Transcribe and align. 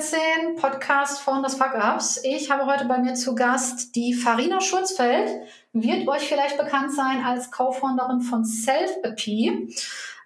14, 0.00 0.54
Podcast 0.54 1.20
von 1.22 1.42
das 1.42 1.56
Fuck 1.56 1.74
Ups. 1.74 2.20
Ich 2.22 2.52
habe 2.52 2.66
heute 2.66 2.84
bei 2.84 2.98
mir 2.98 3.14
zu 3.14 3.34
Gast 3.34 3.96
die 3.96 4.14
Farina 4.14 4.60
Schurzfeld. 4.60 5.28
Wird 5.72 6.06
euch 6.06 6.28
vielleicht 6.28 6.56
bekannt 6.56 6.94
sein 6.94 7.24
als 7.24 7.50
Co-Founderin 7.50 8.20
von 8.20 8.44
Self-AP 8.44 9.26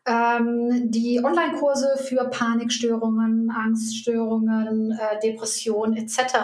ähm, 0.05 0.91
die 0.91 1.23
Online-Kurse 1.25 1.97
für 1.97 2.25
Panikstörungen, 2.25 3.51
Angststörungen, 3.51 4.91
äh, 4.91 5.21
Depressionen 5.21 5.97
etc. 5.97 6.35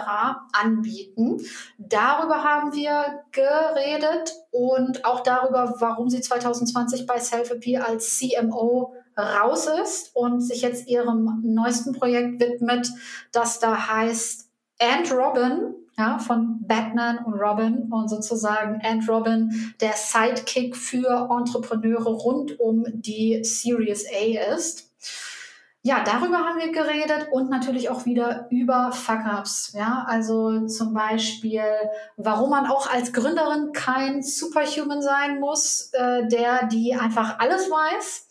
anbieten. 0.53 1.41
Darüber 1.77 2.43
haben 2.43 2.73
wir 2.73 3.23
geredet 3.31 4.33
und 4.51 5.03
auch 5.03 5.21
darüber, 5.21 5.75
warum 5.79 6.09
sie 6.09 6.21
2020 6.21 7.05
bei 7.05 7.19
Selfie 7.19 7.77
als 7.77 8.17
CMO 8.17 8.93
raus 9.21 9.67
ist 9.81 10.15
und 10.15 10.41
sich 10.41 10.61
jetzt 10.61 10.87
ihrem 10.87 11.41
neuesten 11.43 11.93
Projekt 11.93 12.39
widmet, 12.39 12.89
das 13.31 13.59
da 13.59 13.89
heißt 13.89 14.49
And 14.81 15.11
Robin, 15.11 15.75
ja, 15.97 16.17
von 16.17 16.65
Batman 16.65 17.19
und 17.25 17.33
Robin 17.33 17.91
und 17.91 18.09
sozusagen 18.09 18.81
and 18.83 19.07
Robin 19.09 19.73
der 19.81 19.93
Sidekick 19.93 20.77
für 20.77 21.29
Entrepreneure 21.29 22.09
rund 22.09 22.59
um 22.59 22.85
die 22.87 23.43
Series 23.43 24.05
A 24.07 24.53
ist. 24.55 24.89
Ja, 25.81 26.03
darüber 26.03 26.39
haben 26.39 26.59
wir 26.59 26.73
geredet 26.73 27.29
und 27.31 27.49
natürlich 27.49 27.89
auch 27.89 28.05
wieder 28.05 28.47
über 28.49 28.91
Fuck-Ups. 28.91 29.73
Ja, 29.73 30.05
also 30.07 30.67
zum 30.67 30.93
Beispiel, 30.93 31.63
warum 32.17 32.49
man 32.49 32.65
auch 32.65 32.91
als 32.91 33.13
Gründerin 33.13 33.71
kein 33.71 34.21
Superhuman 34.21 35.01
sein 35.01 35.39
muss, 35.39 35.91
äh, 35.93 36.27
der 36.27 36.67
die 36.67 36.95
einfach 36.95 37.39
alles 37.39 37.69
weiß 37.69 38.27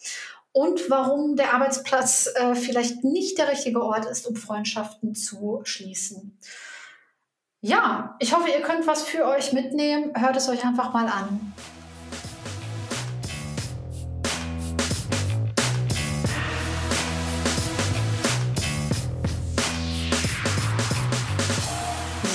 und 0.52 0.90
warum 0.90 1.36
der 1.36 1.54
Arbeitsplatz 1.54 2.30
äh, 2.34 2.54
vielleicht 2.54 3.04
nicht 3.04 3.38
der 3.38 3.48
richtige 3.48 3.82
Ort 3.82 4.06
ist, 4.06 4.26
um 4.26 4.36
Freundschaften 4.36 5.14
zu 5.14 5.60
schließen. 5.64 6.38
Ja, 7.60 8.16
ich 8.20 8.34
hoffe, 8.34 8.48
ihr 8.50 8.60
könnt 8.60 8.86
was 8.86 9.02
für 9.02 9.26
euch 9.26 9.52
mitnehmen. 9.52 10.12
Hört 10.14 10.36
es 10.36 10.48
euch 10.48 10.64
einfach 10.64 10.92
mal 10.92 11.06
an. 11.06 11.52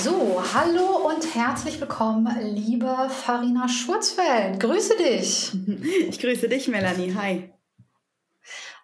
So, 0.02 0.42
hallo 0.52 1.08
und 1.08 1.34
herzlich 1.34 1.80
willkommen, 1.80 2.28
liebe 2.42 3.08
Farina 3.08 3.66
Schurzfeld. 3.66 4.60
Grüße 4.60 4.96
dich. 4.98 5.52
Ich 6.08 6.18
grüße 6.20 6.48
dich, 6.48 6.68
Melanie. 6.68 7.14
Hi. 7.14 7.53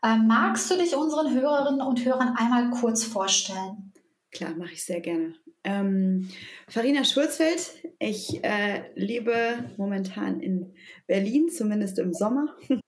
Ähm, 0.02 0.26
magst 0.26 0.70
du 0.70 0.76
dich 0.76 0.96
unseren 0.96 1.34
Hörerinnen 1.34 1.82
und 1.82 2.04
Hörern 2.04 2.34
einmal 2.36 2.70
kurz 2.70 3.04
vorstellen? 3.04 3.92
Klar, 4.32 4.54
mache 4.56 4.72
ich 4.72 4.84
sehr 4.84 5.00
gerne. 5.00 5.34
Ähm, 5.62 6.28
Farina 6.68 7.04
Schurzfeld, 7.04 7.86
ich 7.98 8.42
äh, 8.42 8.82
lebe 8.94 9.70
momentan 9.76 10.40
in 10.40 10.72
Berlin, 11.06 11.50
zumindest 11.50 11.98
im 11.98 12.14
Sommer. 12.14 12.56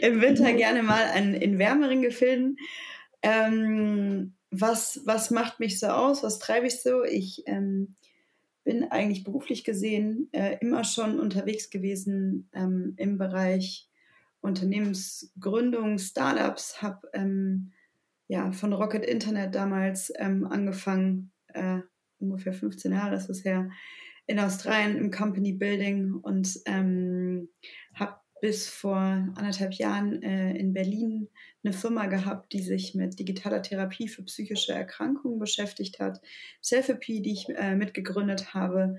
Im 0.00 0.20
Winter 0.20 0.52
mhm. 0.52 0.56
gerne 0.56 0.82
mal 0.82 1.04
an, 1.14 1.34
in 1.34 1.58
wärmeren 1.58 2.00
Gefilden. 2.00 2.56
Ähm, 3.22 4.34
was, 4.50 5.02
was 5.04 5.30
macht 5.30 5.60
mich 5.60 5.80
so 5.80 5.88
aus? 5.88 6.22
Was 6.22 6.38
treibe 6.38 6.66
ich 6.66 6.80
so? 6.80 7.02
Ich 7.02 7.42
ähm, 7.46 7.96
bin 8.64 8.84
eigentlich 8.90 9.24
beruflich 9.24 9.64
gesehen 9.64 10.28
äh, 10.32 10.56
immer 10.60 10.84
schon 10.84 11.18
unterwegs 11.18 11.70
gewesen 11.70 12.48
ähm, 12.52 12.94
im 12.96 13.18
Bereich 13.18 13.85
Unternehmensgründung, 14.46 15.98
Startups, 15.98 16.80
habe 16.82 17.08
ähm, 17.12 17.72
ja, 18.28 18.52
von 18.52 18.72
Rocket 18.72 19.04
Internet 19.04 19.54
damals 19.54 20.12
ähm, 20.16 20.46
angefangen, 20.46 21.32
äh, 21.48 21.80
ungefähr 22.18 22.52
15 22.52 22.92
Jahre 22.92 23.16
ist 23.16 23.28
es 23.28 23.44
her, 23.44 23.70
in 24.26 24.40
Australien 24.40 24.96
im 24.96 25.10
Company 25.10 25.52
Building 25.52 26.14
und 26.14 26.58
ähm, 26.66 27.48
habe 27.94 28.16
bis 28.40 28.68
vor 28.68 28.96
anderthalb 28.96 29.74
Jahren 29.74 30.22
äh, 30.22 30.56
in 30.56 30.72
Berlin 30.72 31.28
eine 31.64 31.72
Firma 31.72 32.06
gehabt, 32.06 32.52
die 32.52 32.60
sich 32.62 32.94
mit 32.94 33.18
digitaler 33.18 33.62
Therapie 33.62 34.08
für 34.08 34.22
psychische 34.24 34.72
Erkrankungen 34.72 35.38
beschäftigt 35.38 36.00
hat. 36.00 36.20
Selfie, 36.60 37.22
die 37.22 37.32
ich 37.32 37.48
äh, 37.48 37.76
mitgegründet 37.76 38.54
habe 38.54 38.98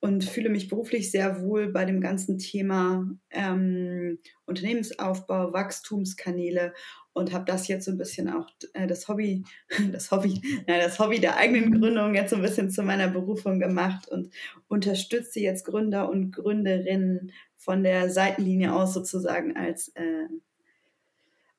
und 0.00 0.24
fühle 0.24 0.48
mich 0.48 0.68
beruflich 0.68 1.10
sehr 1.10 1.42
wohl 1.42 1.72
bei 1.72 1.84
dem 1.84 2.00
ganzen 2.00 2.38
Thema 2.38 3.04
ähm, 3.30 4.18
Unternehmensaufbau, 4.44 5.52
Wachstumskanäle 5.52 6.72
und 7.12 7.32
habe 7.32 7.44
das 7.44 7.66
jetzt 7.66 7.84
so 7.84 7.90
ein 7.90 7.98
bisschen 7.98 8.28
auch 8.28 8.48
äh, 8.74 8.86
das 8.86 9.08
Hobby, 9.08 9.44
das 9.92 10.10
Hobby, 10.10 10.40
nein, 10.66 10.80
das 10.80 10.98
Hobby 10.98 11.20
der 11.20 11.36
eigenen 11.36 11.70
mhm. 11.70 11.80
Gründung 11.80 12.14
jetzt 12.14 12.30
so 12.30 12.36
ein 12.36 12.42
bisschen 12.42 12.70
zu 12.70 12.82
meiner 12.82 13.08
Berufung 13.08 13.58
gemacht 13.58 14.08
und 14.08 14.32
unterstütze 14.68 15.40
jetzt 15.40 15.64
Gründer 15.64 16.08
und 16.08 16.30
Gründerinnen 16.30 17.32
von 17.56 17.82
der 17.82 18.10
Seitenlinie 18.10 18.72
aus 18.72 18.94
sozusagen 18.94 19.56
als 19.56 19.88
äh, 19.96 20.28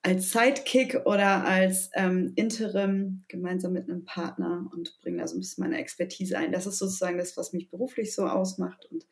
als 0.02 0.30
Sidekick 0.30 1.02
oder 1.04 1.44
als 1.44 1.90
ähm, 1.94 2.32
Interim 2.34 3.22
gemeinsam 3.28 3.72
mit 3.72 3.88
einem 3.88 4.04
Partner 4.04 4.70
und 4.72 4.98
bringe 5.02 5.18
da 5.18 5.28
so 5.28 5.36
ein 5.36 5.40
bisschen 5.40 5.62
meine 5.62 5.78
Expertise 5.78 6.38
ein. 6.38 6.52
Das 6.52 6.66
ist 6.66 6.78
sozusagen 6.78 7.18
das, 7.18 7.36
was 7.36 7.52
mich 7.52 7.68
beruflich 7.68 8.14
so 8.14 8.26
ausmacht. 8.26 8.86
Und 8.90 9.06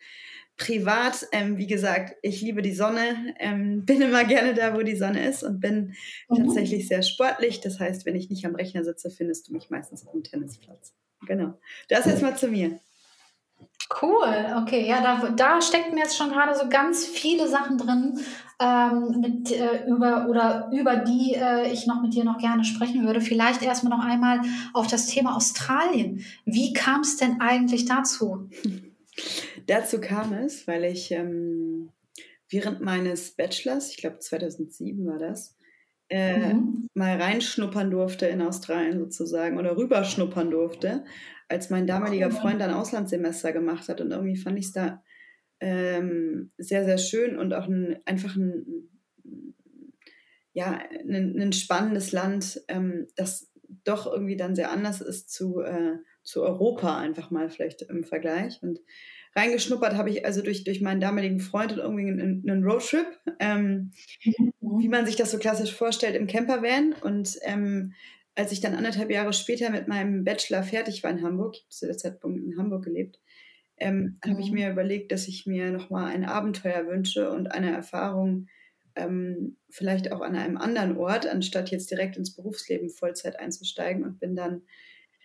privat, 0.56 1.26
ähm, 1.32 1.58
wie 1.58 1.66
gesagt, 1.66 2.16
ich 2.22 2.40
liebe 2.40 2.62
die 2.62 2.72
Sonne, 2.72 3.34
ähm, 3.38 3.84
bin 3.86 4.00
immer 4.00 4.24
gerne 4.24 4.54
da, 4.54 4.74
wo 4.74 4.82
die 4.82 4.96
Sonne 4.96 5.28
ist 5.28 5.42
und 5.42 5.60
bin 5.60 5.94
mhm. 6.28 6.36
tatsächlich 6.36 6.88
sehr 6.88 7.02
sportlich. 7.02 7.60
Das 7.60 7.78
heißt, 7.78 8.06
wenn 8.06 8.16
ich 8.16 8.30
nicht 8.30 8.46
am 8.46 8.54
Rechner 8.54 8.82
sitze, 8.82 9.10
findest 9.10 9.48
du 9.48 9.52
mich 9.52 9.68
meistens 9.68 10.06
auf 10.06 10.12
dem 10.12 10.22
Tennisplatz. 10.22 10.94
Genau. 11.26 11.58
Das 11.88 12.06
jetzt 12.06 12.22
mal 12.22 12.36
zu 12.36 12.48
mir. 12.48 12.78
Cool, 14.02 14.54
okay, 14.60 14.86
ja, 14.86 15.00
da, 15.00 15.30
da 15.30 15.62
steckten 15.62 15.96
jetzt 15.96 16.16
schon 16.16 16.28
gerade 16.28 16.54
so 16.54 16.68
ganz 16.68 17.06
viele 17.06 17.48
Sachen 17.48 17.78
drin, 17.78 18.20
ähm, 18.60 19.20
mit, 19.20 19.50
äh, 19.52 19.86
über, 19.86 20.26
oder 20.28 20.68
über 20.72 20.96
die 20.96 21.34
äh, 21.34 21.72
ich 21.72 21.86
noch 21.86 22.02
mit 22.02 22.12
dir 22.12 22.24
noch 22.24 22.38
gerne 22.38 22.64
sprechen 22.64 23.06
würde. 23.06 23.20
Vielleicht 23.20 23.62
erstmal 23.62 23.96
noch 23.96 24.04
einmal 24.04 24.40
auf 24.74 24.88
das 24.88 25.06
Thema 25.06 25.36
Australien. 25.36 26.24
Wie 26.44 26.72
kam 26.72 27.00
es 27.02 27.16
denn 27.16 27.40
eigentlich 27.40 27.84
dazu? 27.84 28.50
dazu 29.66 30.00
kam 30.00 30.32
es, 30.32 30.66
weil 30.66 30.84
ich 30.84 31.10
ähm, 31.12 31.90
während 32.50 32.80
meines 32.80 33.30
Bachelors, 33.30 33.90
ich 33.90 33.98
glaube 33.98 34.18
2007 34.18 35.06
war 35.06 35.18
das, 35.18 35.56
äh, 36.10 36.54
mhm. 36.54 36.88
mal 36.94 37.20
reinschnuppern 37.20 37.90
durfte 37.90 38.26
in 38.26 38.42
Australien 38.42 38.98
sozusagen 38.98 39.58
oder 39.58 39.76
rüberschnuppern 39.76 40.50
durfte 40.50 41.04
als 41.48 41.70
mein 41.70 41.86
damaliger 41.86 42.30
Freund 42.30 42.60
ein 42.60 42.72
Auslandssemester 42.72 43.52
gemacht 43.52 43.88
hat. 43.88 44.00
Und 44.00 44.10
irgendwie 44.10 44.36
fand 44.36 44.58
ich 44.58 44.66
es 44.66 44.72
da 44.72 45.02
ähm, 45.60 46.52
sehr, 46.58 46.84
sehr 46.84 46.98
schön 46.98 47.38
und 47.38 47.54
auch 47.54 47.66
ein, 47.66 47.98
einfach 48.04 48.36
ein, 48.36 48.90
ja, 50.52 50.78
ein, 51.08 51.40
ein 51.40 51.52
spannendes 51.52 52.12
Land, 52.12 52.62
ähm, 52.68 53.06
das 53.16 53.50
doch 53.84 54.06
irgendwie 54.06 54.36
dann 54.36 54.54
sehr 54.54 54.70
anders 54.70 55.00
ist 55.00 55.30
zu, 55.30 55.60
äh, 55.60 55.96
zu 56.22 56.42
Europa, 56.42 56.98
einfach 56.98 57.30
mal 57.30 57.48
vielleicht 57.48 57.82
im 57.82 58.04
Vergleich. 58.04 58.62
Und 58.62 58.80
reingeschnuppert 59.36 59.94
habe 59.94 60.10
ich 60.10 60.24
also 60.24 60.42
durch, 60.42 60.64
durch 60.64 60.80
meinen 60.80 61.00
damaligen 61.00 61.40
Freund 61.40 61.72
und 61.72 61.78
irgendwie 61.78 62.08
einen, 62.08 62.48
einen 62.48 62.64
Roadtrip, 62.64 63.06
ähm, 63.40 63.92
mhm. 64.24 64.52
wie 64.60 64.88
man 64.88 65.06
sich 65.06 65.16
das 65.16 65.30
so 65.30 65.38
klassisch 65.38 65.74
vorstellt, 65.74 66.16
im 66.16 66.26
Campervan. 66.26 66.94
Und 67.02 67.38
ähm, 67.42 67.92
als 68.34 68.52
ich 68.52 68.60
dann 68.60 68.74
anderthalb 68.74 69.10
Jahre 69.10 69.32
später 69.32 69.70
mit 69.70 69.88
meinem 69.88 70.24
Bachelor 70.24 70.62
fertig 70.62 71.02
war 71.02 71.10
in 71.10 71.22
Hamburg, 71.22 71.54
ich 71.54 71.62
habe 71.62 71.70
zu 71.70 71.86
der 71.86 71.96
Zeitpunkt 71.96 72.38
in 72.38 72.58
Hamburg 72.58 72.84
gelebt, 72.84 73.20
ähm, 73.78 74.18
mhm. 74.24 74.30
habe 74.30 74.40
ich 74.40 74.50
mir 74.50 74.70
überlegt, 74.70 75.12
dass 75.12 75.28
ich 75.28 75.46
mir 75.46 75.70
nochmal 75.70 76.12
ein 76.12 76.24
Abenteuer 76.24 76.86
wünsche 76.86 77.30
und 77.30 77.52
eine 77.52 77.72
Erfahrung 77.72 78.48
ähm, 78.98 79.56
vielleicht 79.70 80.12
auch 80.12 80.20
an 80.20 80.36
einem 80.36 80.56
anderen 80.56 80.96
Ort, 80.96 81.26
anstatt 81.26 81.70
jetzt 81.70 81.90
direkt 81.90 82.16
ins 82.16 82.34
Berufsleben 82.34 82.90
Vollzeit 82.90 83.38
einzusteigen 83.38 84.04
und 84.04 84.18
bin 84.18 84.34
dann 84.34 84.62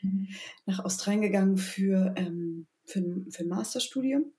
mhm. 0.01 0.27
nach 0.65 0.83
Australien 0.85 1.21
gegangen 1.21 1.57
für, 1.57 2.13
ähm, 2.17 2.67
für, 2.85 3.01
für 3.30 3.44
ein 3.44 3.50
Masterstudium. 3.50 4.33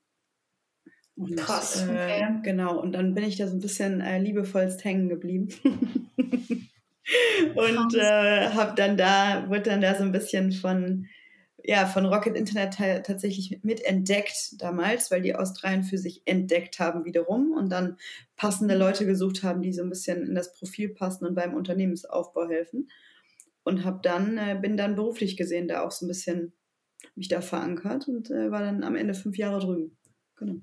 Und, 1.15 1.37
Krass, 1.37 1.81
äh, 1.81 1.83
okay. 1.83 2.21
Äh, 2.21 2.41
genau, 2.43 2.79
und 2.79 2.91
dann 2.91 3.13
bin 3.13 3.23
ich 3.23 3.37
da 3.37 3.47
so 3.47 3.55
ein 3.55 3.61
bisschen 3.61 4.01
äh, 4.01 4.19
liebevollst 4.19 4.83
hängen 4.83 5.07
geblieben. 5.07 5.47
und 7.55 7.95
äh, 7.95 8.49
habe 8.49 8.73
dann 8.75 8.97
da, 8.97 9.45
wurde 9.47 9.63
dann 9.63 9.81
da 9.81 9.95
so 9.95 10.03
ein 10.03 10.11
bisschen 10.11 10.51
von, 10.51 11.07
ja, 11.63 11.85
von 11.85 12.05
Rocket 12.05 12.35
Internet 12.35 12.75
tatsächlich 13.05 13.59
mitentdeckt 13.63 14.61
damals, 14.61 15.09
weil 15.09 15.21
die 15.21 15.35
Australien 15.35 15.83
für 15.83 15.97
sich 15.97 16.21
entdeckt 16.25 16.79
haben 16.79 17.05
wiederum 17.05 17.53
und 17.53 17.69
dann 17.69 17.97
passende 18.35 18.75
mhm. 18.75 18.81
Leute 18.81 19.05
gesucht 19.05 19.41
haben, 19.41 19.61
die 19.61 19.71
so 19.71 19.83
ein 19.83 19.89
bisschen 19.89 20.27
in 20.27 20.35
das 20.35 20.53
Profil 20.53 20.89
passen 20.89 21.25
und 21.25 21.35
beim 21.35 21.53
Unternehmensaufbau 21.53 22.49
helfen. 22.49 22.89
Und 23.63 23.83
habe 23.83 23.99
dann, 24.03 24.37
äh, 24.37 24.59
bin 24.61 24.77
dann 24.77 24.95
beruflich 24.95 25.37
gesehen 25.37 25.67
da 25.67 25.81
auch 25.81 25.91
so 25.91 26.05
ein 26.05 26.09
bisschen 26.09 26.53
mich 27.15 27.27
da 27.27 27.41
verankert 27.41 28.07
und 28.07 28.29
äh, 28.31 28.51
war 28.51 28.61
dann 28.61 28.83
am 28.83 28.95
Ende 28.95 29.13
fünf 29.13 29.37
Jahre 29.37 29.59
drüben. 29.59 29.97
Genau. 30.37 30.55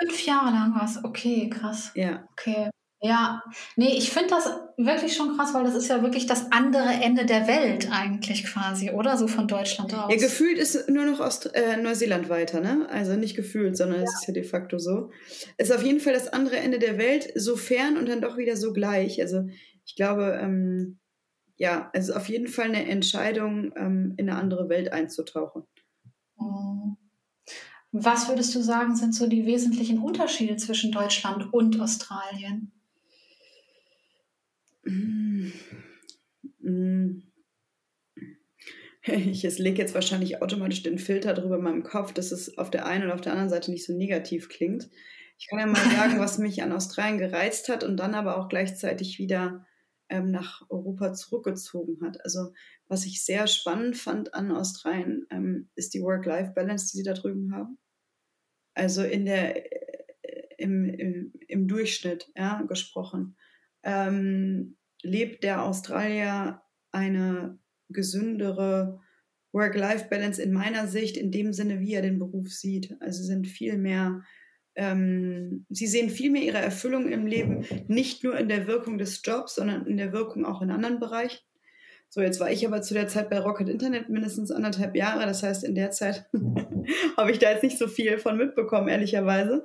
Fünf 0.00 0.24
Jahre 0.24 0.50
lang 0.50 0.74
was, 0.74 1.04
okay, 1.04 1.50
krass. 1.50 1.92
Ja. 1.94 2.26
Okay. 2.32 2.70
Ja, 3.02 3.42
nee, 3.76 3.96
ich 3.96 4.10
finde 4.10 4.28
das 4.28 4.44
wirklich 4.76 5.16
schon 5.16 5.34
krass, 5.34 5.54
weil 5.54 5.64
das 5.64 5.74
ist 5.74 5.88
ja 5.88 6.02
wirklich 6.02 6.26
das 6.26 6.52
andere 6.52 6.90
Ende 6.90 7.24
der 7.24 7.48
Welt 7.48 7.88
eigentlich 7.90 8.44
quasi, 8.44 8.90
oder? 8.90 9.16
So 9.16 9.26
von 9.26 9.48
Deutschland 9.48 9.94
aus. 9.94 10.12
Ja, 10.12 10.18
gefühlt 10.18 10.58
ist 10.58 10.90
nur 10.90 11.06
noch 11.06 11.18
Ost 11.18 11.54
äh, 11.54 11.78
Neuseeland 11.78 12.28
weiter, 12.28 12.60
ne? 12.60 12.86
Also 12.90 13.16
nicht 13.16 13.36
gefühlt, 13.36 13.74
sondern 13.78 14.00
ja. 14.00 14.04
es 14.04 14.14
ist 14.16 14.26
ja 14.26 14.34
de 14.34 14.44
facto 14.44 14.78
so. 14.78 15.10
Es 15.56 15.70
ist 15.70 15.76
auf 15.76 15.82
jeden 15.82 16.00
Fall 16.00 16.12
das 16.12 16.28
andere 16.28 16.58
Ende 16.58 16.78
der 16.78 16.98
Welt, 16.98 17.32
so 17.36 17.56
fern 17.56 17.96
und 17.96 18.06
dann 18.06 18.20
doch 18.20 18.36
wieder 18.36 18.56
so 18.56 18.74
gleich. 18.74 19.22
Also 19.22 19.46
ich 19.86 19.96
glaube, 19.96 20.38
ähm, 20.38 20.98
ja, 21.60 21.90
es 21.92 22.08
ist 22.08 22.16
auf 22.16 22.30
jeden 22.30 22.48
Fall 22.48 22.68
eine 22.68 22.86
Entscheidung, 22.86 23.74
ähm, 23.76 24.14
in 24.16 24.30
eine 24.30 24.40
andere 24.40 24.70
Welt 24.70 24.94
einzutauchen. 24.94 25.64
Mhm. 26.38 26.96
Was 27.92 28.30
würdest 28.30 28.54
du 28.54 28.62
sagen, 28.62 28.96
sind 28.96 29.14
so 29.14 29.26
die 29.26 29.44
wesentlichen 29.44 29.98
Unterschiede 29.98 30.56
zwischen 30.56 30.90
Deutschland 30.90 31.52
und 31.52 31.78
Australien? 31.78 32.72
Ich 39.02 39.42
lege 39.58 39.78
jetzt 39.78 39.94
wahrscheinlich 39.94 40.42
automatisch 40.42 40.82
den 40.82 40.98
Filter 40.98 41.32
drüber 41.32 41.56
in 41.56 41.62
meinem 41.62 41.82
Kopf, 41.82 42.12
dass 42.12 42.32
es 42.32 42.58
auf 42.58 42.70
der 42.70 42.86
einen 42.86 43.04
oder 43.04 43.14
auf 43.14 43.22
der 43.22 43.32
anderen 43.32 43.48
Seite 43.48 43.70
nicht 43.70 43.86
so 43.86 43.94
negativ 43.94 44.50
klingt. 44.50 44.90
Ich 45.38 45.48
kann 45.48 45.58
ja 45.58 45.66
mal 45.66 45.74
sagen, 45.96 46.20
was 46.20 46.38
mich 46.38 46.62
an 46.62 46.72
Australien 46.72 47.18
gereizt 47.18 47.70
hat 47.70 47.82
und 47.82 47.96
dann 47.96 48.14
aber 48.14 48.38
auch 48.38 48.48
gleichzeitig 48.48 49.18
wieder 49.18 49.64
ähm, 50.10 50.30
nach 50.30 50.62
Europa 50.68 51.14
zurückgezogen 51.14 52.00
hat. 52.02 52.22
Also 52.24 52.52
was 52.88 53.06
ich 53.06 53.24
sehr 53.24 53.46
spannend 53.46 53.96
fand 53.96 54.34
an 54.34 54.52
Australien, 54.52 55.26
ähm, 55.30 55.70
ist 55.74 55.94
die 55.94 56.02
Work-Life-Balance, 56.02 56.90
die 56.90 56.98
sie 56.98 57.04
da 57.04 57.14
drüben 57.14 57.54
haben. 57.54 57.78
Also 58.74 59.02
in 59.02 59.24
der, 59.24 59.56
äh, 59.56 60.54
im, 60.58 60.84
im, 60.84 61.32
im 61.48 61.68
Durchschnitt 61.68 62.30
ja, 62.36 62.62
gesprochen 62.62 63.36
ähm, 63.82 64.76
lebt 65.02 65.44
der 65.44 65.62
Australier 65.64 66.62
eine 66.92 67.58
gesündere 67.88 69.00
Work-Life-Balance 69.52 70.42
in 70.42 70.52
meiner 70.52 70.86
Sicht, 70.86 71.16
in 71.16 71.32
dem 71.32 71.52
Sinne, 71.52 71.80
wie 71.80 71.94
er 71.94 72.02
den 72.02 72.18
Beruf 72.18 72.52
sieht. 72.52 72.96
Also 73.00 73.22
sind 73.22 73.46
viel 73.46 73.78
mehr, 73.78 74.22
ähm, 74.80 75.66
sie 75.68 75.86
sehen 75.86 76.08
viel 76.08 76.30
mehr 76.30 76.42
ihre 76.42 76.56
Erfüllung 76.56 77.12
im 77.12 77.26
Leben, 77.26 77.66
nicht 77.86 78.24
nur 78.24 78.38
in 78.38 78.48
der 78.48 78.66
Wirkung 78.66 78.96
des 78.96 79.20
Jobs, 79.22 79.56
sondern 79.56 79.84
in 79.84 79.98
der 79.98 80.14
Wirkung 80.14 80.46
auch 80.46 80.62
in 80.62 80.70
anderen 80.70 80.98
Bereichen. 80.98 81.38
So, 82.08 82.22
jetzt 82.22 82.40
war 82.40 82.50
ich 82.50 82.66
aber 82.66 82.80
zu 82.80 82.94
der 82.94 83.06
Zeit 83.06 83.28
bei 83.28 83.38
Rocket 83.38 83.68
Internet 83.68 84.08
mindestens 84.08 84.50
anderthalb 84.50 84.96
Jahre. 84.96 85.26
Das 85.26 85.42
heißt, 85.42 85.64
in 85.64 85.74
der 85.74 85.90
Zeit 85.90 86.30
habe 87.18 87.30
ich 87.30 87.38
da 87.38 87.50
jetzt 87.50 87.62
nicht 87.62 87.76
so 87.76 87.88
viel 87.88 88.16
von 88.16 88.38
mitbekommen, 88.38 88.88
ehrlicherweise. 88.88 89.62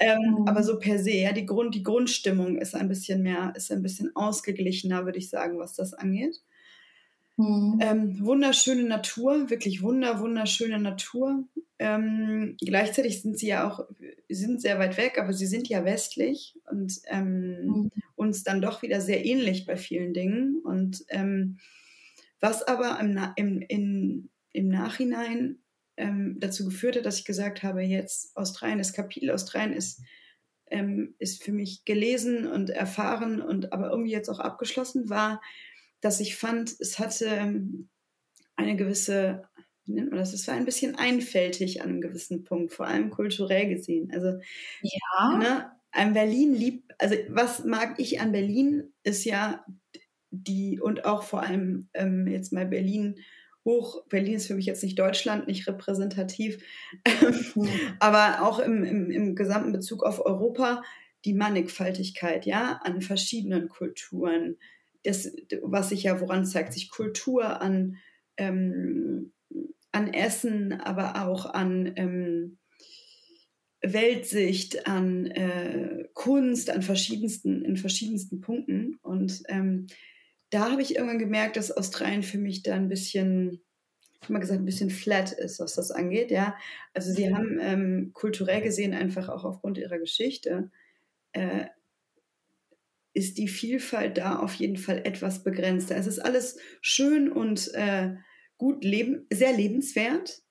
Ähm, 0.00 0.18
mhm. 0.40 0.48
Aber 0.48 0.64
so 0.64 0.80
per 0.80 0.98
se, 0.98 1.12
ja, 1.12 1.32
die, 1.32 1.46
Grund, 1.46 1.76
die 1.76 1.84
Grundstimmung 1.84 2.58
ist 2.58 2.74
ein 2.74 2.88
bisschen 2.88 3.22
mehr, 3.22 3.52
ist 3.56 3.70
ein 3.70 3.82
bisschen 3.82 4.10
ausgeglichener, 4.16 5.04
würde 5.04 5.18
ich 5.18 5.30
sagen, 5.30 5.60
was 5.60 5.74
das 5.74 5.94
angeht. 5.94 6.42
Mhm. 7.36 7.78
Ähm, 7.80 8.24
wunderschöne 8.24 8.84
Natur, 8.84 9.50
wirklich 9.50 9.82
wunder, 9.82 10.20
wunderschöne 10.20 10.78
Natur. 10.78 11.44
Ähm, 11.78 12.56
gleichzeitig 12.60 13.22
sind 13.22 13.38
sie 13.38 13.48
ja 13.48 13.68
auch, 13.68 13.80
sind 14.28 14.60
sehr 14.60 14.78
weit 14.78 14.96
weg, 14.98 15.18
aber 15.18 15.32
sie 15.32 15.46
sind 15.46 15.68
ja 15.68 15.84
westlich 15.84 16.58
und 16.70 17.00
ähm, 17.06 17.66
mhm. 17.66 17.90
uns 18.14 18.44
dann 18.44 18.60
doch 18.60 18.82
wieder 18.82 19.00
sehr 19.00 19.24
ähnlich 19.24 19.66
bei 19.66 19.76
vielen 19.76 20.14
Dingen. 20.14 20.60
Und 20.62 21.04
ähm, 21.08 21.58
was 22.40 22.62
aber 22.62 22.98
im, 23.00 23.18
im, 23.36 23.62
in, 23.62 24.30
im 24.52 24.68
Nachhinein 24.68 25.58
ähm, 25.96 26.36
dazu 26.38 26.64
geführt 26.64 26.96
hat, 26.96 27.06
dass 27.06 27.18
ich 27.18 27.24
gesagt 27.24 27.62
habe, 27.62 27.82
jetzt 27.82 28.36
Australien, 28.36 28.78
das 28.78 28.92
Kapitel 28.92 29.30
Australien 29.30 29.72
ist, 29.72 30.02
ähm, 30.70 31.14
ist 31.18 31.42
für 31.42 31.52
mich 31.52 31.84
gelesen 31.84 32.46
und 32.46 32.70
erfahren 32.70 33.42
und 33.42 33.72
aber 33.72 33.90
irgendwie 33.90 34.12
jetzt 34.12 34.28
auch 34.28 34.38
abgeschlossen 34.40 35.10
war, 35.10 35.40
dass 36.02 36.20
ich 36.20 36.36
fand, 36.36 36.74
es 36.80 36.98
hatte 36.98 37.24
ähm, 37.26 37.88
eine 38.56 38.76
gewisse, 38.76 39.44
wie 39.86 39.92
nennt 39.92 40.10
man 40.10 40.18
das, 40.18 40.34
es 40.34 40.46
war 40.46 40.54
ein 40.54 40.66
bisschen 40.66 40.96
einfältig 40.96 41.80
an 41.80 41.88
einem 41.88 42.00
gewissen 42.02 42.44
Punkt, 42.44 42.72
vor 42.72 42.86
allem 42.86 43.08
kulturell 43.10 43.68
gesehen. 43.68 44.10
Also 44.12 44.38
ja. 44.82 45.38
ne, 45.38 45.72
an 45.92 46.12
Berlin 46.12 46.54
liebt, 46.54 46.92
also 46.98 47.14
was 47.28 47.64
mag 47.64 47.98
ich 47.98 48.20
an 48.20 48.32
Berlin, 48.32 48.92
ist 49.04 49.24
ja 49.24 49.64
die 50.30 50.80
und 50.80 51.04
auch 51.04 51.22
vor 51.22 51.42
allem 51.42 51.88
ähm, 51.94 52.26
jetzt 52.26 52.52
mal 52.52 52.66
Berlin 52.66 53.16
hoch. 53.64 54.04
Berlin 54.08 54.34
ist 54.34 54.46
für 54.46 54.54
mich 54.54 54.66
jetzt 54.66 54.82
nicht 54.82 54.98
Deutschland, 54.98 55.46
nicht 55.46 55.68
repräsentativ, 55.68 56.58
mhm. 57.54 57.68
aber 58.00 58.42
auch 58.42 58.58
im, 58.58 58.82
im, 58.82 59.10
im 59.10 59.34
gesamten 59.36 59.72
Bezug 59.72 60.02
auf 60.02 60.24
Europa 60.24 60.82
die 61.24 61.34
Mannigfaltigkeit, 61.34 62.46
ja, 62.46 62.80
an 62.82 63.02
verschiedenen 63.02 63.68
Kulturen. 63.68 64.56
Das, 65.04 65.32
was 65.62 65.88
sich 65.88 66.04
ja, 66.04 66.20
woran 66.20 66.44
zeigt 66.44 66.72
sich 66.72 66.90
Kultur 66.90 67.60
an, 67.60 67.96
ähm, 68.36 69.32
an 69.90 70.12
Essen, 70.12 70.72
aber 70.72 71.26
auch 71.26 71.46
an 71.46 71.92
ähm, 71.96 72.58
Weltsicht, 73.82 74.86
an 74.86 75.26
äh, 75.26 76.04
Kunst, 76.14 76.70
an 76.70 76.82
verschiedensten, 76.82 77.64
in 77.64 77.76
verschiedensten 77.76 78.40
Punkten. 78.40 78.98
Und 79.02 79.42
ähm, 79.48 79.88
da 80.50 80.70
habe 80.70 80.82
ich 80.82 80.94
irgendwann 80.94 81.18
gemerkt, 81.18 81.56
dass 81.56 81.76
Australien 81.76 82.22
für 82.22 82.38
mich 82.38 82.62
da 82.62 82.74
ein 82.74 82.88
bisschen, 82.88 83.60
ich 84.14 84.22
habe 84.22 84.34
mal 84.34 84.38
gesagt, 84.38 84.60
ein 84.60 84.66
bisschen 84.66 84.90
flat 84.90 85.32
ist, 85.32 85.58
was 85.58 85.74
das 85.74 85.90
angeht. 85.90 86.30
Ja, 86.30 86.56
also 86.94 87.12
sie 87.12 87.28
mhm. 87.28 87.36
haben 87.36 87.58
ähm, 87.60 88.10
kulturell 88.12 88.62
gesehen 88.62 88.94
einfach 88.94 89.28
auch 89.28 89.44
aufgrund 89.44 89.78
ihrer 89.78 89.98
Geschichte 89.98 90.70
äh, 91.32 91.66
ist 93.14 93.38
die 93.38 93.48
Vielfalt 93.48 94.18
da 94.18 94.38
auf 94.38 94.54
jeden 94.54 94.76
Fall 94.76 95.02
etwas 95.04 95.42
begrenzter. 95.42 95.96
Es 95.96 96.06
ist 96.06 96.18
alles 96.18 96.58
schön 96.80 97.30
und 97.30 97.72
äh, 97.74 98.14
gut 98.56 98.84
leben, 98.84 99.26
sehr 99.32 99.52
lebenswert. 99.52 100.42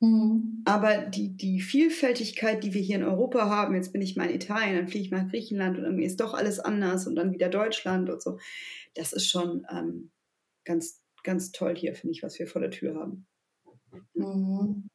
Mhm. 0.00 0.62
Aber 0.64 0.98
die, 0.98 1.36
die 1.36 1.60
Vielfältigkeit, 1.60 2.64
die 2.64 2.74
wir 2.74 2.82
hier 2.82 2.96
in 2.96 3.04
Europa 3.04 3.48
haben, 3.48 3.74
jetzt 3.74 3.92
bin 3.92 4.02
ich 4.02 4.16
mal 4.16 4.28
in 4.28 4.36
Italien, 4.36 4.76
dann 4.76 4.88
fliege 4.88 5.04
ich 5.04 5.10
mal 5.10 5.22
nach 5.22 5.30
Griechenland 5.30 5.78
und 5.78 5.84
irgendwie 5.84 6.04
ist 6.04 6.20
doch 6.20 6.34
alles 6.34 6.58
anders 6.58 7.06
und 7.06 7.14
dann 7.14 7.32
wieder 7.32 7.48
Deutschland 7.48 8.10
und 8.10 8.22
so 8.22 8.38
das 8.94 9.12
ist 9.12 9.28
schon 9.28 9.66
ähm, 9.70 10.10
ganz, 10.64 11.02
ganz 11.22 11.52
toll 11.52 11.76
hier, 11.76 11.94
finde 11.94 12.12
ich, 12.12 12.22
was 12.22 12.38
wir 12.38 12.46
vor 12.46 12.60
der 12.60 12.70
Tür 12.70 12.94
haben. 12.94 13.26
Mhm. 14.14 14.88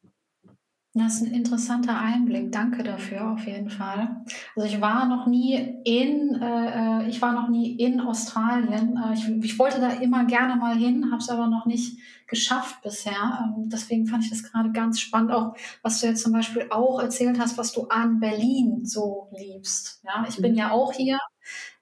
Das 0.92 1.16
ist 1.16 1.22
ein 1.22 1.32
interessanter 1.32 2.00
Einblick. 2.00 2.50
Danke 2.50 2.82
dafür 2.82 3.30
auf 3.30 3.46
jeden 3.46 3.70
Fall. 3.70 4.24
Also 4.56 4.68
ich 4.68 4.80
war 4.80 5.06
noch 5.06 5.28
nie 5.28 5.54
in, 5.84 6.34
äh, 6.34 7.08
ich 7.08 7.22
war 7.22 7.32
noch 7.32 7.48
nie 7.48 7.76
in 7.76 8.00
Australien. 8.00 8.98
Äh, 8.98 9.14
ich, 9.14 9.28
ich, 9.28 9.58
wollte 9.60 9.80
da 9.80 9.90
immer 9.90 10.24
gerne 10.24 10.56
mal 10.56 10.76
hin, 10.76 11.12
habe 11.12 11.22
es 11.22 11.28
aber 11.28 11.46
noch 11.46 11.64
nicht 11.64 11.96
geschafft 12.26 12.82
bisher. 12.82 13.52
Ähm, 13.56 13.68
deswegen 13.68 14.06
fand 14.08 14.24
ich 14.24 14.30
das 14.30 14.42
gerade 14.42 14.72
ganz 14.72 14.98
spannend, 14.98 15.30
auch 15.30 15.54
was 15.82 16.00
du 16.00 16.08
jetzt 16.08 16.24
zum 16.24 16.32
Beispiel 16.32 16.66
auch 16.70 17.00
erzählt 17.00 17.38
hast, 17.38 17.56
was 17.56 17.70
du 17.70 17.86
an 17.86 18.18
Berlin 18.18 18.84
so 18.84 19.28
liebst. 19.36 20.02
Ja, 20.04 20.26
ich 20.28 20.38
bin 20.38 20.52
mhm. 20.52 20.58
ja 20.58 20.70
auch 20.72 20.92
hier 20.92 21.18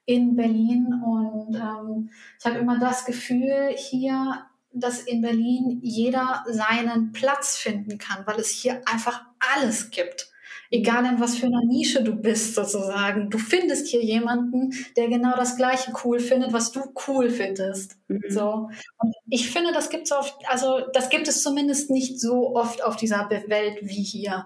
in 0.05 0.35
Berlin 0.35 1.01
und 1.03 1.55
ähm, 1.55 2.09
ich 2.37 2.45
habe 2.45 2.57
immer 2.57 2.77
das 2.77 3.05
Gefühl 3.05 3.73
hier, 3.75 4.45
dass 4.73 5.01
in 5.01 5.21
Berlin 5.21 5.79
jeder 5.81 6.43
seinen 6.47 7.11
Platz 7.11 7.57
finden 7.57 7.97
kann, 7.97 8.25
weil 8.25 8.39
es 8.39 8.49
hier 8.49 8.81
einfach 8.85 9.23
alles 9.53 9.89
gibt. 9.91 10.29
Egal 10.71 11.05
in 11.05 11.19
was 11.19 11.35
für 11.35 11.47
einer 11.47 11.65
Nische 11.65 12.03
du 12.03 12.13
bist, 12.13 12.53
sozusagen. 12.53 13.31
Du 13.31 13.39
findest 13.39 13.87
hier 13.87 14.03
jemanden, 14.03 14.71
der 14.95 15.07
genau 15.07 15.35
das 15.35 15.57
Gleiche 15.57 15.91
cool 16.03 16.19
findet, 16.19 16.53
was 16.53 16.71
du 16.71 16.93
cool 17.07 17.31
findest. 17.31 17.97
Mhm. 18.07 18.21
So. 18.29 18.69
Und 18.99 19.15
ich 19.29 19.49
finde, 19.49 19.71
das 19.73 19.89
gibt's 19.89 20.11
oft, 20.11 20.35
also 20.47 20.81
das 20.93 21.09
gibt 21.09 21.27
es 21.27 21.41
zumindest 21.41 21.89
nicht 21.89 22.19
so 22.19 22.55
oft 22.55 22.83
auf 22.83 22.95
dieser 22.95 23.29
Welt 23.29 23.79
wie 23.81 24.03
hier. 24.03 24.45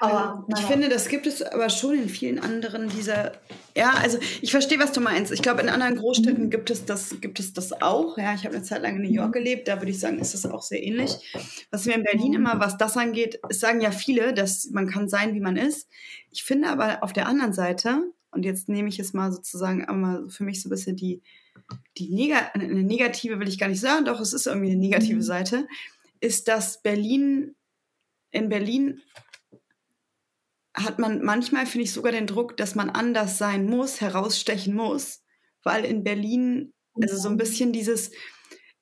Aber 0.00 0.44
also, 0.48 0.62
ich 0.62 0.66
finde, 0.66 0.88
das 0.88 1.08
gibt 1.08 1.26
es 1.26 1.42
aber 1.42 1.68
schon 1.70 1.98
in 1.98 2.08
vielen 2.08 2.38
anderen 2.38 2.88
dieser. 2.88 3.32
Ja, 3.76 3.92
also 3.94 4.18
ich 4.40 4.50
verstehe, 4.50 4.78
was 4.78 4.92
du 4.92 5.00
meinst. 5.00 5.32
Ich 5.32 5.42
glaube, 5.42 5.60
in 5.60 5.68
anderen 5.68 5.96
Großstädten 5.96 6.44
mhm. 6.44 6.50
gibt 6.50 6.70
es 6.70 6.84
das, 6.84 7.20
gibt 7.20 7.40
es 7.40 7.52
das 7.52 7.82
auch. 7.82 8.16
Ja, 8.16 8.34
ich 8.34 8.44
habe 8.44 8.54
eine 8.54 8.64
Zeit 8.64 8.82
lang 8.82 8.96
in 8.96 9.02
New 9.02 9.12
York 9.12 9.28
mhm. 9.28 9.32
gelebt, 9.32 9.68
da 9.68 9.80
würde 9.80 9.90
ich 9.90 10.00
sagen, 10.00 10.18
ist 10.18 10.34
das 10.34 10.46
auch 10.46 10.62
sehr 10.62 10.82
ähnlich. 10.82 11.12
Was 11.70 11.84
mir 11.84 11.94
in 11.94 12.04
Berlin 12.04 12.28
mhm. 12.28 12.36
immer, 12.36 12.60
was 12.60 12.78
das 12.78 12.96
angeht, 12.96 13.40
es 13.48 13.60
sagen 13.60 13.80
ja 13.80 13.90
viele, 13.90 14.32
dass 14.32 14.70
man 14.70 14.86
kann 14.86 15.08
sein, 15.08 15.34
wie 15.34 15.40
man 15.40 15.56
ist. 15.56 15.88
Ich 16.30 16.44
finde 16.44 16.68
aber 16.68 17.02
auf 17.02 17.12
der 17.12 17.26
anderen 17.26 17.52
Seite, 17.52 18.02
und 18.30 18.44
jetzt 18.44 18.68
nehme 18.68 18.88
ich 18.88 18.98
es 18.98 19.12
mal 19.12 19.32
sozusagen 19.32 19.84
einmal 19.84 20.28
für 20.28 20.44
mich 20.44 20.62
so 20.62 20.68
ein 20.68 20.70
bisschen 20.70 20.96
die, 20.96 21.22
die 21.98 22.10
Neg 22.10 22.34
eine 22.54 22.82
negative, 22.82 23.40
will 23.40 23.48
ich 23.48 23.58
gar 23.58 23.68
nicht 23.68 23.80
sagen, 23.80 24.04
doch 24.04 24.20
es 24.20 24.32
ist 24.32 24.46
irgendwie 24.46 24.70
eine 24.70 24.80
negative 24.80 25.22
Seite, 25.22 25.66
ist, 26.20 26.48
dass 26.48 26.82
Berlin 26.82 27.54
in 28.30 28.48
Berlin 28.48 29.00
hat 30.76 30.98
man 30.98 31.22
manchmal, 31.22 31.66
finde 31.66 31.84
ich, 31.84 31.92
sogar 31.92 32.12
den 32.12 32.26
Druck, 32.26 32.56
dass 32.56 32.74
man 32.74 32.90
anders 32.90 33.38
sein 33.38 33.66
muss, 33.66 34.00
herausstechen 34.00 34.74
muss, 34.74 35.22
weil 35.62 35.84
in 35.84 36.04
Berlin, 36.04 36.72
also 37.00 37.16
so 37.16 37.28
ein 37.28 37.38
bisschen 37.38 37.72
dieses, 37.72 38.10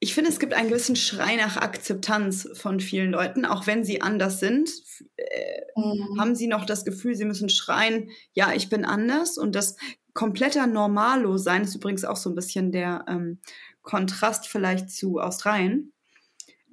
ich 0.01 0.13
finde, 0.13 0.31
es 0.31 0.41
gibt 0.41 0.53
einen 0.53 0.69
gewissen 0.69 0.97
Schrei 0.97 1.37
nach 1.37 1.57
Akzeptanz 1.57 2.49
von 2.55 2.81
vielen 2.81 3.13
Leuten, 3.13 3.45
auch 3.45 3.67
wenn 3.67 3.85
sie 3.85 4.03
anders 4.03 4.41
sind, 4.41 4.71
äh, 5.17 5.61
mhm. 5.77 6.21
haben 6.21 6.35
sie 6.35 6.49
noch 6.49 6.67
das 6.67 6.85
Gefühl, 6.85 7.15
sie 7.15 7.25
müssen 7.25 7.49
schreien, 7.49 8.11
ja, 8.33 8.53
ich 8.53 8.69
bin 8.69 8.85
anders 8.85 9.39
und 9.39 9.55
das 9.55 9.77
kompletter 10.13 10.67
Normalo 10.67 11.37
sein 11.39 11.63
ist 11.63 11.75
übrigens 11.75 12.05
auch 12.05 12.17
so 12.17 12.31
ein 12.31 12.35
bisschen 12.35 12.73
der 12.73 13.05
ähm, 13.09 13.39
Kontrast 13.83 14.49
vielleicht 14.49 14.91
zu 14.91 15.21
Australien. 15.21 15.93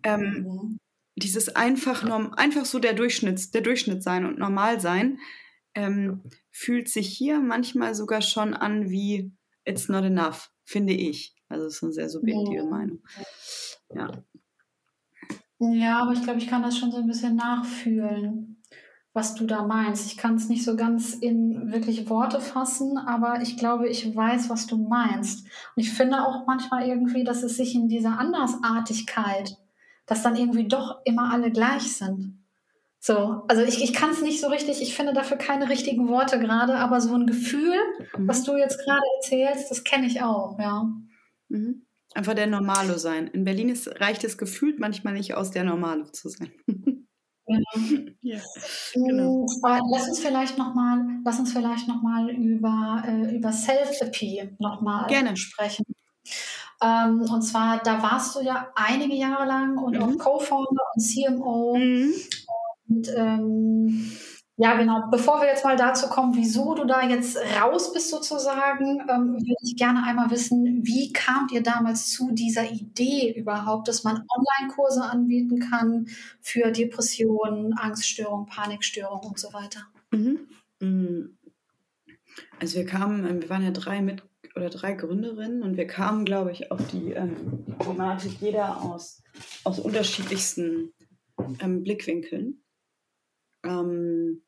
Ähm, 0.04 0.46
mhm. 0.48 0.80
Dieses 1.16 1.56
einfach, 1.56 2.04
norm, 2.04 2.34
einfach 2.34 2.66
so 2.66 2.80
der 2.80 2.94
Durchschnitt, 2.94 3.54
der 3.54 3.62
Durchschnitt 3.62 4.04
sein 4.04 4.26
und 4.26 4.40
normal 4.40 4.80
sein, 4.80 5.20
ähm, 5.76 6.24
fühlt 6.52 6.90
sich 6.90 7.08
hier 7.08 7.40
manchmal 7.40 7.96
sogar 7.96 8.22
schon 8.22 8.54
an 8.54 8.90
wie 8.90 9.32
it's 9.66 9.90
not 9.90 10.04
enough, 10.04 10.52
finde 10.64 10.94
ich. 10.94 11.36
Also 11.50 11.66
das 11.66 11.76
ist 11.76 11.84
eine 11.84 11.94
sehr 11.94 12.10
subjektive 12.10 12.64
mhm. 12.64 12.70
Meinung. 12.70 13.04
Ja. 13.94 14.24
Ja, 15.60 16.02
aber 16.02 16.14
ich 16.14 16.24
glaube, 16.24 16.40
ich 16.40 16.48
kann 16.48 16.64
das 16.64 16.78
schon 16.78 16.92
so 16.92 16.98
ein 16.98 17.08
bisschen 17.08 17.36
nachfühlen 17.36 18.62
was 19.14 19.36
du 19.36 19.46
da 19.46 19.64
meinst. 19.64 20.08
Ich 20.08 20.18
kann 20.18 20.36
es 20.36 20.48
nicht 20.48 20.64
so 20.64 20.76
ganz 20.76 21.14
in 21.14 21.72
wirklich 21.72 22.10
Worte 22.10 22.40
fassen, 22.40 22.98
aber 22.98 23.42
ich 23.42 23.58
glaube, 23.58 23.90
ich 23.90 24.16
weiß, 24.16 24.50
was 24.50 24.68
du 24.68 24.78
meinst. 24.78 25.46
Und 25.76 25.84
ich 25.84 25.92
finde 25.92 26.26
auch 26.26 26.46
manchmal 26.48 26.88
irgendwie, 26.88 27.24
dass 27.24 27.44
es 27.44 27.58
sich 27.58 27.76
in 27.76 27.90
dieser 27.90 28.18
Andersartigkeit, 28.18 29.58
dass 30.06 30.24
dann 30.24 30.36
irgendwie 30.36 30.68
doch 30.68 31.02
immer 31.06 31.32
alle 31.32 31.52
gleich 31.52 31.96
sind. 31.96 32.42
So, 33.00 33.44
also 33.48 33.64
ich, 33.64 33.84
ich 33.84 33.94
kann 33.94 34.12
es 34.12 34.22
nicht 34.22 34.40
so 34.40 34.48
richtig, 34.48 34.80
ich 34.82 34.96
finde 34.96 35.14
dafür 35.14 35.38
keine 35.38 35.70
richtigen 35.70 36.08
Worte 36.08 36.40
gerade, 36.40 36.76
aber 36.76 37.02
so 37.02 37.16
ein 37.16 37.26
Gefühl, 37.26 37.76
mhm. 38.16 38.28
was 38.28 38.44
du 38.44 38.56
jetzt 38.56 38.78
gerade 38.78 39.02
erzählst, 39.18 39.72
das 39.72 39.84
kenne 39.84 40.06
ich 40.06 40.22
auch, 40.22 40.60
ja. 40.60 40.88
Mhm. 41.50 41.86
Einfach 42.14 42.36
der 42.36 42.46
Normalo 42.46 42.98
sein. 42.98 43.28
In 43.28 43.44
Berlin 43.44 43.70
ist, 43.70 43.88
reicht 44.02 44.24
es 44.24 44.38
gefühlt 44.38 44.80
manchmal 44.80 45.14
nicht 45.14 45.34
aus, 45.34 45.50
der 45.50 45.64
Normalo 45.64 46.04
zu 46.12 46.30
sein. 46.30 46.52
Ja. 48.22 48.40
genau. 48.94 49.46
Lass 49.64 50.08
uns 50.08 50.20
vielleicht 50.20 50.58
nochmal, 50.58 51.04
lass 51.26 51.40
uns 51.40 51.54
vielleicht 51.54 51.88
noch 51.88 52.02
mal 52.02 52.30
über, 52.30 53.04
äh, 53.06 53.36
über 53.36 53.52
Self-Therapy 53.52 54.56
nochmal 54.60 55.36
sprechen. 55.38 55.86
Ähm, 56.82 57.22
und 57.22 57.42
zwar, 57.44 57.80
da 57.84 58.02
warst 58.02 58.36
du 58.36 58.42
ja 58.42 58.70
einige 58.76 59.16
Jahre 59.16 59.46
lang 59.46 59.78
und 59.78 59.96
mhm. 59.96 60.04
auch 60.04 60.18
Co-Founder 60.18 60.84
und 60.96 61.02
CMO. 61.02 61.78
Mhm. 61.78 62.14
Und 62.90 63.08
ähm, 63.16 64.12
ja, 64.58 64.76
genau. 64.76 65.10
Bevor 65.10 65.42
wir 65.42 65.48
jetzt 65.48 65.64
mal 65.64 65.76
dazu 65.76 66.08
kommen, 66.08 66.36
wieso 66.36 66.76
du 66.76 66.86
da 66.86 67.02
jetzt 67.08 67.36
raus 67.60 67.94
bist 67.94 68.10
sozusagen, 68.10 69.00
ähm, 69.10 69.34
würde 69.34 69.64
ich 69.64 69.76
gerne 69.76 70.04
einmal 70.04 70.30
wissen, 70.30 70.82
wie 70.84 71.12
kamt 71.14 71.52
ihr 71.52 71.64
damals 71.64 72.12
zu 72.12 72.32
dieser 72.32 72.70
Idee 72.70 73.34
überhaupt, 73.36 73.88
dass 73.88 74.04
man 74.04 74.18
Online-Kurse 74.18 75.04
anbieten 75.04 75.60
kann 75.60 76.08
für 76.42 76.72
Depressionen, 76.72 77.74
Angststörungen, 77.78 78.46
Panikstörungen 78.46 79.30
und 79.30 79.40
so 79.40 79.52
weiter? 79.54 79.80
Mhm. 80.12 80.48
Mm. 80.80 81.38
Also 82.60 82.78
wir 82.78 82.86
kamen, 82.86 83.42
wir 83.42 83.50
waren 83.50 83.64
ja 83.64 83.72
drei 83.72 84.02
mit 84.02 84.24
oder 84.56 84.70
drei 84.70 84.94
Gründerinnen 84.94 85.64
und 85.64 85.78
wir 85.78 85.88
kamen, 85.88 86.26
glaube 86.26 86.52
ich, 86.52 86.72
auf 86.72 86.86
die 86.88 87.12
ähm, 87.12 87.66
Thematik 87.80 88.34
jeder 88.42 88.82
aus, 88.82 89.24
aus 89.64 89.80
unterschiedlichsten 89.80 90.94
ähm, 91.60 91.84
Blickwinkeln. 91.84 92.64
Ähm, 93.64 94.44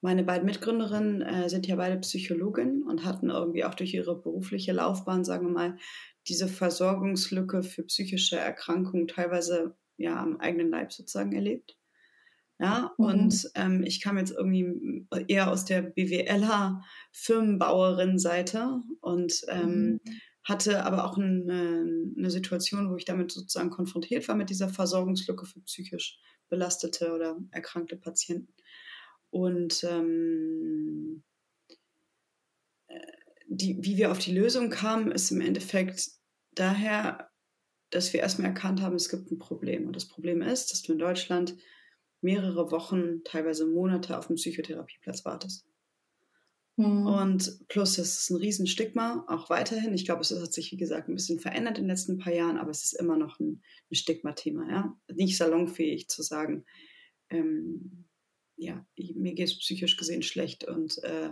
meine 0.00 0.24
beiden 0.24 0.46
Mitgründerinnen 0.46 1.22
äh, 1.22 1.48
sind 1.48 1.66
ja 1.66 1.76
beide 1.76 1.98
Psychologin 2.00 2.82
und 2.82 3.04
hatten 3.04 3.30
irgendwie 3.30 3.64
auch 3.64 3.74
durch 3.74 3.94
ihre 3.94 4.20
berufliche 4.20 4.72
Laufbahn, 4.72 5.24
sagen 5.24 5.46
wir 5.46 5.52
mal, 5.52 5.78
diese 6.28 6.48
Versorgungslücke 6.48 7.62
für 7.62 7.84
psychische 7.84 8.36
Erkrankungen 8.36 9.06
teilweise 9.06 9.76
ja 9.96 10.20
am 10.20 10.38
eigenen 10.38 10.70
Leib 10.70 10.92
sozusagen 10.92 11.32
erlebt. 11.32 11.76
Ja, 12.58 12.92
mhm. 12.96 13.04
und 13.04 13.50
ähm, 13.54 13.82
ich 13.82 14.00
kam 14.00 14.18
jetzt 14.18 14.30
irgendwie 14.30 15.06
eher 15.26 15.50
aus 15.50 15.64
der 15.64 15.82
BWLer 15.82 16.82
Firmenbauerin-Seite 17.10 18.80
und 19.00 19.42
ähm, 19.48 19.90
mhm. 19.90 20.00
hatte 20.44 20.84
aber 20.84 21.04
auch 21.04 21.16
eine, 21.16 21.84
eine, 22.16 22.30
Situation, 22.30 22.90
wo 22.90 22.96
ich 22.96 23.04
damit 23.04 23.32
sozusagen 23.32 23.70
konfrontiert 23.70 24.28
war 24.28 24.36
mit 24.36 24.50
dieser 24.50 24.68
Versorgungslücke 24.68 25.44
für 25.44 25.60
psychisch 25.62 26.20
belastete 26.48 27.12
oder 27.12 27.38
erkrankte 27.50 27.96
Patienten. 27.96 28.54
Und 29.30 29.82
ähm, 29.84 31.24
äh, 32.88 33.00
die, 33.48 33.78
wie 33.80 33.96
wir 33.96 34.12
auf 34.12 34.18
die 34.18 34.34
Lösung 34.34 34.68
kamen, 34.68 35.10
ist 35.10 35.30
im 35.30 35.40
Endeffekt 35.40 36.10
daher, 36.54 37.30
dass 37.90 38.12
wir 38.12 38.20
erstmal 38.20 38.48
erkannt 38.48 38.82
haben, 38.82 38.94
es 38.94 39.08
gibt 39.08 39.30
ein 39.30 39.38
Problem. 39.38 39.86
Und 39.86 39.96
das 39.96 40.06
Problem 40.06 40.42
ist, 40.42 40.70
dass 40.70 40.82
du 40.82 40.92
in 40.92 40.98
Deutschland 40.98 41.56
mehrere 42.22 42.70
Wochen, 42.70 43.22
teilweise 43.24 43.66
Monate 43.66 44.16
auf 44.16 44.28
einen 44.28 44.36
Psychotherapieplatz 44.36 45.24
wartest. 45.24 45.66
Mhm. 46.76 47.06
Und 47.06 47.68
plus, 47.68 47.98
es 47.98 48.22
ist 48.22 48.30
ein 48.30 48.36
Riesenstigma, 48.36 49.24
auch 49.28 49.50
weiterhin. 49.50 49.92
Ich 49.92 50.04
glaube, 50.04 50.22
es 50.22 50.30
hat 50.30 50.52
sich, 50.52 50.72
wie 50.72 50.76
gesagt, 50.76 51.08
ein 51.08 51.14
bisschen 51.14 51.38
verändert 51.38 51.78
in 51.78 51.84
den 51.84 51.90
letzten 51.90 52.18
paar 52.18 52.32
Jahren, 52.32 52.56
aber 52.56 52.70
es 52.70 52.84
ist 52.84 52.94
immer 52.94 53.16
noch 53.16 53.38
ein, 53.40 53.62
ein 53.90 53.94
Stigma-Thema. 53.94 54.70
Ja? 54.70 54.96
Nicht 55.12 55.36
salonfähig 55.36 56.08
zu 56.08 56.22
sagen, 56.22 56.64
ähm, 57.28 58.06
ja, 58.56 58.86
mir 58.96 59.34
geht 59.34 59.48
es 59.48 59.58
psychisch 59.58 59.96
gesehen 59.96 60.22
schlecht 60.22 60.64
und 60.64 61.02
äh, 61.02 61.30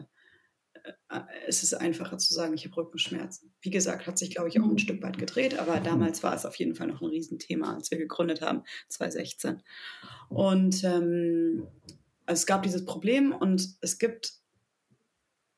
es 1.47 1.63
ist 1.63 1.75
einfacher 1.75 2.19
zu 2.19 2.33
sagen, 2.33 2.55
ich 2.55 2.65
habe 2.65 2.77
Rückenschmerzen. 2.77 3.53
Wie 3.61 3.71
gesagt, 3.71 4.07
hat 4.07 4.19
sich, 4.19 4.31
glaube 4.31 4.49
ich, 4.49 4.61
auch 4.61 4.65
ein 4.65 4.73
mhm. 4.73 4.79
Stück 4.79 5.03
weit 5.03 5.19
gedreht, 5.19 5.59
aber 5.59 5.81
damals 5.81 6.23
war 6.23 6.35
es 6.35 6.47
auf 6.47 6.55
jeden 6.57 6.75
Fall 6.75 6.87
noch 6.87 7.03
ein 7.03 7.09
Riesenthema, 7.09 7.75
als 7.75 7.91
wir 7.91 7.99
gegründet 7.99 8.41
haben, 8.41 8.63
2016. 8.89 9.63
Und 10.29 10.85
ähm, 10.85 11.67
also 12.27 12.41
es 12.41 12.47
gab 12.47 12.63
dieses 12.63 12.85
Problem 12.85 13.33
und 13.33 13.77
es 13.81 13.99
gibt 13.99 14.35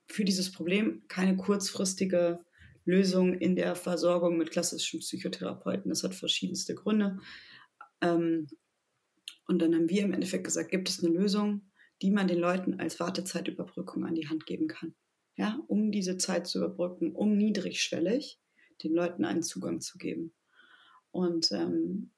für 0.07 0.25
dieses 0.25 0.53
Problem 0.53 1.03
keine 1.09 1.37
kurzfristige 1.37 2.39
Lösung 2.85 3.35
in 3.35 3.57
der 3.57 3.75
Versorgung 3.75 4.39
mit 4.39 4.51
klassischen 4.51 5.01
Psychotherapeuten. 5.01 5.91
Das 5.91 6.03
hat 6.03 6.15
verschiedenste 6.15 6.75
Gründe. 6.75 7.19
Ähm, 8.01 8.49
und 9.47 9.61
dann 9.61 9.75
haben 9.75 9.91
wir 9.91 10.03
im 10.03 10.13
Endeffekt 10.13 10.45
gesagt, 10.45 10.71
gibt 10.71 10.89
es 10.89 11.03
eine 11.03 11.13
Lösung, 11.13 11.71
die 12.01 12.11
man 12.11 12.27
den 12.27 12.39
Leuten 12.39 12.81
als 12.81 12.99
Wartezeitüberbrückung 13.01 14.05
an 14.05 14.15
die 14.15 14.29
Hand 14.29 14.47
geben 14.47 14.67
kann. 14.67 14.95
Ja, 15.37 15.61
um 15.67 15.93
diese 15.93 16.19
Zeit 16.19 16.47
zu 16.47 16.59
überbrücken, 16.59 17.13
um 17.13 17.37
niedrigschwellig 17.37 18.41
den 18.83 18.95
Leuten 18.95 19.25
einen 19.25 19.43
Zugang 19.43 19.81
zu 19.81 19.99
geben. 19.99 20.35
Und 21.11 21.53
ähm, 21.53 22.11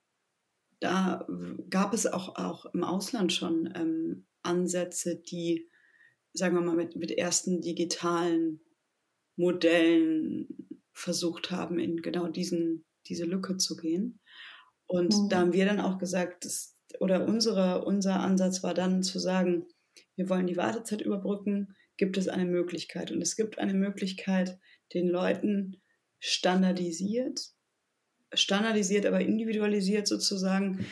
da 0.81 1.27
gab 1.71 1.95
es 1.95 2.07
auch, 2.07 2.37
auch 2.37 2.67
im 2.75 2.85
Ausland 2.85 3.33
schon 3.33 3.73
ähm, 3.75 4.27
Ansätze, 4.43 5.17
die, 5.17 5.69
sagen 6.33 6.55
wir 6.55 6.63
mal, 6.63 6.77
mit, 6.77 6.97
mit 6.97 7.11
ersten 7.13 7.61
digitalen 7.61 8.61
Modellen 9.37 10.81
versucht 10.93 11.51
haben, 11.51 11.79
in 11.79 12.03
genau 12.03 12.29
diesen, 12.29 12.85
diese 13.07 13.25
Lücke 13.25 13.57
zu 13.57 13.77
gehen. 13.77 14.21
Und 14.87 15.15
mhm. 15.15 15.29
da 15.29 15.39
haben 15.39 15.53
wir 15.53 15.65
dann 15.65 15.81
auch 15.81 15.99
gesagt, 15.99 16.45
dass 16.45 16.75
oder 17.01 17.27
unsere, 17.27 17.85
unser 17.85 18.21
Ansatz 18.21 18.63
war 18.63 18.75
dann 18.75 19.03
zu 19.03 19.19
sagen, 19.19 19.67
wir 20.17 20.29
wollen 20.29 20.47
die 20.47 20.57
Wartezeit 20.57 21.01
überbrücken, 21.01 21.75
gibt 21.97 22.17
es 22.17 22.29
eine 22.29 22.47
Möglichkeit. 22.47 23.11
Und 23.11 23.23
es 23.23 23.37
gibt 23.37 23.59
eine 23.59 23.75
Möglichkeit, 23.75 24.59
den 24.93 25.09
Leuten 25.09 25.81
standardisiert, 26.19 27.53
standardisiert, 28.33 29.07
aber 29.07 29.21
individualisiert 29.21 30.07
sozusagen, 30.09 30.87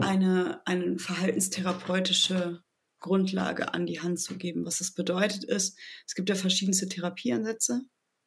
eine, 0.00 0.60
eine 0.66 0.98
verhaltenstherapeutische 0.98 2.62
Grundlage 2.98 3.72
an 3.72 3.86
die 3.86 4.00
Hand 4.00 4.20
zu 4.20 4.36
geben. 4.36 4.64
Was 4.64 4.78
das 4.78 4.92
bedeutet 4.92 5.44
ist, 5.44 5.78
es 6.06 6.14
gibt 6.14 6.28
ja 6.28 6.34
verschiedenste 6.34 6.88
Therapieansätze, 6.88 7.82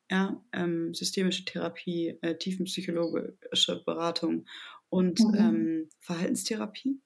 ja, 0.09 0.43
ähm, 0.53 0.93
systemische 0.93 1.45
Therapie, 1.45 2.17
äh, 2.21 2.37
tiefenpsychologische 2.37 3.83
Beratung 3.85 4.45
und 4.89 5.19
mhm. 5.19 5.35
ähm, 5.35 5.89
Verhaltenstherapie. 5.99 7.01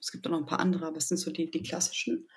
Es 0.00 0.10
gibt 0.10 0.26
auch 0.26 0.30
noch 0.30 0.40
ein 0.40 0.46
paar 0.46 0.60
andere, 0.60 0.86
aber 0.86 0.96
es 0.96 1.08
sind 1.08 1.18
so 1.18 1.30
die, 1.30 1.50
die 1.50 1.62
klassischen. 1.62 2.28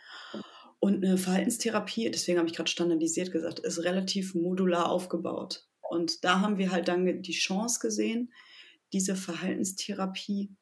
Und 0.82 1.06
eine 1.06 1.18
Verhaltenstherapie, 1.18 2.10
deswegen 2.12 2.40
habe 2.40 2.50
ich 2.50 2.56
gerade 2.56 2.70
standardisiert 2.70 3.32
gesagt, 3.32 3.60
ist 3.60 3.84
relativ 3.84 4.36
modular 4.36 4.90
aufgebaut. 4.90 5.68
Und 5.82 6.24
da 6.24 6.42
haben 6.42 6.58
wir 6.58 6.72
halt 6.72 6.88
dann 6.88 7.22
die 7.22 7.32
Chance 7.32 7.80
gesehen, 7.80 8.34
diese 8.92 9.16
Verhaltenstherapie 9.16 10.56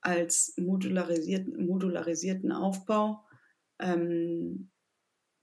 als 0.00 0.54
modularisierten, 0.58 1.64
modularisierten 1.64 2.52
Aufbau 2.52 3.24
ähm, 3.78 4.70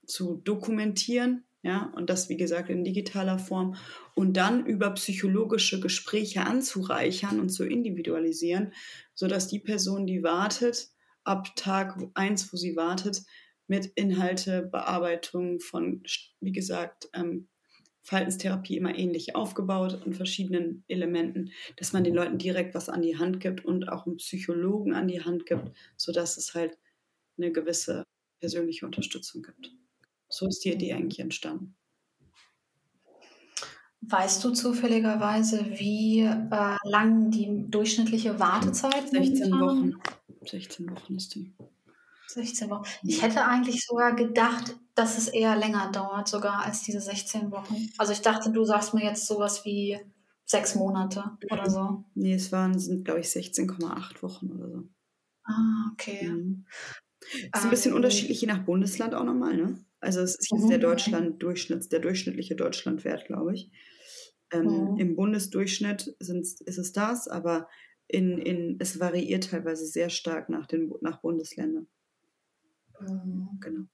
zu 0.06 0.36
dokumentieren 0.36 1.44
ja, 1.62 1.92
und 1.94 2.08
das, 2.08 2.30
wie 2.30 2.38
gesagt, 2.38 2.70
in 2.70 2.84
digitaler 2.84 3.38
Form. 3.38 3.76
Und 4.14 4.36
dann 4.36 4.64
über 4.64 4.90
psychologische 4.92 5.78
Gespräche 5.80 6.42
anzureichern 6.46 7.38
und 7.38 7.50
zu 7.50 7.64
individualisieren, 7.64 8.72
sodass 9.14 9.48
die 9.48 9.58
Person, 9.58 10.06
die 10.06 10.22
wartet, 10.22 10.88
ab 11.22 11.54
Tag 11.56 11.98
eins, 12.14 12.50
wo 12.52 12.56
sie 12.56 12.76
wartet, 12.76 13.22
mit 13.70 13.86
Inhalte, 13.94 14.62
Bearbeitung 14.62 15.60
von, 15.60 16.02
wie 16.40 16.50
gesagt, 16.50 17.08
ähm, 17.14 17.46
Verhaltenstherapie 18.02 18.76
immer 18.76 18.98
ähnlich 18.98 19.36
aufgebaut 19.36 20.04
und 20.04 20.16
verschiedenen 20.16 20.82
Elementen, 20.88 21.52
dass 21.76 21.92
man 21.92 22.02
den 22.02 22.16
Leuten 22.16 22.36
direkt 22.36 22.74
was 22.74 22.88
an 22.88 23.00
die 23.00 23.16
Hand 23.16 23.38
gibt 23.38 23.64
und 23.64 23.88
auch 23.88 24.06
einen 24.06 24.16
Psychologen 24.16 24.92
an 24.92 25.06
die 25.06 25.24
Hand 25.24 25.46
gibt, 25.46 25.70
sodass 25.96 26.36
es 26.36 26.52
halt 26.54 26.78
eine 27.38 27.52
gewisse 27.52 28.02
persönliche 28.40 28.86
Unterstützung 28.86 29.42
gibt. 29.42 29.70
So 30.28 30.48
ist 30.48 30.64
die 30.64 30.72
Idee 30.72 30.94
eigentlich 30.94 31.20
entstanden. 31.20 31.76
Weißt 34.00 34.42
du 34.42 34.50
zufälligerweise, 34.50 35.64
wie 35.78 36.22
äh, 36.22 36.76
lang 36.82 37.30
die 37.30 37.70
durchschnittliche 37.70 38.40
Wartezeit 38.40 39.10
16 39.10 39.52
Wochen. 39.52 39.92
16 40.44 40.90
Wochen 40.90 41.14
ist 41.14 41.36
die. 41.36 41.52
16 42.34 42.70
Wochen. 42.70 42.84
Ich 43.06 43.22
hätte 43.22 43.44
eigentlich 43.44 43.84
sogar 43.86 44.14
gedacht, 44.14 44.76
dass 44.94 45.18
es 45.18 45.28
eher 45.28 45.56
länger 45.56 45.90
dauert, 45.92 46.28
sogar 46.28 46.64
als 46.64 46.82
diese 46.82 47.00
16 47.00 47.50
Wochen. 47.50 47.88
Also 47.98 48.12
ich 48.12 48.22
dachte, 48.22 48.50
du 48.52 48.64
sagst 48.64 48.94
mir 48.94 49.04
jetzt 49.04 49.26
sowas 49.26 49.64
wie 49.64 49.98
sechs 50.44 50.74
Monate 50.74 51.38
oder 51.48 51.70
so. 51.70 52.04
Nee, 52.14 52.34
es 52.34 52.52
waren, 52.52 52.78
sind, 52.78 53.04
glaube 53.04 53.18
ich, 53.20 53.28
16,8 53.30 54.22
Wochen 54.22 54.52
oder 54.52 54.70
so. 54.70 54.88
Ah, 55.44 55.90
okay. 55.92 56.32
Mhm. 56.32 56.66
Ist 57.54 57.64
ein 57.64 57.70
bisschen 57.70 57.92
Ähm, 57.92 57.94
unterschiedlich 57.94 58.40
je 58.40 58.48
nach 58.48 58.64
Bundesland 58.64 59.14
auch 59.14 59.24
nochmal, 59.24 59.56
ne? 59.56 59.84
Also 60.00 60.20
es 60.20 60.36
ist 60.38 60.52
jetzt 60.52 60.70
der 60.70 60.78
Mhm. 60.78 60.80
Deutschland 60.80 61.42
Durchschnitts, 61.42 61.88
der 61.88 62.00
durchschnittliche 62.00 62.56
Deutschlandwert, 62.56 63.26
glaube 63.26 63.54
ich. 63.54 63.70
Ähm, 64.52 64.92
Mhm. 64.92 64.96
Im 64.96 65.16
Bundesdurchschnitt 65.16 66.08
ist 66.20 66.78
es 66.78 66.92
das, 66.92 67.28
aber 67.28 67.68
in, 68.08 68.38
in, 68.38 68.76
es 68.80 69.00
variiert 69.00 69.50
teilweise 69.50 69.86
sehr 69.86 70.10
stark 70.10 70.48
nach, 70.48 70.66
den, 70.66 70.92
nach 71.02 71.20
Bundesländern. 71.20 71.88
Mhm. 73.00 73.58
Genau. 73.60 73.86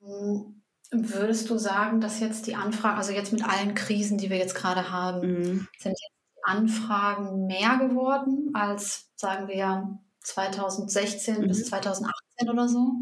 Mhm. 0.00 0.62
Würdest 0.92 1.50
du 1.50 1.58
sagen, 1.58 2.00
dass 2.00 2.20
jetzt 2.20 2.46
die 2.46 2.54
Anfragen, 2.54 2.98
also 2.98 3.12
jetzt 3.12 3.32
mit 3.32 3.42
allen 3.44 3.74
Krisen, 3.74 4.18
die 4.18 4.30
wir 4.30 4.36
jetzt 4.36 4.54
gerade 4.54 4.90
haben, 4.90 5.20
Mhm. 5.20 5.68
sind 5.78 5.92
jetzt 5.92 6.12
die 6.36 6.42
Anfragen 6.44 7.46
mehr 7.46 7.78
geworden 7.78 8.50
als, 8.54 9.10
sagen 9.16 9.48
wir, 9.48 9.98
2016 10.20 11.46
bis 11.46 11.64
Mhm. 11.64 11.64
2018 11.64 12.50
oder 12.50 12.68
so? 12.68 12.92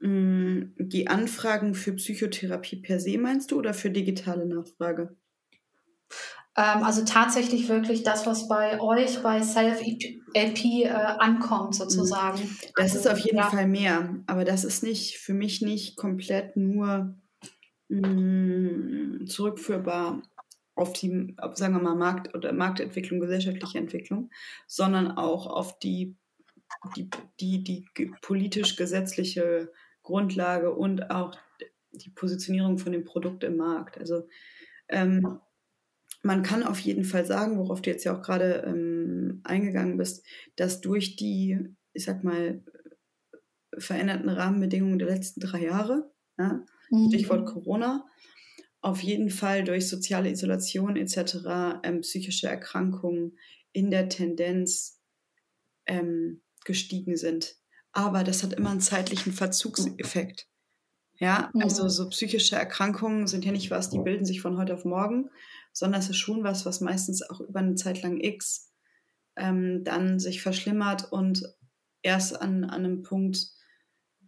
Mm, 0.00 0.74
Die 0.78 1.08
Anfragen 1.08 1.74
für 1.74 1.94
Psychotherapie 1.94 2.76
per 2.76 3.00
se 3.00 3.18
meinst 3.18 3.50
du 3.50 3.58
oder 3.58 3.74
für 3.74 3.90
digitale 3.90 4.46
Nachfrage? 4.46 5.16
Ähm, 6.56 6.82
also 6.84 7.04
tatsächlich 7.04 7.68
wirklich 7.68 8.02
das, 8.02 8.26
was 8.26 8.48
bei 8.48 8.80
euch 8.80 9.22
bei 9.22 9.40
Self-LP 10.34 10.84
äh, 10.84 10.88
ankommt, 10.90 11.74
sozusagen. 11.74 12.38
Das 12.76 12.94
Also, 12.94 12.98
ist 12.98 13.08
auf 13.08 13.18
jeden 13.18 13.38
ja. 13.38 13.50
Fall 13.50 13.66
mehr, 13.68 14.16
aber 14.26 14.44
das 14.44 14.64
ist 14.64 14.82
nicht 14.82 15.18
für 15.18 15.34
mich 15.34 15.62
nicht 15.62 15.96
komplett 15.96 16.56
nur 16.56 17.14
mm, 17.88 19.26
zurückführbar 19.26 20.22
auf 20.76 20.92
die, 20.92 21.34
auf, 21.38 21.56
sagen 21.56 21.74
wir 21.74 21.82
mal, 21.82 21.94
Markt 21.94 22.34
oder 22.34 22.52
Marktentwicklung, 22.52 23.20
gesellschaftliche 23.20 23.78
Entwicklung, 23.78 24.30
sondern 24.66 25.12
auch 25.12 25.46
auf 25.46 25.78
die, 25.78 26.16
die, 26.96 27.08
die, 27.40 27.62
die 27.62 27.86
ge- 27.94 28.10
politisch-gesetzliche 28.22 29.72
Grundlage 30.02 30.72
und 30.74 31.10
auch 31.10 31.36
die 31.92 32.10
Positionierung 32.10 32.78
von 32.78 32.90
dem 32.92 33.04
Produkt 33.04 33.44
im 33.44 33.56
Markt. 33.56 33.98
Also 33.98 34.26
ähm, 34.88 35.38
man 36.22 36.42
kann 36.42 36.64
auf 36.64 36.80
jeden 36.80 37.04
Fall 37.04 37.24
sagen, 37.24 37.58
worauf 37.58 37.80
du 37.82 37.90
jetzt 37.90 38.02
ja 38.04 38.16
auch 38.16 38.22
gerade 38.22 38.64
ähm, 38.66 39.23
eingegangen 39.44 39.96
bist, 39.96 40.24
dass 40.56 40.80
durch 40.80 41.16
die, 41.16 41.58
ich 41.92 42.04
sag 42.04 42.24
mal, 42.24 42.62
veränderten 43.78 44.28
Rahmenbedingungen 44.28 44.98
der 44.98 45.08
letzten 45.08 45.40
drei 45.40 45.64
Jahre, 45.64 46.12
ja, 46.38 46.64
Stichwort 47.02 47.44
Mhm. 47.44 47.46
Corona, 47.46 48.06
auf 48.80 49.02
jeden 49.02 49.30
Fall 49.30 49.64
durch 49.64 49.88
soziale 49.88 50.30
Isolation 50.30 50.96
etc., 50.96 51.80
ähm, 51.84 52.02
psychische 52.02 52.48
Erkrankungen 52.48 53.38
in 53.72 53.90
der 53.90 54.08
Tendenz 54.08 55.00
ähm, 55.86 56.42
gestiegen 56.64 57.16
sind. 57.16 57.56
Aber 57.92 58.24
das 58.24 58.42
hat 58.42 58.54
immer 58.54 58.70
einen 58.70 58.80
zeitlichen 58.80 59.32
Verzugseffekt. 59.32 60.48
Ja, 61.18 61.52
also 61.58 61.88
Mhm. 61.88 61.88
so 61.88 62.08
psychische 62.10 62.56
Erkrankungen 62.56 63.26
sind 63.28 63.44
ja 63.44 63.52
nicht 63.52 63.70
was, 63.70 63.90
die 63.90 64.00
bilden 64.00 64.24
sich 64.24 64.40
von 64.40 64.58
heute 64.58 64.74
auf 64.74 64.84
morgen, 64.84 65.30
sondern 65.72 66.00
es 66.00 66.10
ist 66.10 66.18
schon 66.18 66.44
was, 66.44 66.66
was 66.66 66.80
meistens 66.80 67.22
auch 67.22 67.40
über 67.40 67.60
eine 67.60 67.76
Zeit 67.76 68.02
lang 68.02 68.20
X 68.20 68.72
ähm, 69.36 69.84
dann 69.84 70.18
sich 70.20 70.42
verschlimmert 70.42 71.12
und 71.12 71.44
erst 72.02 72.40
an, 72.40 72.64
an 72.64 72.84
einem 72.84 73.02
Punkt 73.02 73.48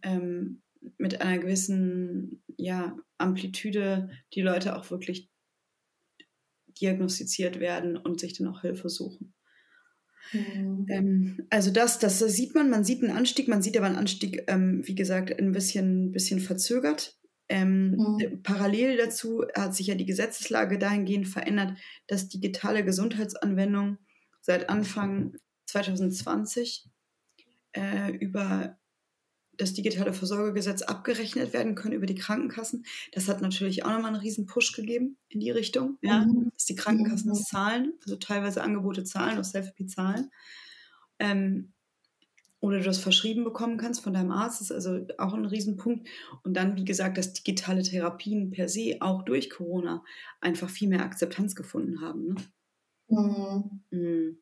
ähm, 0.03 0.63
mit 0.97 1.21
einer 1.21 1.39
gewissen 1.39 2.43
ja, 2.57 2.97
Amplitude 3.17 4.09
die 4.33 4.41
Leute 4.41 4.75
auch 4.75 4.89
wirklich 4.91 5.31
diagnostiziert 6.79 7.59
werden 7.59 7.97
und 7.97 8.21
sich 8.21 8.31
dann 8.37 8.47
auch 8.47 8.61
Hilfe 8.61 8.87
suchen. 8.87 9.33
Mhm. 10.33 10.87
Ähm, 10.89 11.45
also 11.49 11.71
das, 11.71 11.99
das 11.99 12.19
sieht 12.19 12.55
man, 12.55 12.69
man 12.69 12.83
sieht 12.83 13.03
einen 13.03 13.15
Anstieg, 13.15 13.47
man 13.47 13.61
sieht 13.61 13.77
aber 13.77 13.87
einen 13.87 13.95
Anstieg, 13.97 14.43
ähm, 14.47 14.81
wie 14.85 14.95
gesagt, 14.95 15.37
ein 15.37 15.51
bisschen, 15.51 16.11
bisschen 16.11 16.39
verzögert. 16.39 17.17
Ähm, 17.49 18.07
Mhm. 18.07 18.17
d- 18.19 18.37
Parallel 18.43 18.97
dazu 18.97 19.43
hat 19.55 19.75
sich 19.75 19.87
ja 19.87 19.95
die 19.95 20.05
Gesetzeslage 20.05 20.77
dahingehend 20.77 21.27
verändert, 21.27 21.77
dass 22.07 22.29
digitale 22.29 22.83
Gesundheitsanwendungen 22.85 23.99
seit 24.47 24.69
Anfang 24.69 25.35
2020 25.67 26.89
äh, 27.73 28.11
über 28.13 28.77
das 29.57 29.73
digitale 29.73 30.13
Versorgergesetz 30.13 30.83
abgerechnet 30.83 31.53
werden 31.53 31.75
können 31.75 31.95
über 31.95 32.05
die 32.07 32.15
Krankenkassen. 32.15 32.85
Das 33.13 33.27
hat 33.27 33.41
natürlich 33.41 33.85
auch 33.85 33.91
nochmal 33.91 34.13
einen 34.13 34.21
riesen 34.21 34.45
Push 34.45 34.73
gegeben 34.73 35.17
in 35.29 35.39
die 35.41 35.51
Richtung, 35.51 35.97
ja, 36.01 36.25
Mhm. 36.25 36.51
dass 36.53 36.65
die 36.65 36.75
Krankenkassen 36.75 37.29
das 37.29 37.39
Mhm. 37.39 37.43
zahlen, 37.45 37.93
also 38.03 38.15
teilweise 38.17 38.63
Angebote 38.63 39.03
zahlen, 39.03 39.39
auch 39.39 39.43
Selfie 39.43 39.87
zahlen. 39.87 40.31
Ähm, 41.19 41.73
oder 42.59 42.79
du 42.79 42.85
das 42.85 42.99
verschrieben 42.99 43.43
bekommen 43.43 43.77
kannst 43.77 44.01
von 44.01 44.13
deinem 44.13 44.31
Arzt, 44.31 44.61
das 44.61 44.71
ist 44.71 44.75
also 44.75 45.05
auch 45.19 45.33
ein 45.33 45.45
Riesenpunkt. 45.45 46.09
Und 46.43 46.55
dann, 46.55 46.75
wie 46.77 46.85
gesagt, 46.85 47.17
dass 47.17 47.33
digitale 47.33 47.83
Therapien 47.83 48.51
per 48.51 48.69
se 48.69 48.97
auch 49.01 49.23
durch 49.23 49.49
Corona 49.51 50.03
einfach 50.41 50.69
viel 50.69 50.89
mehr 50.89 51.03
Akzeptanz 51.03 51.55
gefunden 51.55 52.01
haben. 52.01 52.29
Ne? 52.29 52.35
Mhm. 53.09 53.81
Mhm. 53.91 54.37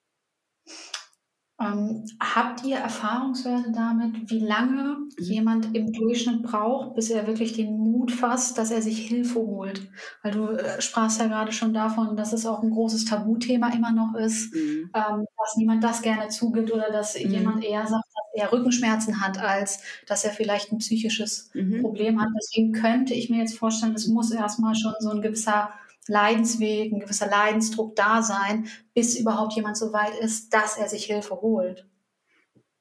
Ähm, 1.58 2.04
habt 2.20 2.66
ihr 2.66 2.76
Erfahrungswerte 2.76 3.72
damit, 3.72 4.30
wie 4.30 4.40
lange 4.40 4.98
jemand 5.18 5.74
im 5.74 5.94
Durchschnitt 5.94 6.44
braucht, 6.44 6.96
bis 6.96 7.10
er 7.10 7.28
wirklich 7.28 7.54
den 7.54 7.78
Mut 7.78 8.12
fasst, 8.12 8.58
dass 8.58 8.72
er 8.72 8.82
sich 8.82 9.08
Hilfe 9.08 9.40
holt? 9.40 9.90
Weil 10.22 10.34
du 10.34 10.48
äh, 10.50 10.82
sprachst 10.82 11.22
ja 11.22 11.28
gerade 11.28 11.54
schon 11.54 11.74
davon, 11.74 12.18
dass 12.18 12.34
es 12.34 12.46
auch 12.46 12.62
ein 12.62 12.72
großes 12.72 13.06
Tabuthema 13.06 13.70
immer 13.70 13.94
noch 13.94 14.16
ist, 14.16 14.54
Mhm. 14.54 14.90
ähm, 14.94 15.26
dass 15.38 15.56
niemand 15.56 15.82
das 15.82 16.02
gerne 16.02 16.28
zugibt 16.28 16.74
oder 16.74 16.92
dass 16.92 17.16
Mhm. 17.16 17.32
jemand 17.32 17.64
eher 17.64 17.88
sagt, 17.88 18.04
dass 18.14 18.26
er 18.44 18.52
Rückenschmerzen 18.52 19.22
hat, 19.22 19.38
als 19.38 19.80
dass 20.08 20.26
er 20.26 20.32
vielleicht 20.32 20.74
ein 20.74 20.80
psychisches 20.80 21.52
Mhm. 21.54 21.80
Problem 21.80 22.20
hat. 22.22 22.28
Deswegen 22.38 22.74
könnte 22.74 23.14
ich 23.14 23.30
mir 23.30 23.38
jetzt 23.40 23.58
vorstellen, 23.58 23.94
es 23.96 24.08
muss 24.08 24.30
erstmal 24.32 24.76
schon 24.76 24.94
so 25.00 25.10
ein 25.12 25.22
gewisser 25.22 25.70
Leidensweg, 26.08 26.92
ein 26.94 27.00
gewisser 27.00 27.28
Leidensdruck 27.28 27.96
da 27.96 28.22
sein, 28.22 28.68
bis 28.94 29.18
überhaupt 29.20 29.54
jemand 29.56 29.78
so 29.78 29.94
weit 29.94 30.16
ist, 30.20 30.54
dass 30.54 30.78
er 30.78 30.88
sich 30.90 31.06
Hilfe 31.06 31.42
holt. 31.42 31.88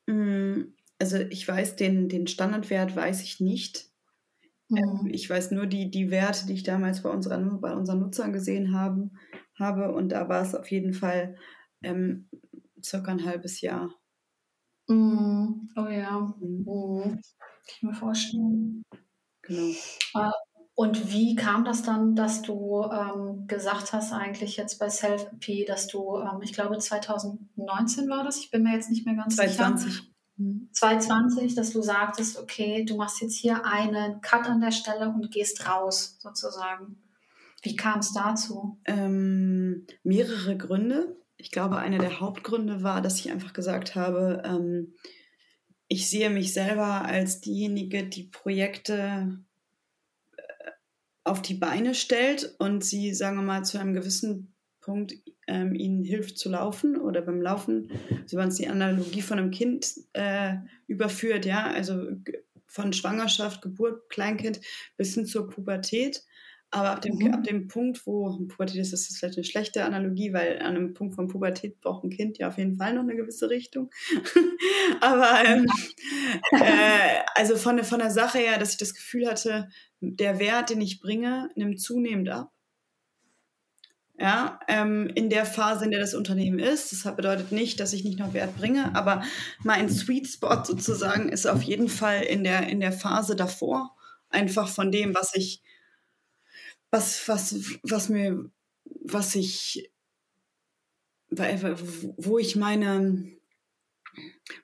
Mm, 0.06 0.74
Also 0.98 1.18
ich 1.18 1.46
weiß, 1.46 1.76
den, 1.76 2.08
den 2.08 2.26
Standardwert 2.26 2.94
weiß 2.96 3.22
ich 3.22 3.40
nicht. 3.40 3.90
Mhm. 4.68 5.08
Ich 5.12 5.28
weiß 5.28 5.50
nur 5.52 5.66
die, 5.66 5.90
die 5.90 6.10
Werte, 6.10 6.46
die 6.46 6.54
ich 6.54 6.62
damals 6.62 7.02
bei, 7.02 7.10
unseren, 7.10 7.60
bei 7.60 7.74
unseren 7.74 8.00
Nutzern 8.00 8.32
gesehen 8.32 8.74
haben, 8.74 9.18
habe. 9.58 9.92
Und 9.94 10.10
da 10.10 10.28
war 10.28 10.42
es 10.42 10.54
auf 10.54 10.70
jeden 10.70 10.94
Fall 10.94 11.36
ähm, 11.82 12.28
circa 12.82 13.12
ein 13.12 13.24
halbes 13.24 13.60
Jahr. 13.60 13.94
Mhm. 14.88 15.70
Oh 15.76 15.88
ja. 15.88 16.34
Mhm. 16.40 16.64
Mhm. 16.66 17.02
Kann 17.02 17.20
ich 17.76 17.82
mir 17.82 17.94
vorstellen. 17.94 18.82
Genau. 19.42 19.74
Und 20.76 21.12
wie 21.12 21.36
kam 21.36 21.64
das 21.64 21.82
dann, 21.82 22.16
dass 22.16 22.42
du 22.42 22.82
ähm, 22.82 23.46
gesagt 23.46 23.92
hast, 23.92 24.12
eigentlich 24.12 24.56
jetzt 24.56 24.80
bei 24.80 24.90
Self-P, 24.90 25.64
dass 25.66 25.86
du, 25.86 26.18
ähm, 26.18 26.42
ich 26.42 26.52
glaube 26.52 26.76
2019 26.78 28.08
war 28.08 28.24
das, 28.24 28.38
ich 28.38 28.50
bin 28.50 28.64
mir 28.64 28.74
jetzt 28.74 28.90
nicht 28.90 29.06
mehr 29.06 29.14
ganz 29.14 29.36
sicher. 29.36 29.52
2020. 29.52 30.14
Mhm. 30.36 30.68
2020, 30.72 31.54
dass 31.54 31.70
du 31.70 31.80
sagtest, 31.80 32.38
okay, 32.38 32.84
du 32.84 32.96
machst 32.96 33.22
jetzt 33.22 33.36
hier 33.36 33.64
einen 33.64 34.20
Cut 34.20 34.48
an 34.48 34.60
der 34.60 34.72
Stelle 34.72 35.08
und 35.08 35.30
gehst 35.30 35.68
raus, 35.68 36.16
sozusagen. 36.18 36.96
Wie 37.62 37.76
kam 37.76 38.00
es 38.00 38.12
dazu? 38.12 38.80
Ähm, 38.84 39.86
mehrere 40.02 40.56
Gründe. 40.56 41.16
Ich 41.36 41.52
glaube, 41.52 41.76
einer 41.76 41.98
der 41.98 42.20
Hauptgründe 42.20 42.82
war, 42.82 43.00
dass 43.00 43.20
ich 43.20 43.30
einfach 43.30 43.52
gesagt 43.52 43.94
habe, 43.94 44.42
ähm, 44.44 44.94
ich 45.86 46.10
sehe 46.10 46.30
mich 46.30 46.52
selber 46.52 47.04
als 47.04 47.40
diejenige, 47.40 48.04
die 48.04 48.24
Projekte 48.24 49.38
auf 51.24 51.42
die 51.42 51.54
Beine 51.54 51.94
stellt 51.94 52.54
und 52.58 52.84
sie, 52.84 53.14
sagen 53.14 53.36
wir 53.36 53.42
mal, 53.42 53.64
zu 53.64 53.78
einem 53.78 53.94
gewissen 53.94 54.54
Punkt 54.80 55.14
ähm, 55.46 55.74
ihnen 55.74 56.04
hilft 56.04 56.38
zu 56.38 56.50
laufen 56.50 57.00
oder 57.00 57.22
beim 57.22 57.40
Laufen, 57.40 57.90
so 58.26 58.36
wenn 58.36 58.48
es 58.48 58.56
die 58.56 58.68
Analogie 58.68 59.22
von 59.22 59.38
einem 59.38 59.50
Kind 59.50 59.94
äh, 60.12 60.56
überführt, 60.86 61.46
ja, 61.46 61.66
also 61.66 62.08
von 62.66 62.92
Schwangerschaft, 62.92 63.62
Geburt, 63.62 64.10
Kleinkind 64.10 64.60
bis 64.96 65.14
hin 65.14 65.26
zur 65.26 65.48
Pubertät, 65.48 66.22
Aber 66.74 66.90
ab 66.90 67.02
dem, 67.02 67.14
mhm. 67.18 67.34
ab 67.34 67.44
dem 67.44 67.68
Punkt, 67.68 68.04
wo 68.04 68.36
Pubertät 68.48 68.80
ist, 68.80 68.92
ist 68.92 69.08
das 69.08 69.16
vielleicht 69.16 69.38
eine 69.38 69.44
schlechte 69.44 69.84
Analogie, 69.84 70.32
weil 70.32 70.58
an 70.58 70.74
einem 70.74 70.92
Punkt 70.92 71.14
von 71.14 71.28
Pubertät 71.28 71.80
braucht 71.80 72.02
ein 72.02 72.10
Kind 72.10 72.36
ja 72.38 72.48
auf 72.48 72.58
jeden 72.58 72.74
Fall 72.74 72.94
noch 72.94 73.02
eine 73.02 73.14
gewisse 73.14 73.48
Richtung. 73.48 73.90
Aber 75.00 75.44
ähm, 75.46 75.66
äh, 76.50 77.20
also 77.36 77.56
von, 77.56 77.84
von 77.84 78.00
der 78.00 78.10
Sache 78.10 78.38
her, 78.38 78.58
dass 78.58 78.72
ich 78.72 78.78
das 78.78 78.92
Gefühl 78.92 79.28
hatte, 79.28 79.68
der 80.00 80.40
Wert, 80.40 80.70
den 80.70 80.80
ich 80.80 80.98
bringe, 80.98 81.48
nimmt 81.54 81.80
zunehmend 81.80 82.28
ab. 82.28 82.50
Ja, 84.18 84.58
ähm, 84.66 85.08
in 85.14 85.30
der 85.30 85.46
Phase, 85.46 85.84
in 85.84 85.92
der 85.92 86.00
das 86.00 86.14
Unternehmen 86.14 86.58
ist. 86.58 86.90
Das 86.90 87.14
bedeutet 87.14 87.52
nicht, 87.52 87.78
dass 87.78 87.92
ich 87.92 88.02
nicht 88.02 88.18
noch 88.18 88.34
Wert 88.34 88.56
bringe, 88.56 88.96
aber 88.96 89.22
mein 89.62 89.88
Sweet 89.88 90.26
Spot 90.26 90.64
sozusagen 90.64 91.28
ist 91.28 91.46
auf 91.46 91.62
jeden 91.62 91.88
Fall 91.88 92.22
in 92.22 92.42
der, 92.42 92.66
in 92.66 92.80
der 92.80 92.92
Phase 92.92 93.36
davor. 93.36 93.94
Einfach 94.28 94.68
von 94.68 94.90
dem, 94.90 95.14
was 95.14 95.36
ich 95.36 95.62
was, 96.94 97.28
was, 97.28 97.80
was 97.82 98.08
mir, 98.08 98.50
was 99.02 99.34
ich, 99.34 99.90
wo 101.28 102.38
ich 102.38 102.54
meine, 102.54 103.32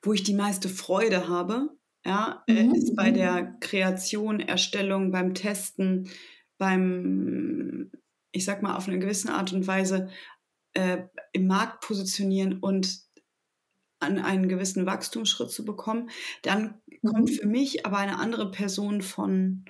wo 0.03 0.13
ich 0.13 0.23
die 0.23 0.35
meiste 0.35 0.69
Freude 0.69 1.27
habe, 1.27 1.71
ja, 2.05 2.45
äh, 2.47 2.63
mhm. 2.63 2.75
ist 2.75 2.95
bei 2.95 3.11
der 3.11 3.57
Kreation, 3.61 4.39
Erstellung, 4.39 5.11
beim 5.11 5.35
Testen, 5.35 6.09
beim, 6.57 7.91
ich 8.31 8.45
sag 8.45 8.63
mal, 8.63 8.77
auf 8.77 8.87
eine 8.87 9.01
gewisse 9.01 9.33
Art 9.33 9.53
und 9.53 9.67
Weise 9.67 10.09
äh, 10.75 10.99
im 11.33 11.49
Markt 11.49 11.81
positionieren 11.85 12.61
und 12.61 13.01
an 13.99 14.19
einen 14.19 14.49
gewissen 14.49 14.87
Wachstumsschritt 14.87 15.51
zu 15.51 15.65
bekommen, 15.65 16.11
dann 16.43 16.81
kommt 17.05 17.29
mhm. 17.29 17.35
für 17.35 17.47
mich 17.49 17.85
aber 17.85 17.99
eine 17.99 18.21
andere 18.21 18.53
Person 18.53 19.03
von, 19.03 19.65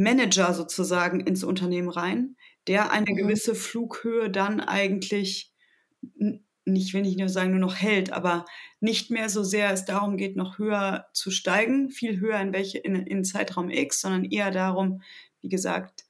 Manager 0.00 0.54
sozusagen 0.54 1.20
ins 1.20 1.44
Unternehmen 1.44 1.90
rein, 1.90 2.36
der 2.66 2.90
eine 2.90 3.10
mhm. 3.10 3.16
gewisse 3.16 3.54
Flughöhe 3.54 4.30
dann 4.30 4.60
eigentlich 4.60 5.52
nicht, 6.64 6.94
wenn 6.94 7.04
ich 7.04 7.16
nur 7.16 7.28
sagen, 7.28 7.50
nur 7.50 7.60
noch 7.60 7.76
hält, 7.76 8.12
aber 8.12 8.46
nicht 8.80 9.10
mehr 9.10 9.28
so 9.28 9.42
sehr 9.42 9.72
es 9.72 9.84
darum 9.84 10.16
geht, 10.16 10.36
noch 10.36 10.58
höher 10.58 11.06
zu 11.12 11.30
steigen, 11.30 11.90
viel 11.90 12.18
höher 12.18 12.40
in 12.40 12.52
welche 12.52 12.78
in, 12.78 12.94
in 12.94 13.24
Zeitraum 13.24 13.70
X, 13.70 14.00
sondern 14.00 14.24
eher 14.24 14.50
darum, 14.50 15.02
wie 15.42 15.48
gesagt, 15.48 16.04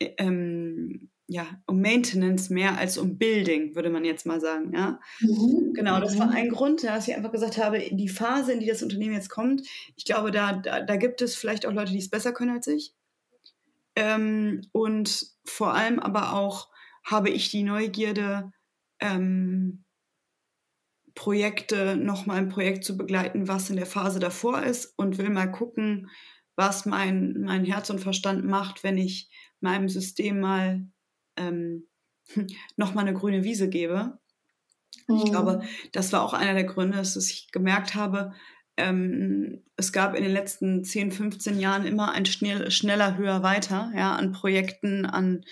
ähm, 0.00 1.10
ja, 1.26 1.46
um 1.66 1.80
Maintenance 1.80 2.50
mehr 2.50 2.76
als 2.76 2.98
um 2.98 3.16
Building, 3.16 3.74
würde 3.74 3.88
man 3.88 4.04
jetzt 4.04 4.26
mal 4.26 4.40
sagen, 4.40 4.74
ja. 4.74 5.00
Mhm. 5.20 5.72
Genau, 5.72 5.98
das 5.98 6.18
war 6.18 6.26
mhm. 6.26 6.34
ein 6.34 6.48
Grund, 6.50 6.84
dass 6.84 7.08
ich 7.08 7.14
einfach 7.14 7.32
gesagt 7.32 7.56
habe, 7.56 7.78
die 7.90 8.08
Phase, 8.08 8.52
in 8.52 8.60
die 8.60 8.66
das 8.66 8.82
Unternehmen 8.82 9.14
jetzt 9.14 9.30
kommt, 9.30 9.62
ich 9.96 10.04
glaube, 10.04 10.30
da, 10.30 10.52
da, 10.52 10.82
da 10.82 10.96
gibt 10.96 11.22
es 11.22 11.36
vielleicht 11.36 11.64
auch 11.64 11.72
Leute, 11.72 11.92
die 11.92 11.98
es 11.98 12.10
besser 12.10 12.32
können 12.32 12.50
als 12.50 12.66
ich. 12.66 12.92
Ähm, 13.96 14.62
und 14.72 15.26
vor 15.44 15.74
allem 15.74 15.98
aber 15.98 16.32
auch 16.34 16.68
habe 17.04 17.30
ich 17.30 17.50
die 17.50 17.62
Neugierde, 17.62 18.50
ähm, 19.00 19.84
Projekte, 21.14 21.96
nochmal 21.96 22.38
ein 22.38 22.48
Projekt 22.48 22.84
zu 22.84 22.96
begleiten, 22.96 23.46
was 23.46 23.70
in 23.70 23.76
der 23.76 23.86
Phase 23.86 24.18
davor 24.18 24.62
ist 24.62 24.94
und 24.96 25.18
will 25.18 25.30
mal 25.30 25.50
gucken, 25.50 26.10
was 26.56 26.86
mein, 26.86 27.40
mein 27.40 27.64
Herz 27.64 27.90
und 27.90 28.00
Verstand 28.00 28.44
macht, 28.44 28.82
wenn 28.82 28.98
ich 28.98 29.30
meinem 29.60 29.88
System 29.88 30.40
mal 30.40 30.86
ähm, 31.36 31.88
nochmal 32.76 33.06
eine 33.06 33.16
grüne 33.16 33.44
Wiese 33.44 33.68
gebe. 33.68 34.18
Mhm. 35.06 35.16
Ich 35.16 35.24
glaube, 35.26 35.62
das 35.92 36.12
war 36.12 36.22
auch 36.22 36.34
einer 36.34 36.54
der 36.54 36.64
Gründe, 36.64 36.96
dass 36.96 37.16
ich 37.16 37.50
gemerkt 37.52 37.94
habe, 37.94 38.32
ähm, 38.76 39.62
es 39.76 39.92
gab 39.92 40.14
in 40.14 40.22
den 40.22 40.32
letzten 40.32 40.84
10, 40.84 41.12
15 41.12 41.58
Jahren 41.60 41.86
immer 41.86 42.12
ein 42.12 42.26
schnell, 42.26 42.70
schneller, 42.70 43.16
höher, 43.16 43.42
weiter, 43.42 43.92
ja, 43.94 44.14
an 44.14 44.32
Projekten, 44.32 45.06
an 45.06 45.44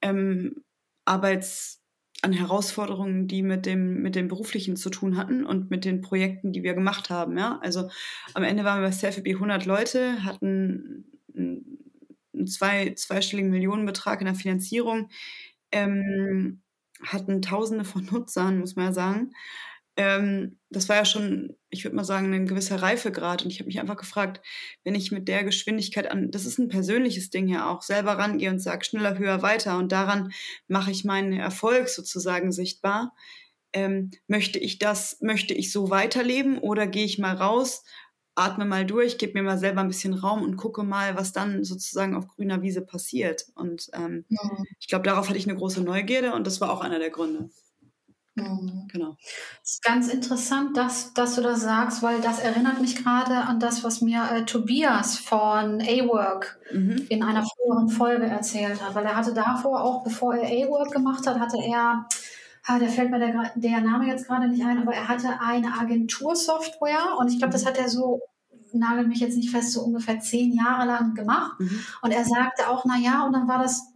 ähm, 0.00 0.64
Arbeits, 1.04 1.82
an 2.22 2.32
Herausforderungen, 2.32 3.26
die 3.26 3.42
mit 3.42 3.66
dem, 3.66 4.02
mit 4.02 4.14
dem 4.14 4.28
Beruflichen 4.28 4.76
zu 4.76 4.90
tun 4.90 5.16
hatten 5.16 5.44
und 5.44 5.70
mit 5.70 5.84
den 5.84 6.02
Projekten, 6.02 6.52
die 6.52 6.62
wir 6.62 6.74
gemacht 6.74 7.10
haben, 7.10 7.36
ja. 7.36 7.58
Also 7.62 7.88
am 8.34 8.44
Ende 8.44 8.64
waren 8.64 8.80
wir 8.80 8.88
bei 8.88 8.92
Selfie 8.92 9.34
100 9.34 9.66
Leute, 9.66 10.24
hatten 10.24 11.04
einen 11.34 12.46
zwei, 12.46 12.94
zweistelligen 12.94 13.50
Millionenbetrag 13.50 14.20
in 14.20 14.26
der 14.26 14.36
Finanzierung, 14.36 15.08
ähm, 15.72 16.62
hatten 17.04 17.42
Tausende 17.42 17.84
von 17.84 18.04
Nutzern, 18.06 18.60
muss 18.60 18.76
man 18.76 18.86
ja 18.86 18.92
sagen 18.92 19.32
ähm, 19.96 20.58
das 20.70 20.88
war 20.88 20.96
ja 20.96 21.04
schon, 21.04 21.56
ich 21.68 21.84
würde 21.84 21.96
mal 21.96 22.04
sagen, 22.04 22.32
ein 22.32 22.46
gewisser 22.46 22.80
Reifegrad. 22.80 23.42
Und 23.42 23.50
ich 23.50 23.58
habe 23.58 23.66
mich 23.66 23.80
einfach 23.80 23.96
gefragt, 23.96 24.40
wenn 24.84 24.94
ich 24.94 25.12
mit 25.12 25.28
der 25.28 25.44
Geschwindigkeit 25.44 26.10
an, 26.10 26.30
das 26.30 26.46
ist 26.46 26.58
ein 26.58 26.68
persönliches 26.68 27.30
Ding 27.30 27.48
ja 27.48 27.68
auch, 27.68 27.82
selber 27.82 28.12
rangehe 28.12 28.50
und 28.50 28.60
sage, 28.60 28.84
schneller, 28.84 29.18
höher, 29.18 29.42
weiter 29.42 29.78
und 29.78 29.92
daran 29.92 30.32
mache 30.66 30.90
ich 30.90 31.04
meinen 31.04 31.32
Erfolg 31.34 31.88
sozusagen 31.88 32.52
sichtbar. 32.52 33.14
Ähm, 33.74 34.10
möchte 34.26 34.58
ich 34.58 34.78
das, 34.78 35.18
möchte 35.20 35.54
ich 35.54 35.72
so 35.72 35.90
weiterleben 35.90 36.58
oder 36.58 36.86
gehe 36.86 37.04
ich 37.06 37.18
mal 37.18 37.34
raus, 37.34 37.84
atme 38.34 38.64
mal 38.64 38.86
durch, 38.86 39.18
gebe 39.18 39.34
mir 39.34 39.42
mal 39.42 39.58
selber 39.58 39.80
ein 39.80 39.88
bisschen 39.88 40.14
Raum 40.14 40.42
und 40.42 40.56
gucke 40.56 40.82
mal, 40.82 41.16
was 41.16 41.32
dann 41.32 41.64
sozusagen 41.64 42.14
auf 42.14 42.28
grüner 42.28 42.62
Wiese 42.62 42.82
passiert. 42.82 43.46
Und 43.54 43.88
ähm, 43.94 44.24
ja. 44.28 44.40
ich 44.78 44.88
glaube, 44.88 45.04
darauf 45.04 45.28
hatte 45.28 45.38
ich 45.38 45.48
eine 45.48 45.56
große 45.56 45.82
Neugierde 45.82 46.34
und 46.34 46.46
das 46.46 46.60
war 46.60 46.70
auch 46.70 46.80
einer 46.80 46.98
der 46.98 47.10
Gründe. 47.10 47.50
Mhm. 48.34 48.88
Genau. 48.90 49.16
Es 49.62 49.74
ist 49.74 49.82
ganz 49.82 50.08
interessant, 50.08 50.76
dass, 50.76 51.12
dass 51.12 51.34
du 51.34 51.42
das 51.42 51.60
sagst, 51.60 52.02
weil 52.02 52.20
das 52.20 52.38
erinnert 52.38 52.80
mich 52.80 52.96
gerade 52.96 53.34
an 53.36 53.60
das, 53.60 53.84
was 53.84 54.00
mir 54.00 54.24
äh, 54.30 54.44
Tobias 54.44 55.18
von 55.18 55.80
A-Work 55.80 56.58
mhm. 56.72 57.06
in 57.08 57.22
einer 57.22 57.44
früheren 57.44 57.88
Folge 57.90 58.26
erzählt 58.26 58.82
hat. 58.82 58.94
Weil 58.94 59.04
er 59.04 59.16
hatte 59.16 59.34
davor, 59.34 59.82
auch 59.82 60.02
bevor 60.02 60.34
er 60.34 60.46
A-Work 60.46 60.92
gemacht 60.92 61.26
hat, 61.26 61.38
hatte 61.38 61.58
er, 61.58 62.06
ah, 62.64 62.78
der 62.78 62.88
fällt 62.88 63.10
mir 63.10 63.18
der, 63.18 63.52
der 63.54 63.80
Name 63.80 64.06
jetzt 64.06 64.26
gerade 64.26 64.48
nicht 64.48 64.64
ein, 64.64 64.80
aber 64.80 64.94
er 64.94 65.08
hatte 65.08 65.40
eine 65.40 65.78
Agentursoftware 65.78 67.16
und 67.18 67.28
ich 67.28 67.38
glaube, 67.38 67.52
das 67.52 67.66
hat 67.66 67.76
er 67.76 67.88
so 67.88 68.20
nagel 68.74 69.06
mich 69.06 69.20
jetzt 69.20 69.36
nicht 69.36 69.50
fest, 69.50 69.72
so 69.72 69.82
ungefähr 69.82 70.20
zehn 70.20 70.54
Jahre 70.54 70.86
lang 70.86 71.14
gemacht. 71.14 71.60
Mhm. 71.60 71.80
Und 72.00 72.10
er 72.10 72.24
sagte 72.24 72.68
auch, 72.68 72.86
na 72.86 72.96
ja, 72.96 73.26
und 73.26 73.34
dann 73.34 73.46
war 73.46 73.58
das 73.58 73.91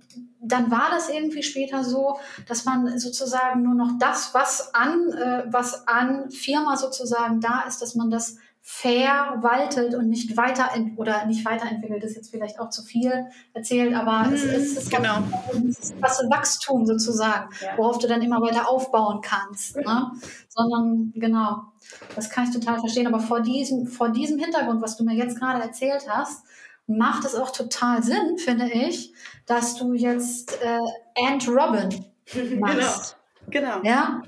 dann 0.53 0.71
war 0.71 0.89
das 0.91 1.09
irgendwie 1.09 1.43
später 1.43 1.85
so, 1.85 2.19
dass 2.49 2.65
man 2.65 2.99
sozusagen 2.99 3.63
nur 3.63 3.75
noch 3.75 3.93
das, 3.99 4.35
was 4.35 4.75
an, 4.75 5.13
äh, 5.13 5.45
was 5.47 5.87
an 5.87 6.31
Firma 6.31 6.77
sozusagen 6.77 7.41
da 7.41 7.65
ist, 7.67 7.83
dass 7.83 7.95
man 7.95 8.11
das 8.11 8.37
verwaltet 8.69 9.95
und 9.95 10.09
nicht 10.09 10.37
weiter 10.37 10.71
oder 10.97 11.25
nicht 11.27 11.45
weiterentwickelt, 11.45 12.03
ist 12.03 12.17
jetzt 12.17 12.33
vielleicht 12.33 12.59
auch 12.59 12.69
zu 12.69 12.83
viel 12.83 13.27
erzählt, 13.55 13.95
aber 13.95 14.25
mm, 14.25 14.35
es, 14.35 14.43
es, 14.43 14.77
ist 14.77 14.91
genau. 14.91 15.23
was, 15.53 15.95
was 16.01 16.19
Wachstum 16.29 16.85
sozusagen, 16.85 17.49
ja. 17.63 17.79
worauf 17.79 17.99
du 17.99 18.09
dann 18.09 18.23
immer 18.23 18.41
weiter 18.41 18.69
aufbauen 18.69 19.21
kannst. 19.23 19.77
Ne? 19.77 20.11
Sondern 20.49 21.13
genau, 21.15 21.63
das 22.17 22.29
kann 22.29 22.49
ich 22.49 22.51
total 22.51 22.81
verstehen. 22.81 23.07
Aber 23.07 23.21
vor 23.21 23.41
diesem, 23.41 23.87
vor 23.87 24.09
diesem 24.09 24.41
Hintergrund, 24.41 24.83
was 24.83 24.97
du 24.97 25.05
mir 25.05 25.15
jetzt 25.15 25.39
gerade 25.39 25.63
erzählt 25.63 26.05
hast, 26.09 26.45
macht 26.87 27.25
es 27.25 27.35
auch 27.35 27.51
total 27.51 28.03
Sinn, 28.03 28.39
finde 28.39 28.71
ich, 28.71 29.13
dass 29.47 29.77
du 29.77 29.95
jetzt 29.95 30.59
äh, 30.63 31.27
Ant 31.27 31.49
Robin 31.49 32.05
machst. 32.61 33.17
Genau. 33.49 33.81
genau. 33.81 33.89
Ja? 33.89 34.23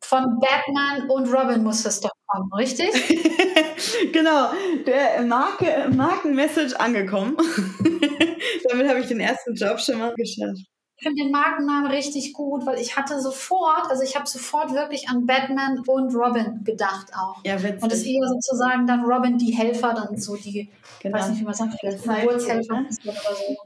Von 0.00 0.38
Batman 0.38 1.08
und 1.08 1.32
Robin 1.32 1.62
muss 1.62 1.84
es 1.84 2.00
doch 2.00 2.10
kommen, 2.26 2.52
richtig? 2.54 2.90
genau, 4.12 4.50
der 4.86 5.22
Marke, 5.22 5.88
Markenmessage 5.90 6.78
angekommen. 6.78 7.36
Damit 8.68 8.88
habe 8.88 9.00
ich 9.00 9.06
den 9.06 9.20
ersten 9.20 9.54
Job 9.54 9.80
schon 9.80 9.98
mal 9.98 10.14
geschafft. 10.14 10.60
Ich 10.96 11.02
finde 11.02 11.24
den 11.24 11.32
Markennamen 11.32 11.90
richtig 11.90 12.32
gut, 12.32 12.64
weil 12.66 12.78
ich 12.78 12.96
hatte 12.96 13.20
sofort, 13.20 13.90
also 13.90 14.02
ich 14.02 14.14
habe 14.14 14.26
sofort 14.26 14.72
wirklich 14.72 15.08
an 15.08 15.26
Batman 15.26 15.82
und 15.86 16.14
Robin 16.14 16.62
gedacht 16.64 17.12
auch. 17.14 17.44
Ja, 17.44 17.60
witzig. 17.62 17.82
Und 17.82 17.92
es 17.92 18.02
eher 18.04 18.28
sozusagen 18.28 18.86
dann 18.86 19.04
Robin 19.04 19.36
die 19.36 19.52
Helfer, 19.52 19.92
dann 19.92 20.16
so 20.16 20.36
die, 20.36 20.70
genau. 21.00 21.18
weiß 21.18 21.30
nicht, 21.30 21.40
wie 21.40 21.44
man 21.44 21.54
sagt, 21.54 21.74
vielleicht 21.80 22.04
Geburtshelfer 22.04 22.80
ne? 22.80 22.88
oder 23.04 23.36
so. 23.36 23.56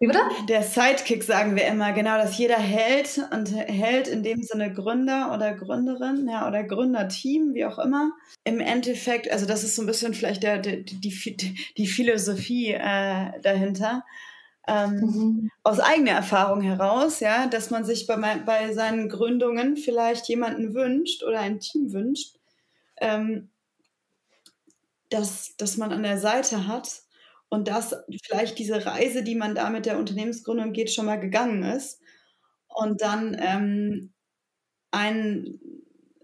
Wie 0.00 0.06
bitte? 0.08 0.20
Der 0.48 0.62
Sidekick 0.62 1.22
sagen 1.22 1.56
wir 1.56 1.66
immer, 1.66 1.92
genau, 1.92 2.16
dass 2.18 2.36
jeder 2.36 2.58
Held 2.58 3.20
und 3.30 3.54
Held 3.54 4.08
in 4.08 4.22
dem 4.22 4.42
Sinne 4.42 4.72
Gründer 4.72 5.32
oder 5.32 5.54
Gründerin, 5.54 6.28
ja, 6.28 6.46
oder 6.48 6.64
Gründerteam, 6.64 7.54
wie 7.54 7.64
auch 7.64 7.78
immer. 7.78 8.10
Im 8.42 8.60
Endeffekt, 8.60 9.30
also 9.30 9.46
das 9.46 9.62
ist 9.62 9.76
so 9.76 9.82
ein 9.82 9.86
bisschen 9.86 10.12
vielleicht 10.12 10.42
der, 10.42 10.58
die, 10.58 10.84
die, 10.84 11.54
die 11.76 11.86
Philosophie 11.86 12.72
äh, 12.72 13.40
dahinter. 13.42 14.04
Ähm, 14.66 14.96
mhm. 14.96 15.50
Aus 15.62 15.80
eigener 15.80 16.12
Erfahrung 16.12 16.62
heraus, 16.62 17.20
ja, 17.20 17.46
dass 17.46 17.70
man 17.70 17.84
sich 17.84 18.06
bei, 18.06 18.16
bei 18.16 18.72
seinen 18.72 19.08
Gründungen 19.08 19.76
vielleicht 19.76 20.28
jemanden 20.28 20.74
wünscht 20.74 21.22
oder 21.22 21.40
ein 21.40 21.60
Team 21.60 21.92
wünscht, 21.92 22.36
ähm, 22.98 23.50
dass, 25.10 25.56
dass 25.58 25.76
man 25.76 25.92
an 25.92 26.02
der 26.02 26.18
Seite 26.18 26.66
hat, 26.66 27.04
und 27.54 27.68
dass 27.68 27.94
vielleicht 28.24 28.58
diese 28.58 28.84
Reise, 28.84 29.22
die 29.22 29.36
man 29.36 29.54
da 29.54 29.70
mit 29.70 29.86
der 29.86 29.98
Unternehmensgründung 29.98 30.72
geht, 30.72 30.90
schon 30.90 31.06
mal 31.06 31.20
gegangen 31.20 31.62
ist 31.62 32.00
und 32.66 33.00
dann 33.00 33.36
ähm, 33.40 34.12
ein, 34.90 35.60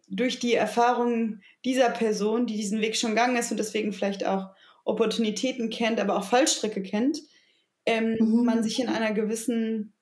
durch 0.08 0.40
die 0.40 0.54
Erfahrung 0.54 1.40
dieser 1.64 1.90
Person, 1.90 2.46
die 2.46 2.56
diesen 2.56 2.80
Weg 2.80 2.96
schon 2.96 3.10
gegangen 3.10 3.36
ist 3.36 3.52
und 3.52 3.58
deswegen 3.58 3.92
vielleicht 3.92 4.26
auch 4.26 4.48
Opportunitäten 4.84 5.70
kennt, 5.70 6.00
aber 6.00 6.16
auch 6.16 6.24
Fallstricke 6.24 6.82
kennt, 6.82 7.20
ähm, 7.86 8.16
mhm. 8.18 8.44
man 8.44 8.62
sich 8.62 8.80
in 8.80 8.88
einer 8.88 9.12
gewissen, 9.12 9.92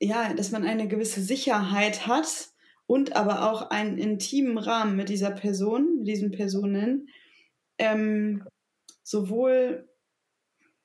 ja, 0.00 0.34
dass 0.34 0.50
man 0.50 0.64
eine 0.64 0.88
gewisse 0.88 1.20
Sicherheit 1.20 2.06
hat 2.06 2.48
und 2.86 3.16
aber 3.16 3.50
auch 3.50 3.70
einen 3.70 3.98
intimen 3.98 4.58
Rahmen 4.58 4.96
mit 4.96 5.08
dieser 5.08 5.30
Person, 5.30 5.98
mit 5.98 6.08
diesen 6.08 6.30
Personen, 6.30 7.08
ähm, 7.78 8.44
sowohl 9.02 9.88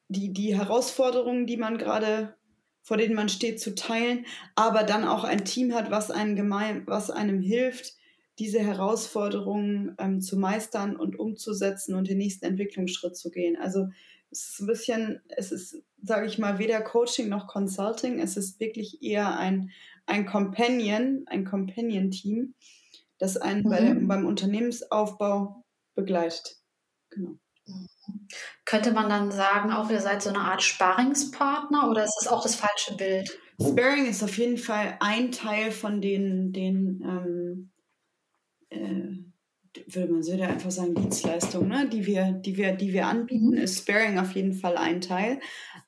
die, 0.07 0.33
die 0.33 0.55
Herausforderungen, 0.55 1.47
die 1.47 1.57
man 1.57 1.77
gerade, 1.77 2.35
vor 2.81 2.97
denen 2.97 3.15
man 3.15 3.29
steht, 3.29 3.61
zu 3.61 3.75
teilen, 3.75 4.25
aber 4.55 4.83
dann 4.83 5.05
auch 5.05 5.23
ein 5.23 5.45
Team 5.45 5.73
hat, 5.73 5.91
was 5.91 6.11
einem, 6.11 6.35
gemein, 6.35 6.83
was 6.85 7.09
einem 7.09 7.39
hilft, 7.39 7.93
diese 8.39 8.59
Herausforderungen 8.59 9.95
ähm, 9.99 10.19
zu 10.19 10.37
meistern 10.37 10.95
und 10.95 11.17
umzusetzen 11.17 11.95
und 11.95 12.07
den 12.07 12.17
nächsten 12.17 12.45
Entwicklungsschritt 12.45 13.15
zu 13.15 13.29
gehen. 13.29 13.55
Also 13.55 13.87
es 14.31 14.49
ist 14.49 14.59
ein 14.61 14.67
bisschen, 14.67 15.21
es 15.29 15.51
ist, 15.51 15.83
sage 16.01 16.25
ich 16.25 16.39
mal, 16.39 16.57
weder 16.57 16.81
Coaching 16.81 17.29
noch 17.29 17.47
Consulting. 17.47 18.19
Es 18.19 18.37
ist 18.37 18.59
wirklich 18.59 19.03
eher 19.03 19.37
ein, 19.37 19.71
ein 20.05 20.25
Companion, 20.25 21.25
ein 21.27 21.45
Companion-Team, 21.45 22.55
das 23.17 23.37
einen 23.37 23.63
mhm. 23.63 23.69
bei, 23.69 23.93
beim 23.93 24.25
Unternehmensaufbau 24.25 25.63
begleitet. 25.95 26.55
Genau. 27.09 27.37
Könnte 28.65 28.91
man 28.91 29.09
dann 29.09 29.31
sagen, 29.31 29.71
auch 29.71 29.89
ihr 29.89 29.99
seid 29.99 30.21
so 30.21 30.29
eine 30.29 30.39
Art 30.39 30.63
Sparingspartner 30.63 31.89
oder 31.89 32.03
ist 32.03 32.17
das 32.19 32.27
auch 32.27 32.41
das 32.41 32.55
falsche 32.55 32.95
Bild? 32.95 33.37
Sparing 33.61 34.07
ist 34.07 34.23
auf 34.23 34.37
jeden 34.37 34.57
Fall 34.57 34.97
ein 34.99 35.31
Teil 35.31 35.71
von 35.71 36.01
den, 36.01 36.51
den 36.51 37.01
ähm, 37.03 37.71
äh, 38.69 39.31
würde 39.87 40.11
man 40.11 40.23
so 40.23 40.33
einfach 40.33 40.71
sagen, 40.71 40.95
Dienstleistungen, 40.95 41.69
ne? 41.69 41.89
die, 41.89 42.05
wir, 42.05 42.31
die, 42.31 42.57
wir, 42.57 42.73
die 42.73 42.93
wir 42.93 43.07
anbieten, 43.07 43.51
mhm. 43.51 43.57
ist 43.57 43.79
Sparing 43.79 44.19
auf 44.19 44.33
jeden 44.33 44.53
Fall 44.53 44.77
ein 44.77 45.01
Teil. 45.01 45.39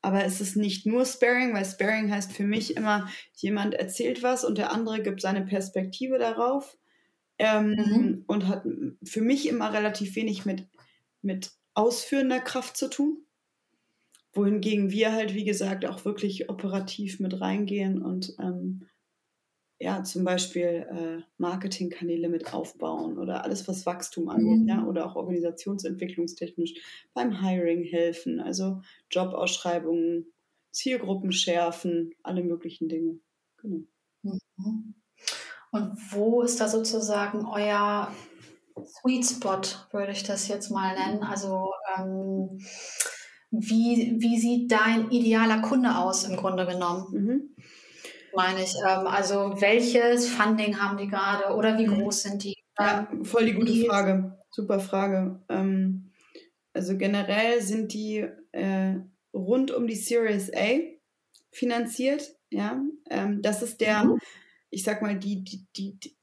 Aber 0.01 0.23
es 0.23 0.41
ist 0.41 0.55
nicht 0.55 0.85
nur 0.85 1.05
Sparing, 1.05 1.53
weil 1.53 1.65
Sparing 1.65 2.11
heißt 2.11 2.31
für 2.31 2.45
mich 2.45 2.77
immer, 2.77 3.09
jemand 3.35 3.73
erzählt 3.73 4.23
was 4.23 4.45
und 4.45 4.57
der 4.57 4.71
andere 4.71 5.01
gibt 5.01 5.21
seine 5.21 5.45
Perspektive 5.45 6.17
darauf. 6.17 6.77
Ähm, 7.39 7.71
mhm. 7.71 8.23
Und 8.27 8.47
hat 8.47 8.63
für 9.03 9.21
mich 9.21 9.49
immer 9.49 9.73
relativ 9.73 10.15
wenig 10.15 10.45
mit, 10.45 10.67
mit 11.21 11.51
ausführender 11.73 12.39
Kraft 12.39 12.77
zu 12.77 12.89
tun. 12.89 13.25
Wohingegen 14.33 14.91
wir 14.91 15.11
halt, 15.11 15.33
wie 15.33 15.45
gesagt, 15.45 15.85
auch 15.85 16.05
wirklich 16.05 16.49
operativ 16.49 17.19
mit 17.19 17.41
reingehen 17.41 18.01
und 18.01 18.35
ähm, 18.39 18.87
ja, 19.83 20.01
zum 20.01 20.23
Beispiel 20.23 20.87
äh, 20.89 21.23
Marketingkanäle 21.37 22.29
mit 22.29 22.53
aufbauen 22.53 23.19
oder 23.19 23.43
alles, 23.43 23.67
was 23.67 23.85
Wachstum 23.85 24.29
angeht, 24.29 24.61
mhm. 24.61 24.67
ja, 24.67 24.85
oder 24.85 25.05
auch 25.05 25.17
organisationsentwicklungstechnisch 25.17 26.75
beim 27.13 27.41
Hiring 27.41 27.83
helfen, 27.83 28.39
also 28.39 28.81
Jobausschreibungen, 29.11 30.31
Zielgruppen 30.71 31.33
schärfen, 31.33 32.13
alle 32.23 32.43
möglichen 32.43 32.87
Dinge. 32.87 33.19
Genau. 33.57 33.83
Mhm. 34.21 34.93
Und 35.73 35.97
wo 36.13 36.43
ist 36.43 36.61
da 36.61 36.69
sozusagen 36.69 37.45
euer 37.45 38.09
Sweet 38.85 39.25
Spot, 39.25 39.61
würde 39.91 40.13
ich 40.13 40.23
das 40.23 40.47
jetzt 40.47 40.71
mal 40.71 40.95
nennen? 40.97 41.23
Also 41.23 41.71
ähm, 41.97 42.57
wie, 43.51 44.15
wie 44.17 44.39
sieht 44.39 44.71
dein 44.71 45.11
idealer 45.11 45.61
Kunde 45.61 45.97
aus 45.97 46.23
im 46.23 46.37
Grunde 46.37 46.65
genommen? 46.65 47.07
Mhm 47.11 47.52
meine 48.35 48.63
ich. 48.63 48.73
Ähm, 48.75 49.07
also 49.07 49.55
welches 49.59 50.29
Funding 50.29 50.79
haben 50.79 50.97
die 50.97 51.07
gerade 51.07 51.55
oder 51.55 51.77
wie 51.77 51.87
mhm. 51.87 52.01
groß 52.01 52.23
sind 52.23 52.43
die? 52.43 52.55
Ja, 52.79 53.07
voll 53.23 53.45
die 53.45 53.53
gute 53.53 53.73
Frage. 53.85 54.37
Super 54.51 54.79
Frage. 54.79 55.39
Ähm, 55.49 56.11
also 56.73 56.97
generell 56.97 57.61
sind 57.61 57.93
die 57.93 58.27
äh, 58.51 58.95
rund 59.33 59.71
um 59.71 59.87
die 59.87 59.95
Series 59.95 60.51
A 60.53 60.79
finanziert. 61.51 62.35
Ja, 62.49 62.81
ähm, 63.09 63.41
das 63.41 63.61
ist 63.61 63.81
der, 63.81 64.05
mhm. 64.05 64.19
ich 64.69 64.83
sag 64.83 65.01
mal, 65.01 65.17
die, 65.17 65.43
die, 65.43 65.67
die, 65.75 66.15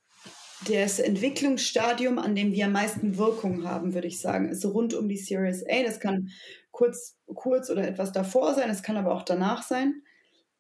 das 0.69 0.99
Entwicklungsstadium, 0.99 2.19
an 2.19 2.35
dem 2.35 2.53
wir 2.53 2.67
am 2.67 2.73
meisten 2.73 3.17
Wirkung 3.17 3.65
haben, 3.65 3.95
würde 3.95 4.09
ich 4.09 4.21
sagen, 4.21 4.49
ist 4.49 4.65
rund 4.65 4.95
um 4.95 5.09
die 5.09 5.17
Series 5.17 5.65
A. 5.69 5.83
Das 5.85 6.01
kann 6.01 6.31
kurz, 6.71 7.17
kurz 7.35 7.71
oder 7.71 7.87
etwas 7.87 8.13
davor 8.13 8.55
sein, 8.55 8.71
es 8.71 8.83
kann 8.83 8.97
aber 8.97 9.13
auch 9.13 9.25
danach 9.25 9.63
sein. 9.63 10.03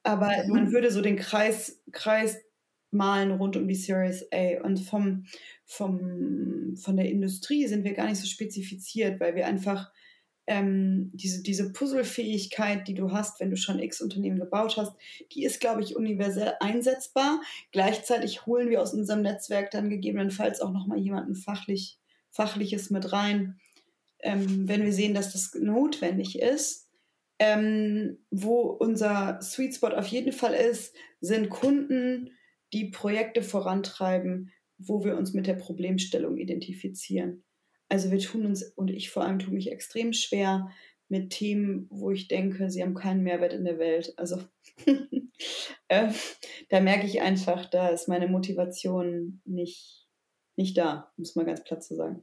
Aber 0.02 0.30
mhm. 0.44 0.52
man 0.52 0.72
würde 0.72 0.90
so 0.90 1.00
den 1.00 1.16
Kreis, 1.16 1.80
Kreis 1.92 2.38
malen 2.90 3.30
rund 3.32 3.56
um 3.56 3.68
die 3.68 3.74
Series 3.74 4.26
A. 4.32 4.62
Und 4.62 4.78
vom, 4.78 5.26
vom, 5.64 6.76
von 6.76 6.96
der 6.96 7.10
Industrie 7.10 7.66
sind 7.66 7.84
wir 7.84 7.94
gar 7.94 8.08
nicht 8.08 8.20
so 8.20 8.26
spezifiziert, 8.26 9.20
weil 9.20 9.34
wir 9.34 9.46
einfach 9.46 9.90
ähm, 10.46 11.12
diese, 11.14 11.42
diese 11.42 11.72
Puzzlefähigkeit, 11.72 12.88
die 12.88 12.94
du 12.94 13.12
hast, 13.12 13.38
wenn 13.38 13.50
du 13.50 13.56
schon 13.56 13.78
X 13.78 14.00
Unternehmen 14.00 14.40
gebaut 14.40 14.76
hast, 14.76 14.92
die 15.32 15.44
ist, 15.44 15.60
glaube 15.60 15.82
ich, 15.82 15.94
universell 15.94 16.54
einsetzbar. 16.58 17.40
Gleichzeitig 17.70 18.46
holen 18.46 18.68
wir 18.68 18.82
aus 18.82 18.92
unserem 18.92 19.22
Netzwerk 19.22 19.70
dann 19.70 19.90
gegebenenfalls 19.90 20.60
auch 20.60 20.72
nochmal 20.72 20.98
jemanden 20.98 21.36
fachlich, 21.36 21.98
Fachliches 22.32 22.90
mit 22.90 23.12
rein, 23.12 23.60
ähm, 24.20 24.68
wenn 24.68 24.84
wir 24.84 24.92
sehen, 24.92 25.14
dass 25.14 25.32
das 25.32 25.54
notwendig 25.54 26.38
ist. 26.38 26.89
Ähm, 27.42 28.18
wo 28.31 28.61
unser 28.61 29.40
Sweet 29.40 29.74
Spot 29.74 29.88
auf 29.88 30.07
jeden 30.09 30.33
Fall 30.33 30.53
ist, 30.53 30.94
sind 31.22 31.48
Kunden, 31.48 32.31
die 32.72 32.90
Projekte 32.90 33.42
vorantreiben, 33.42 34.53
wo 34.79 35.05
wir 35.05 35.16
uns 35.16 35.33
mit 35.33 35.46
der 35.46 35.55
Problemstellung 35.55 36.37
identifizieren. 36.37 37.42
Also 37.88 38.11
wir 38.11 38.18
tun 38.18 38.46
uns, 38.46 38.62
und 38.62 38.90
ich 38.90 39.11
vor 39.11 39.24
allem 39.24 39.38
tue 39.38 39.55
mich 39.55 39.72
extrem 39.72 40.12
schwer 40.12 40.70
mit 41.09 41.31
Themen, 41.31 41.87
wo 41.90 42.11
ich 42.12 42.29
denke, 42.29 42.70
sie 42.70 42.83
haben 42.83 42.94
keinen 42.94 43.22
Mehrwert 43.22 43.53
in 43.53 43.64
der 43.64 43.79
Welt. 43.79 44.14
Also 44.16 44.44
äh, 45.88 46.12
da 46.68 46.81
merke 46.81 47.07
ich 47.07 47.20
einfach, 47.20 47.66
da 47.66 47.88
ist 47.88 48.07
meine 48.07 48.29
Motivation 48.29 49.40
nicht, 49.44 50.09
nicht 50.57 50.79
da, 50.79 51.12
um 51.16 51.22
es 51.22 51.35
mal 51.35 51.44
ganz 51.44 51.64
platt 51.64 51.83
zu 51.83 51.96
sagen. 51.96 52.22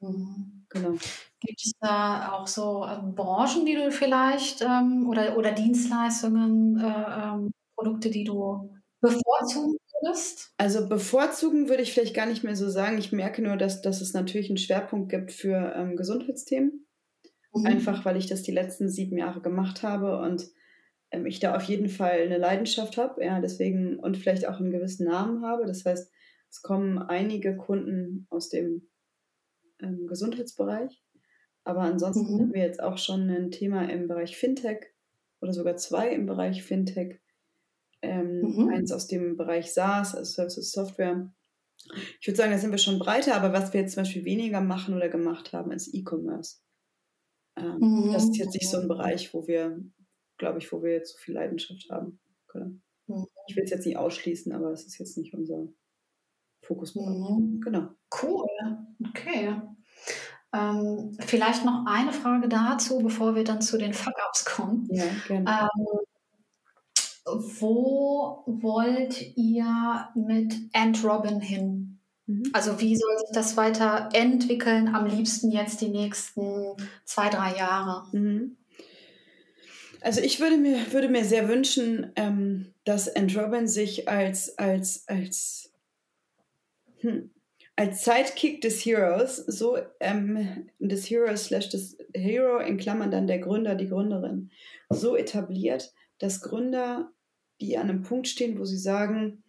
Mhm. 0.00 0.66
Genau. 0.68 0.96
Gibt 1.44 1.60
es 1.64 1.72
da 1.80 2.32
auch 2.32 2.46
so 2.46 2.84
ähm, 2.86 3.14
Branchen, 3.14 3.66
die 3.66 3.74
du 3.74 3.90
vielleicht 3.90 4.62
ähm, 4.62 5.08
oder, 5.08 5.36
oder 5.36 5.52
Dienstleistungen, 5.52 6.78
äh, 6.78 6.84
ähm, 6.84 7.52
Produkte, 7.76 8.10
die 8.10 8.24
du 8.24 8.70
bevorzugen 9.00 9.76
würdest? 10.00 10.52
Also 10.56 10.88
bevorzugen 10.88 11.68
würde 11.68 11.82
ich 11.82 11.92
vielleicht 11.92 12.14
gar 12.14 12.26
nicht 12.26 12.44
mehr 12.44 12.54
so 12.54 12.68
sagen. 12.68 12.98
Ich 12.98 13.12
merke 13.12 13.42
nur, 13.42 13.56
dass, 13.56 13.82
dass 13.82 14.00
es 14.00 14.12
natürlich 14.12 14.50
einen 14.50 14.58
Schwerpunkt 14.58 15.10
gibt 15.10 15.32
für 15.32 15.74
ähm, 15.76 15.96
Gesundheitsthemen. 15.96 16.86
Mhm. 17.52 17.66
Einfach 17.66 18.04
weil 18.04 18.16
ich 18.16 18.26
das 18.26 18.42
die 18.42 18.52
letzten 18.52 18.88
sieben 18.88 19.18
Jahre 19.18 19.40
gemacht 19.40 19.82
habe 19.82 20.20
und 20.20 20.48
ähm, 21.10 21.26
ich 21.26 21.40
da 21.40 21.56
auf 21.56 21.64
jeden 21.64 21.88
Fall 21.88 22.20
eine 22.20 22.38
Leidenschaft 22.38 22.96
habe, 22.96 23.24
ja, 23.24 23.40
deswegen 23.40 23.98
und 23.98 24.16
vielleicht 24.16 24.46
auch 24.46 24.60
einen 24.60 24.70
gewissen 24.70 25.06
Namen 25.06 25.44
habe. 25.44 25.66
Das 25.66 25.84
heißt, 25.84 26.10
es 26.50 26.62
kommen 26.62 26.98
einige 26.98 27.56
Kunden 27.56 28.26
aus 28.30 28.48
dem 28.48 28.88
Gesundheitsbereich. 29.78 31.02
Aber 31.64 31.80
ansonsten 31.80 32.34
mhm. 32.34 32.40
haben 32.40 32.54
wir 32.54 32.62
jetzt 32.62 32.82
auch 32.82 32.98
schon 32.98 33.28
ein 33.30 33.50
Thema 33.50 33.88
im 33.88 34.08
Bereich 34.08 34.36
Fintech 34.36 34.92
oder 35.40 35.52
sogar 35.52 35.76
zwei 35.76 36.12
im 36.12 36.26
Bereich 36.26 36.62
Fintech. 36.62 37.20
Ähm, 38.02 38.40
mhm. 38.40 38.68
Eins 38.68 38.90
aus 38.90 39.06
dem 39.06 39.36
Bereich 39.36 39.72
SaaS, 39.72 40.14
also 40.14 40.32
Services 40.32 40.72
Software. 40.72 41.32
Ich 42.20 42.26
würde 42.26 42.36
sagen, 42.36 42.52
da 42.52 42.58
sind 42.58 42.70
wir 42.70 42.78
schon 42.78 42.98
breiter, 42.98 43.36
aber 43.36 43.52
was 43.52 43.72
wir 43.72 43.80
jetzt 43.80 43.94
zum 43.94 44.02
Beispiel 44.02 44.24
weniger 44.24 44.60
machen 44.60 44.94
oder 44.94 45.08
gemacht 45.08 45.52
haben, 45.52 45.72
ist 45.72 45.92
E-Commerce. 45.94 46.58
Ähm, 47.56 47.78
mhm. 47.78 48.12
Das 48.12 48.24
ist 48.24 48.36
jetzt 48.36 48.54
nicht 48.54 48.68
so 48.68 48.78
ein 48.78 48.88
Bereich, 48.88 49.32
wo 49.34 49.46
wir, 49.46 49.80
glaube 50.38 50.58
ich, 50.58 50.72
wo 50.72 50.82
wir 50.82 50.92
jetzt 50.92 51.12
so 51.12 51.18
viel 51.18 51.34
Leidenschaft 51.34 51.88
haben. 51.90 52.20
Okay. 52.48 52.64
Mhm. 53.06 53.26
Ich 53.46 53.56
will 53.56 53.64
es 53.64 53.70
jetzt 53.70 53.86
nicht 53.86 53.96
ausschließen, 53.96 54.52
aber 54.52 54.72
es 54.72 54.84
ist 54.86 54.98
jetzt 54.98 55.16
nicht 55.16 55.34
unser 55.34 55.68
Fokuspunkt. 56.62 57.10
Mhm. 57.10 57.60
Genau. 57.60 57.88
Cool. 58.22 58.46
Okay. 59.08 59.60
Ähm, 60.54 61.16
vielleicht 61.20 61.64
noch 61.64 61.86
eine 61.86 62.12
Frage 62.12 62.48
dazu, 62.48 62.98
bevor 62.98 63.34
wir 63.34 63.44
dann 63.44 63.62
zu 63.62 63.78
den 63.78 63.94
Fuck-Ups 63.94 64.44
kommen. 64.44 64.86
Ja, 64.90 65.04
gerne. 65.26 65.68
Ähm, 65.72 65.98
wo 67.24 68.42
wollt 68.46 69.36
ihr 69.36 70.08
mit 70.14 70.54
Ant 70.72 71.04
Robin 71.04 71.40
hin? 71.40 72.00
Mhm. 72.26 72.42
Also 72.52 72.80
wie 72.80 72.96
soll 72.96 73.18
sich 73.18 73.30
das 73.32 73.56
weiterentwickeln? 73.56 74.94
Am 74.94 75.06
liebsten 75.06 75.50
jetzt 75.50 75.80
die 75.80 75.88
nächsten 75.88 76.76
zwei, 77.04 77.28
drei 77.28 77.56
Jahre. 77.56 78.06
Mhm. 78.12 78.56
Also 80.00 80.20
ich 80.20 80.40
würde 80.40 80.56
mir, 80.56 80.92
würde 80.92 81.08
mir 81.08 81.24
sehr 81.24 81.48
wünschen, 81.48 82.12
ähm, 82.16 82.74
dass 82.84 83.14
Ant 83.14 83.36
Robin 83.36 83.68
sich 83.68 84.08
als, 84.08 84.58
als, 84.58 85.04
als 85.06 85.72
hm, 87.00 87.30
als 87.76 88.04
Sidekick 88.04 88.60
des 88.60 88.84
Heroes, 88.84 89.36
so 89.36 89.78
ähm, 90.00 90.68
des 90.78 91.08
Heroes 91.08 91.44
slash 91.44 91.70
des 91.70 91.96
Hero 92.14 92.58
in 92.58 92.76
Klammern 92.76 93.10
dann 93.10 93.26
der 93.26 93.38
Gründer, 93.38 93.74
die 93.74 93.88
Gründerin, 93.88 94.50
so 94.90 95.16
etabliert, 95.16 95.92
dass 96.18 96.42
Gründer, 96.42 97.12
die 97.60 97.78
an 97.78 97.88
einem 97.88 98.02
Punkt 98.02 98.28
stehen, 98.28 98.58
wo 98.58 98.64
sie 98.64 98.78
sagen, 98.78 99.42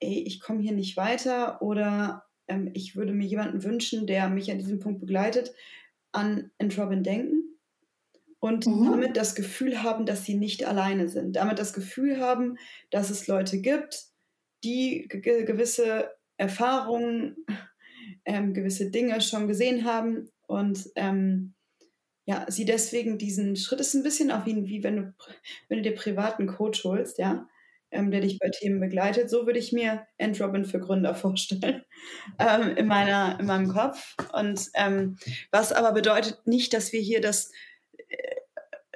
ey, 0.00 0.22
ich 0.26 0.40
komme 0.40 0.60
hier 0.60 0.72
nicht 0.72 0.96
weiter 0.96 1.62
oder 1.62 2.24
ähm, 2.48 2.70
ich 2.74 2.94
würde 2.96 3.12
mir 3.12 3.26
jemanden 3.26 3.64
wünschen, 3.64 4.06
der 4.06 4.28
mich 4.28 4.50
an 4.50 4.58
diesem 4.58 4.80
Punkt 4.80 5.00
begleitet, 5.00 5.54
an 6.12 6.50
Robin 6.76 7.02
denken 7.02 7.42
und 8.38 8.66
mhm. 8.66 8.84
damit 8.84 9.16
das 9.16 9.34
Gefühl 9.34 9.82
haben, 9.82 10.04
dass 10.04 10.24
sie 10.24 10.34
nicht 10.34 10.66
alleine 10.66 11.08
sind. 11.08 11.36
Damit 11.36 11.58
das 11.58 11.72
Gefühl 11.72 12.20
haben, 12.20 12.58
dass 12.90 13.08
es 13.08 13.28
Leute 13.28 13.60
gibt, 13.60 14.06
die 14.64 15.08
gewisse 15.08 16.10
Erfahrungen, 16.42 17.36
ähm, 18.24 18.52
gewisse 18.52 18.90
Dinge 18.90 19.20
schon 19.20 19.46
gesehen 19.46 19.84
haben 19.84 20.28
und 20.48 20.90
ähm, 20.96 21.54
ja, 22.24 22.46
sie 22.48 22.64
deswegen 22.64 23.16
diesen 23.16 23.56
Schritt 23.56 23.80
ist 23.80 23.94
ein 23.94 24.02
bisschen 24.02 24.30
auch 24.30 24.44
wie, 24.44 24.66
wie 24.66 24.82
wenn 24.82 24.96
du, 24.96 25.14
wenn 25.68 25.78
du 25.78 25.88
dir 25.88 25.94
privaten 25.94 26.46
Coach 26.46 26.84
holst, 26.84 27.18
ja, 27.18 27.48
ähm, 27.92 28.10
der 28.10 28.20
dich 28.20 28.38
bei 28.38 28.48
Themen 28.48 28.80
begleitet. 28.80 29.30
So 29.30 29.46
würde 29.46 29.58
ich 29.58 29.72
mir 29.72 30.06
End 30.18 30.40
Robin 30.40 30.64
für 30.64 30.80
Gründer 30.80 31.14
vorstellen 31.16 31.84
ähm, 32.38 32.76
in, 32.76 32.86
meiner, 32.86 33.38
in 33.38 33.46
meinem 33.46 33.68
Kopf. 33.68 34.16
Und 34.32 34.68
ähm, 34.74 35.16
was 35.50 35.72
aber 35.72 35.92
bedeutet 35.92 36.46
nicht, 36.46 36.74
dass 36.74 36.92
wir 36.92 37.00
hier 37.00 37.20
das 37.20 37.50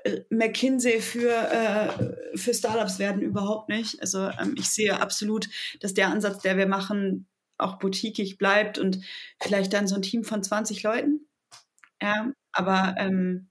äh, 0.04 0.20
McKinsey 0.30 1.00
für, 1.00 1.30
äh, 1.30 2.36
für 2.36 2.54
Startups 2.54 2.98
werden, 2.98 3.22
überhaupt 3.22 3.68
nicht. 3.68 4.00
Also 4.00 4.30
ähm, 4.40 4.54
ich 4.56 4.68
sehe 4.68 5.00
absolut, 5.00 5.48
dass 5.80 5.94
der 5.94 6.08
Ansatz, 6.08 6.42
der 6.42 6.56
wir 6.56 6.66
machen, 6.66 7.26
auch 7.58 7.78
boutiquig 7.78 8.38
bleibt 8.38 8.78
und 8.78 9.00
vielleicht 9.40 9.72
dann 9.72 9.86
so 9.86 9.96
ein 9.96 10.02
Team 10.02 10.24
von 10.24 10.42
20 10.42 10.82
Leuten. 10.82 11.26
Ja, 12.02 12.32
aber 12.52 12.94
ähm, 12.98 13.48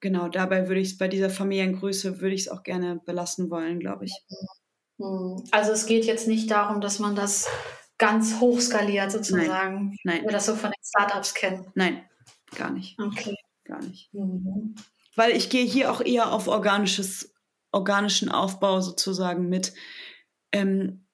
genau, 0.00 0.28
dabei 0.28 0.68
würde 0.68 0.80
ich 0.80 0.92
es 0.92 0.98
bei 0.98 1.08
dieser 1.08 1.30
Familiengröße 1.30 2.20
würde 2.20 2.34
ich 2.34 2.42
es 2.42 2.48
auch 2.48 2.62
gerne 2.62 3.00
belassen 3.04 3.50
wollen, 3.50 3.80
glaube 3.80 4.04
ich. 4.04 4.12
Hm. 4.98 5.42
Also 5.50 5.72
es 5.72 5.86
geht 5.86 6.04
jetzt 6.04 6.28
nicht 6.28 6.50
darum, 6.50 6.80
dass 6.80 7.00
man 7.00 7.16
das 7.16 7.48
ganz 7.98 8.38
hoch 8.40 8.60
skaliert 8.60 9.10
sozusagen, 9.10 9.86
Nein. 9.86 9.98
Nein. 10.04 10.20
wie 10.20 10.24
wir 10.26 10.32
das 10.32 10.46
so 10.46 10.54
von 10.54 10.70
den 10.70 10.84
Startups 10.84 11.34
kennen. 11.34 11.66
Nein, 11.74 12.04
gar 12.54 12.70
nicht. 12.70 12.98
Okay. 13.00 13.34
Gar 13.64 13.82
nicht. 13.82 14.12
Mhm. 14.12 14.74
Weil 15.16 15.32
ich 15.32 15.48
gehe 15.48 15.64
hier 15.64 15.90
auch 15.90 16.00
eher 16.00 16.32
auf 16.32 16.48
organisches, 16.48 17.32
organischen 17.72 18.28
Aufbau 18.30 18.80
sozusagen 18.80 19.48
mit. 19.48 19.72
Ähm, 20.52 21.06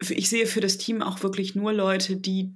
ich 0.00 0.28
sehe 0.28 0.46
für 0.46 0.60
das 0.60 0.78
Team 0.78 1.02
auch 1.02 1.22
wirklich 1.22 1.54
nur 1.54 1.72
Leute, 1.72 2.16
die 2.16 2.54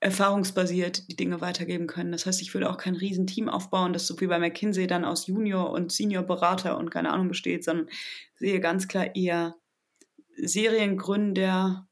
erfahrungsbasiert 0.00 1.10
die 1.10 1.16
Dinge 1.16 1.40
weitergeben 1.40 1.86
können. 1.86 2.12
Das 2.12 2.24
heißt, 2.24 2.40
ich 2.40 2.54
würde 2.54 2.70
auch 2.70 2.76
kein 2.76 2.94
Riesenteam 2.94 3.48
aufbauen, 3.48 3.92
das 3.92 4.06
so 4.06 4.20
wie 4.20 4.28
bei 4.28 4.38
McKinsey 4.38 4.86
dann 4.86 5.04
aus 5.04 5.26
Junior- 5.26 5.72
und 5.72 5.90
Senior-Berater 5.90 6.78
und 6.78 6.90
keine 6.90 7.10
Ahnung 7.10 7.28
besteht, 7.28 7.64
sondern 7.64 7.88
sehe 8.36 8.60
ganz 8.60 8.86
klar 8.86 9.16
eher 9.16 9.56
Seriengründer, 10.36 11.88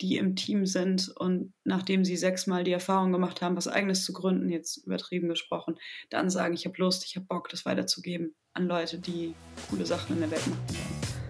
die 0.00 0.16
im 0.16 0.36
Team 0.36 0.66
sind 0.66 1.12
und 1.16 1.52
nachdem 1.64 2.04
sie 2.04 2.16
sechsmal 2.16 2.64
die 2.64 2.72
Erfahrung 2.72 3.12
gemacht 3.12 3.42
haben, 3.42 3.56
was 3.56 3.68
eigenes 3.68 4.04
zu 4.04 4.12
gründen, 4.12 4.48
jetzt 4.48 4.78
übertrieben 4.78 5.28
gesprochen, 5.28 5.76
dann 6.10 6.30
sagen, 6.30 6.54
ich 6.54 6.64
habe 6.64 6.76
Lust, 6.78 7.04
ich 7.04 7.16
habe 7.16 7.26
Bock, 7.26 7.48
das 7.50 7.64
weiterzugeben 7.64 8.34
an 8.54 8.66
Leute, 8.66 8.98
die 8.98 9.34
coole 9.68 9.86
Sachen 9.86 10.14
in 10.14 10.20
der 10.20 10.30
Welt 10.30 10.46
machen 10.46 10.62
wollen. 10.68 11.23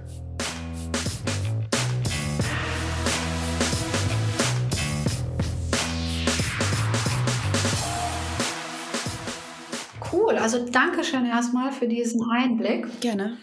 Cool, 10.34 10.42
also 10.42 10.66
danke 10.68 11.04
schön 11.04 11.26
erstmal 11.26 11.70
für 11.72 11.86
diesen 11.86 12.22
Einblick. 12.28 13.00
Gerne. 13.00 13.38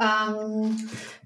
Ähm, 0.00 0.76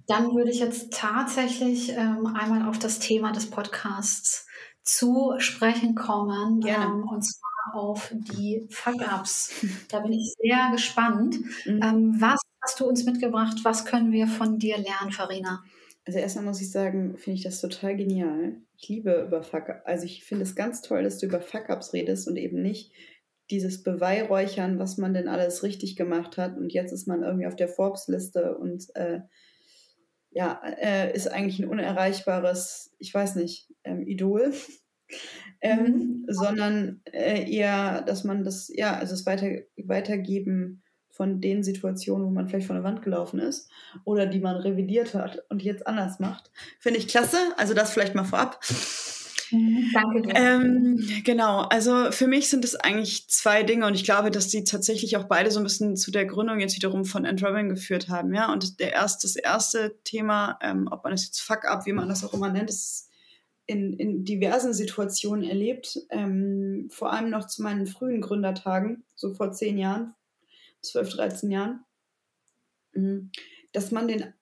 dann 0.07 0.35
würde 0.35 0.51
ich 0.51 0.61
jetzt 0.61 0.93
tatsächlich 0.93 1.91
ähm, 1.91 2.27
einmal 2.27 2.69
auf 2.69 2.79
das 2.79 3.01
Thema 3.01 3.33
des 3.33 3.51
Podcasts 3.51 4.47
zu 4.85 5.35
sprechen 5.39 5.95
kommen. 5.97 6.65
Ähm, 6.65 7.05
und 7.09 7.23
zwar 7.23 7.75
auf 7.75 8.13
die 8.13 8.67
Fuck-Ups. 8.71 9.67
Da 9.91 10.01
bin 10.01 10.13
ich 10.13 10.35
sehr 10.41 10.71
gespannt. 10.71 11.37
Mhm. 11.65 11.81
Ähm, 11.83 12.17
was 12.21 12.41
hast 12.63 12.79
du 12.79 12.87
uns 12.87 13.05
mitgebracht? 13.05 13.57
Was 13.65 13.85
können 13.85 14.13
wir 14.13 14.29
von 14.29 14.59
dir 14.59 14.77
lernen, 14.79 15.11
Farina? 15.11 15.65
Also 16.05 16.21
erstmal 16.21 16.45
muss 16.45 16.61
ich 16.61 16.71
sagen, 16.71 17.17
finde 17.17 17.39
ich 17.39 17.43
das 17.43 17.61
total 17.61 17.97
genial. 17.97 18.59
Ich 18.79 18.89
liebe 18.89 19.25
über 19.27 19.43
Fuck-Ups. 19.43 19.85
Also 19.85 20.05
ich 20.05 20.23
finde 20.23 20.45
es 20.45 20.55
ganz 20.55 20.81
toll, 20.83 21.03
dass 21.03 21.19
du 21.19 21.27
über 21.27 21.41
Fuck-Ups 21.41 21.93
redest 21.93 22.29
und 22.29 22.37
eben 22.37 22.63
nicht 22.63 22.93
dieses 23.51 23.83
Beweihräuchern, 23.83 24.79
was 24.79 24.99
man 24.99 25.15
denn 25.15 25.29
alles 25.29 25.63
richtig 25.63 25.97
gemacht 25.97 26.37
hat. 26.37 26.57
Und 26.57 26.73
jetzt 26.73 26.93
ist 26.93 27.07
man 27.07 27.23
irgendwie 27.23 27.47
auf 27.47 27.57
der 27.57 27.69
Forbes-Liste 27.69 28.57
und 28.57 28.85
äh, 28.95 29.21
ja, 30.31 30.61
äh, 30.81 31.15
ist 31.15 31.29
eigentlich 31.29 31.59
ein 31.61 31.69
unerreichbares, 31.69 32.95
ich 32.99 33.15
weiß 33.15 33.37
nicht, 33.37 33.73
ähm, 33.85 34.07
Idol. 34.07 34.53
ähm, 35.61 35.83
mhm. 35.83 36.25
sondern 36.29 37.01
äh, 37.05 37.51
eher, 37.51 38.03
dass 38.03 38.25
man 38.25 38.45
das, 38.45 38.71
ja, 38.75 38.95
also 38.97 39.13
das 39.13 39.25
Weiter, 39.27 39.63
Weitergeben 39.77 40.83
von 41.11 41.41
den 41.41 41.63
Situationen, 41.63 42.27
wo 42.27 42.31
man 42.31 42.49
vielleicht 42.49 42.67
von 42.67 42.77
der 42.77 42.85
Wand 42.85 43.03
gelaufen 43.03 43.39
ist 43.41 43.71
oder 44.05 44.27
die 44.27 44.41
man 44.41 44.57
revidiert 44.57 45.15
hat 45.15 45.45
und 45.49 45.63
jetzt 45.63 45.87
anders 45.87 46.19
macht. 46.19 46.51
Finde 46.79 46.99
ich 46.99 47.09
klasse. 47.09 47.39
Also 47.57 47.73
das 47.73 47.93
vielleicht 47.93 48.15
mal 48.15 48.25
vorab. 48.25 48.61
Mhm, 49.51 49.91
danke 49.93 50.23
dir. 50.23 50.35
Ähm, 50.35 51.23
genau, 51.25 51.61
also 51.63 52.11
für 52.11 52.27
mich 52.27 52.49
sind 52.49 52.65
es 52.65 52.75
eigentlich 52.77 53.29
zwei 53.29 53.63
Dinge 53.63 53.87
und 53.87 53.95
ich 53.95 54.05
glaube, 54.05 54.31
dass 54.31 54.49
die 54.49 54.65
tatsächlich 54.65 55.17
auch 55.17 55.25
beide 55.25 55.51
so 55.51 55.61
ein 55.61 55.65
bisschen 55.65 55.97
zu 55.97 56.11
der 56.11 56.27
Gründung 56.27 56.61
jetzt 56.61 56.77
wiederum 56.77 57.05
von 57.05 57.25
Entrobin 57.25 57.69
geführt 57.69 58.09
haben. 58.09 58.35
Ja, 58.35 58.53
und 58.53 58.81
der 58.81 58.93
erste, 58.93 59.27
das 59.27 59.37
erste 59.37 59.99
Thema, 60.05 60.59
ähm, 60.63 60.89
ob 60.91 61.05
man 61.05 61.13
das 61.13 61.25
jetzt 61.25 61.41
Fuck 61.41 61.65
up, 61.65 61.87
wie 61.87 61.93
man 61.93 62.09
das 62.09 62.25
auch 62.25 62.35
immer 62.35 62.51
nennt, 62.51 62.71
ist 62.71 63.11
in, 63.67 63.93
in 63.95 64.25
diversen 64.25 64.75
Situationen 64.75 65.45
erlebt. 65.45 65.99
Ähm, 66.11 66.89
vor 66.91 67.13
allem 67.13 67.31
noch 67.31 67.47
zu 67.47 67.63
meinen 67.63 67.87
frühen 67.87 68.21
Gründertagen, 68.21 69.05
so 69.15 69.35
vor 69.35 69.53
zehn 69.53 69.79
Jahren, 69.79 70.15
zwölf, 70.83 71.11
dreizehn 71.11 71.51
Jahren, 71.51 71.85
mhm, 72.95 73.31
dass 73.73 73.91
man 73.91 74.09
den 74.09 74.33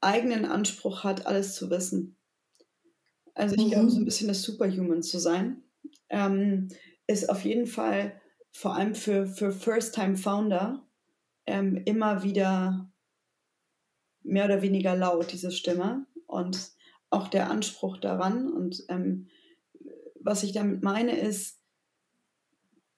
eigenen 0.00 0.44
Anspruch 0.44 1.04
hat, 1.04 1.26
alles 1.26 1.54
zu 1.54 1.70
wissen 1.70 2.16
also 3.34 3.54
ich 3.56 3.66
mhm. 3.66 3.70
glaube, 3.70 3.90
so 3.90 3.98
ein 3.98 4.04
bisschen 4.04 4.28
das 4.28 4.42
Superhuman 4.42 5.02
zu 5.02 5.18
sein, 5.18 5.62
ähm, 6.08 6.68
ist 7.06 7.28
auf 7.28 7.44
jeden 7.44 7.66
Fall 7.66 8.20
vor 8.52 8.76
allem 8.76 8.94
für, 8.94 9.26
für 9.26 9.52
First-Time-Founder 9.52 10.86
ähm, 11.46 11.82
immer 11.84 12.22
wieder 12.22 12.90
mehr 14.22 14.46
oder 14.46 14.62
weniger 14.62 14.96
laut, 14.96 15.32
diese 15.32 15.50
Stimme. 15.50 16.06
Und 16.26 16.72
auch 17.14 17.28
der 17.28 17.50
Anspruch 17.50 17.96
daran. 17.98 18.52
Und 18.52 18.84
ähm, 18.88 19.28
was 20.20 20.42
ich 20.42 20.52
damit 20.52 20.82
meine, 20.82 21.16
ist, 21.16 21.60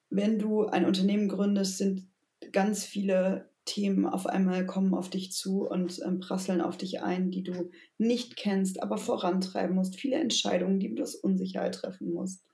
wenn 0.09 0.38
du 0.38 0.66
ein 0.66 0.87
Unternehmen 0.87 1.29
gründest, 1.29 1.79
sind 1.79 2.09
ganz 2.53 2.85
viele 2.85 3.51
Themen 3.67 4.07
auf 4.07 4.27
einmal 4.27 4.65
kommen 4.65 4.95
auf 4.95 5.11
dich 5.11 5.33
zu 5.33 5.69
und 5.69 6.01
ähm, 6.05 6.21
prasseln 6.21 6.61
auf 6.61 6.79
dich 6.79 7.03
ein, 7.03 7.31
die 7.31 7.43
du 7.43 7.71
nicht 7.99 8.37
kennst, 8.37 8.83
aber 8.83 8.97
vorantreiben 8.97 9.75
musst. 9.75 9.97
Viele 9.97 10.17
Entscheidungen, 10.17 10.79
die 10.79 10.95
du 10.95 11.03
aus 11.03 11.17
Unsicherheit 11.17 11.75
treffen 11.75 12.13
musst. 12.13 12.45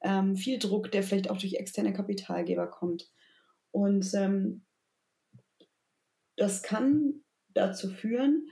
Ähm, 0.00 0.36
viel 0.36 0.58
Druck, 0.58 0.90
der 0.90 1.02
vielleicht 1.02 1.30
auch 1.30 1.38
durch 1.38 1.54
externe 1.54 1.92
Kapitalgeber 1.92 2.66
kommt. 2.66 3.10
Und 3.70 4.12
ähm, 4.14 4.64
das 6.36 6.62
kann 6.62 7.20
dazu 7.54 7.90
führen, 7.90 8.48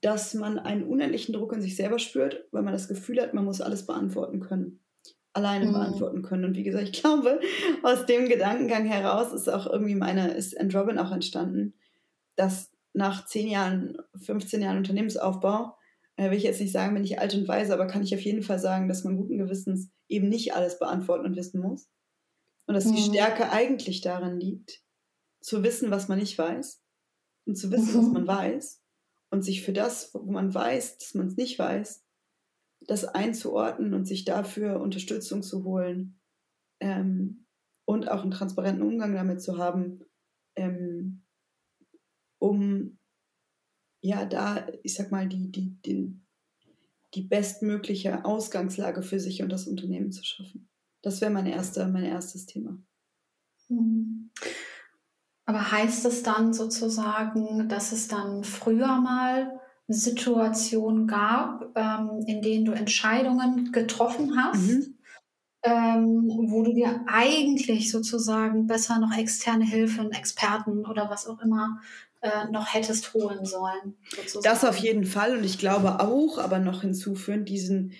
dass 0.00 0.34
man 0.34 0.58
einen 0.58 0.84
unendlichen 0.84 1.32
Druck 1.32 1.52
in 1.52 1.62
sich 1.62 1.76
selber 1.76 1.98
spürt, 1.98 2.44
weil 2.50 2.62
man 2.62 2.72
das 2.72 2.88
Gefühl 2.88 3.20
hat, 3.22 3.34
man 3.34 3.44
muss 3.44 3.60
alles 3.60 3.86
beantworten 3.86 4.40
können 4.40 4.83
alleine 5.34 5.66
mhm. 5.66 5.72
beantworten 5.72 6.22
können. 6.22 6.44
Und 6.44 6.56
wie 6.56 6.62
gesagt, 6.62 6.88
ich 6.92 7.00
glaube, 7.00 7.40
aus 7.82 8.06
dem 8.06 8.28
Gedankengang 8.28 8.86
heraus 8.86 9.32
ist 9.32 9.48
auch 9.48 9.66
irgendwie 9.66 9.94
meine, 9.94 10.32
ist 10.32 10.58
Androbin 10.58 10.98
auch 10.98 11.12
entstanden, 11.12 11.74
dass 12.36 12.72
nach 12.94 13.26
10 13.26 13.48
Jahren, 13.48 13.98
15 14.16 14.62
Jahren 14.62 14.78
Unternehmensaufbau, 14.78 15.76
äh, 16.16 16.30
will 16.30 16.38
ich 16.38 16.44
jetzt 16.44 16.60
nicht 16.60 16.72
sagen, 16.72 16.94
bin 16.94 17.04
ich 17.04 17.18
alt 17.18 17.34
und 17.34 17.48
weise, 17.48 17.74
aber 17.74 17.86
kann 17.86 18.02
ich 18.02 18.14
auf 18.14 18.20
jeden 18.20 18.42
Fall 18.42 18.58
sagen, 18.58 18.88
dass 18.88 19.04
man 19.04 19.16
guten 19.16 19.36
Gewissens 19.36 19.90
eben 20.08 20.28
nicht 20.28 20.54
alles 20.54 20.78
beantworten 20.78 21.26
und 21.26 21.36
wissen 21.36 21.60
muss. 21.60 21.88
Und 22.66 22.74
dass 22.74 22.86
mhm. 22.86 22.94
die 22.94 23.02
Stärke 23.02 23.50
eigentlich 23.50 24.00
darin 24.00 24.38
liegt, 24.38 24.80
zu 25.40 25.62
wissen, 25.62 25.90
was 25.90 26.08
man 26.08 26.18
nicht 26.18 26.38
weiß 26.38 26.80
und 27.44 27.56
zu 27.56 27.70
wissen, 27.70 27.92
mhm. 27.92 27.98
was 27.98 28.12
man 28.12 28.26
weiß 28.26 28.82
und 29.30 29.42
sich 29.42 29.62
für 29.62 29.72
das, 29.72 30.14
wo 30.14 30.30
man 30.30 30.54
weiß, 30.54 30.98
dass 30.98 31.14
man 31.14 31.26
es 31.26 31.36
nicht 31.36 31.58
weiß, 31.58 32.03
das 32.86 33.04
einzuordnen 33.04 33.94
und 33.94 34.06
sich 34.06 34.24
dafür 34.24 34.80
Unterstützung 34.80 35.42
zu 35.42 35.64
holen 35.64 36.20
ähm, 36.80 37.46
und 37.84 38.10
auch 38.10 38.22
einen 38.22 38.30
transparenten 38.30 38.82
Umgang 38.82 39.14
damit 39.14 39.42
zu 39.42 39.58
haben, 39.58 40.04
ähm, 40.56 41.22
um 42.38 42.98
ja 44.00 44.26
da, 44.26 44.66
ich 44.82 44.94
sag 44.94 45.10
mal, 45.10 45.28
die, 45.28 45.50
die, 45.50 45.80
die, 45.84 46.20
die 47.14 47.22
bestmögliche 47.22 48.24
Ausgangslage 48.24 49.02
für 49.02 49.20
sich 49.20 49.42
und 49.42 49.50
das 49.50 49.66
Unternehmen 49.66 50.12
zu 50.12 50.24
schaffen. 50.24 50.68
Das 51.02 51.20
wäre 51.20 51.30
mein, 51.30 51.46
erster, 51.46 51.88
mein 51.88 52.04
erstes 52.04 52.46
Thema. 52.46 52.82
Mhm. 53.68 54.30
Aber 55.46 55.70
heißt 55.70 56.06
es 56.06 56.22
dann 56.22 56.54
sozusagen, 56.54 57.68
dass 57.68 57.92
es 57.92 58.08
dann 58.08 58.44
früher 58.44 59.00
mal 59.00 59.60
Situationen 59.88 61.06
gab, 61.06 61.76
ähm, 61.76 62.24
in 62.26 62.40
denen 62.40 62.64
du 62.64 62.72
Entscheidungen 62.72 63.70
getroffen 63.70 64.36
hast, 64.36 64.68
mhm. 64.68 64.94
ähm, 65.62 66.48
wo 66.48 66.62
du 66.62 66.72
dir 66.72 67.04
eigentlich 67.06 67.90
sozusagen 67.90 68.66
besser 68.66 68.98
noch 68.98 69.16
externe 69.16 69.64
Hilfe, 69.64 70.08
Experten 70.12 70.86
oder 70.86 71.10
was 71.10 71.26
auch 71.26 71.40
immer 71.40 71.80
äh, 72.22 72.50
noch 72.50 72.72
hättest 72.72 73.12
holen 73.12 73.44
sollen. 73.44 73.96
Sozusagen. 74.10 74.44
Das 74.44 74.64
auf 74.64 74.78
jeden 74.78 75.04
Fall 75.04 75.36
und 75.36 75.44
ich 75.44 75.58
glaube 75.58 76.00
auch, 76.00 76.38
aber 76.38 76.58
noch 76.58 76.80
hinzuführen, 76.80 77.44
diesen, 77.44 77.92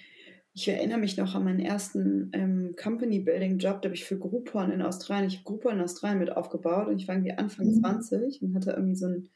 ich 0.54 0.66
erinnere 0.66 0.98
mich 0.98 1.18
noch 1.18 1.34
an 1.34 1.44
meinen 1.44 1.60
ersten 1.60 2.30
ähm, 2.32 2.74
Company 2.82 3.20
Building 3.20 3.58
Job, 3.58 3.82
da 3.82 3.88
habe 3.88 3.94
ich 3.94 4.06
für 4.06 4.18
Groupon 4.18 4.70
in 4.70 4.80
Australien, 4.80 5.28
ich 5.28 5.36
habe 5.36 5.44
Groupon 5.44 5.74
in 5.74 5.82
Australien 5.82 6.20
mit 6.20 6.34
aufgebaut 6.34 6.88
und 6.88 6.98
ich 6.98 7.08
war 7.08 7.16
irgendwie 7.16 7.34
Anfang 7.34 7.66
mhm. 7.66 7.80
20 7.80 8.40
und 8.40 8.54
hatte 8.54 8.70
irgendwie 8.70 8.96
so 8.96 9.06
ein 9.06 9.28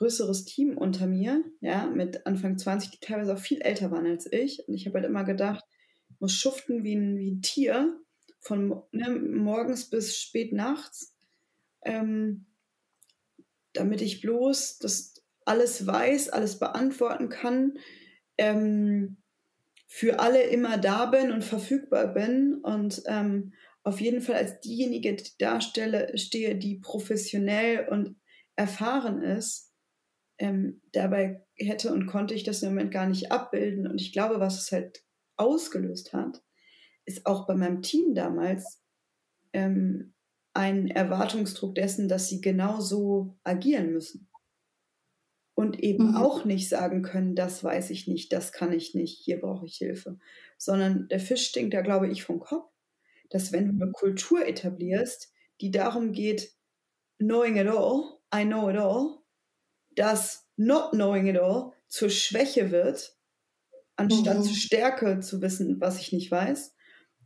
größeres 0.00 0.46
Team 0.46 0.78
unter 0.78 1.06
mir, 1.06 1.44
ja, 1.60 1.86
mit 1.86 2.26
Anfang 2.26 2.56
20, 2.56 2.90
die 2.90 3.00
teilweise 3.00 3.34
auch 3.34 3.38
viel 3.38 3.60
älter 3.60 3.90
waren 3.90 4.06
als 4.06 4.26
ich. 4.32 4.66
Und 4.66 4.74
ich 4.74 4.86
habe 4.86 4.98
halt 4.98 5.06
immer 5.06 5.24
gedacht, 5.24 5.62
ich 6.08 6.18
muss 6.20 6.32
schuften 6.32 6.84
wie 6.84 6.94
ein, 6.94 7.18
wie 7.18 7.32
ein 7.32 7.42
Tier, 7.42 8.00
von 8.40 8.82
ne, 8.92 9.10
morgens 9.10 9.90
bis 9.90 10.16
spät 10.16 10.54
nachts. 10.54 11.14
Ähm, 11.84 12.46
damit 13.74 14.00
ich 14.00 14.22
bloß 14.22 14.78
das 14.78 15.22
alles 15.44 15.86
weiß, 15.86 16.30
alles 16.30 16.58
beantworten 16.58 17.28
kann, 17.28 17.74
ähm, 18.38 19.18
für 19.86 20.18
alle 20.18 20.44
immer 20.44 20.78
da 20.78 21.06
bin 21.06 21.30
und 21.30 21.44
verfügbar 21.44 22.06
bin 22.14 22.54
und 22.54 23.02
ähm, 23.06 23.52
auf 23.82 24.00
jeden 24.00 24.22
Fall 24.22 24.36
als 24.36 24.60
diejenige 24.60 25.16
darstelle, 25.38 26.16
stehe, 26.16 26.56
die 26.56 26.76
professionell 26.78 27.86
und 27.88 28.16
erfahren 28.56 29.22
ist. 29.22 29.69
Ähm, 30.40 30.80
dabei 30.92 31.44
hätte 31.54 31.92
und 31.92 32.06
konnte 32.06 32.32
ich 32.32 32.44
das 32.44 32.62
im 32.62 32.70
Moment 32.70 32.90
gar 32.90 33.06
nicht 33.06 33.30
abbilden. 33.30 33.86
Und 33.86 34.00
ich 34.00 34.12
glaube, 34.12 34.40
was 34.40 34.58
es 34.58 34.72
halt 34.72 35.04
ausgelöst 35.36 36.14
hat, 36.14 36.42
ist 37.04 37.26
auch 37.26 37.46
bei 37.46 37.54
meinem 37.54 37.82
Team 37.82 38.14
damals 38.14 38.82
ähm, 39.52 40.14
einen 40.54 40.88
Erwartungsdruck 40.88 41.74
dessen, 41.74 42.08
dass 42.08 42.28
sie 42.28 42.40
genau 42.40 42.80
so 42.80 43.36
agieren 43.44 43.92
müssen. 43.92 44.28
Und 45.54 45.78
eben 45.80 46.12
mhm. 46.12 46.16
auch 46.16 46.46
nicht 46.46 46.70
sagen 46.70 47.02
können, 47.02 47.34
das 47.34 47.62
weiß 47.62 47.90
ich 47.90 48.06
nicht, 48.06 48.32
das 48.32 48.52
kann 48.52 48.72
ich 48.72 48.94
nicht, 48.94 49.18
hier 49.18 49.40
brauche 49.40 49.66
ich 49.66 49.76
Hilfe. 49.76 50.18
Sondern 50.56 51.06
der 51.08 51.20
Fisch 51.20 51.48
stinkt 51.48 51.74
da, 51.74 51.82
glaube 51.82 52.08
ich, 52.08 52.24
vom 52.24 52.40
Kopf, 52.40 52.70
dass 53.28 53.52
wenn 53.52 53.66
du 53.66 53.84
eine 53.84 53.92
Kultur 53.92 54.46
etablierst, 54.46 55.32
die 55.60 55.70
darum 55.70 56.12
geht, 56.12 56.54
knowing 57.18 57.56
it 57.56 57.68
all, 57.68 58.18
I 58.34 58.44
know 58.44 58.70
it 58.70 58.76
all, 58.78 59.19
dass 59.96 60.48
not 60.56 60.92
knowing 60.92 61.26
it 61.26 61.38
all 61.38 61.72
zur 61.88 62.10
Schwäche 62.10 62.70
wird, 62.70 63.16
anstatt 63.96 64.38
mhm. 64.38 64.42
zur 64.42 64.54
Stärke 64.54 65.20
zu 65.20 65.42
wissen, 65.42 65.80
was 65.80 65.98
ich 65.98 66.12
nicht 66.12 66.30
weiß, 66.30 66.74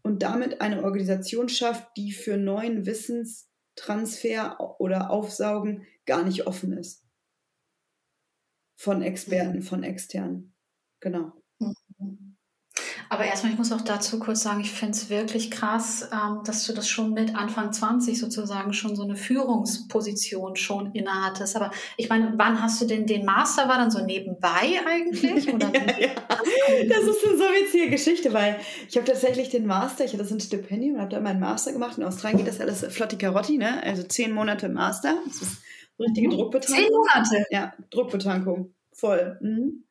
und 0.02 0.22
damit 0.22 0.60
eine 0.60 0.84
Organisation 0.84 1.48
schafft, 1.48 1.96
die 1.96 2.12
für 2.12 2.36
neuen 2.36 2.86
Wissenstransfer 2.86 4.80
oder 4.80 5.10
Aufsaugen 5.10 5.86
gar 6.06 6.24
nicht 6.24 6.46
offen 6.46 6.72
ist. 6.76 7.04
Von 8.76 9.02
Experten, 9.02 9.62
von 9.62 9.82
externen. 9.82 10.54
Genau. 11.00 11.32
Mhm. 11.58 12.33
Aber 13.14 13.26
erstmal, 13.26 13.52
ich 13.52 13.58
muss 13.58 13.70
auch 13.70 13.80
dazu 13.80 14.18
kurz 14.18 14.42
sagen, 14.42 14.60
ich 14.60 14.72
finde 14.72 14.94
es 14.94 15.08
wirklich 15.08 15.48
krass, 15.52 16.08
ähm, 16.12 16.40
dass 16.44 16.66
du 16.66 16.72
das 16.72 16.88
schon 16.88 17.12
mit 17.12 17.36
Anfang 17.36 17.72
20 17.72 18.18
sozusagen 18.18 18.72
schon 18.72 18.96
so 18.96 19.04
eine 19.04 19.14
Führungsposition 19.14 20.56
schon 20.56 20.90
innehattest. 20.94 21.54
Aber 21.54 21.70
ich 21.96 22.08
meine, 22.08 22.32
wann 22.34 22.60
hast 22.60 22.82
du 22.82 22.86
denn 22.86 23.06
den 23.06 23.24
Master? 23.24 23.68
War 23.68 23.78
dann 23.78 23.92
so 23.92 24.04
nebenbei 24.04 24.80
eigentlich? 24.84 25.48
Oder 25.54 25.72
ja, 25.74 25.80
ja. 25.96 26.08
Das 26.88 27.04
ist 27.04 27.24
eine 27.24 27.38
so 27.38 27.44
witzige 27.44 27.90
Geschichte, 27.90 28.32
weil 28.32 28.56
ich 28.88 28.96
habe 28.96 29.06
tatsächlich 29.06 29.48
den 29.48 29.64
Master, 29.64 30.04
ich 30.04 30.12
hatte 30.12 30.24
so 30.24 30.34
ein 30.34 30.40
Stipendium 30.40 30.96
und 30.96 31.02
habe 31.02 31.10
da 31.10 31.20
meinen 31.20 31.38
Master 31.38 31.72
gemacht. 31.72 31.96
In 31.96 32.02
Australien 32.02 32.38
geht 32.38 32.48
das 32.48 32.60
alles 32.60 32.84
flotti 32.92 33.16
Karotti, 33.16 33.58
ne? 33.58 33.80
Also 33.84 34.02
zehn 34.02 34.32
Monate 34.32 34.68
Master. 34.68 35.18
Das 35.24 35.40
ist 35.40 35.62
richtige 36.00 36.26
mhm. 36.26 36.32
Druckbetankung. 36.32 36.84
Zehn 36.84 36.92
Monate? 36.92 37.46
Ja, 37.52 37.74
Druckbetankung. 37.90 38.74
Voll. 38.92 39.38
Mhm. 39.40 39.84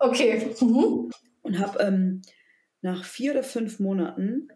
Okay. 0.00 0.54
Mhm 0.60 1.10
und 1.42 1.58
habe 1.58 1.78
ähm, 1.80 2.22
nach 2.82 3.04
vier 3.04 3.32
oder 3.32 3.42
fünf 3.42 3.80
Monaten 3.80 4.48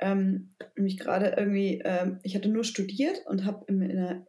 ähm, 0.00 0.50
mich 0.76 0.98
gerade 0.98 1.34
irgendwie, 1.36 1.82
ähm, 1.84 2.18
ich 2.22 2.34
hatte 2.34 2.48
nur 2.48 2.64
studiert 2.64 3.22
und 3.26 3.44
habe 3.44 3.66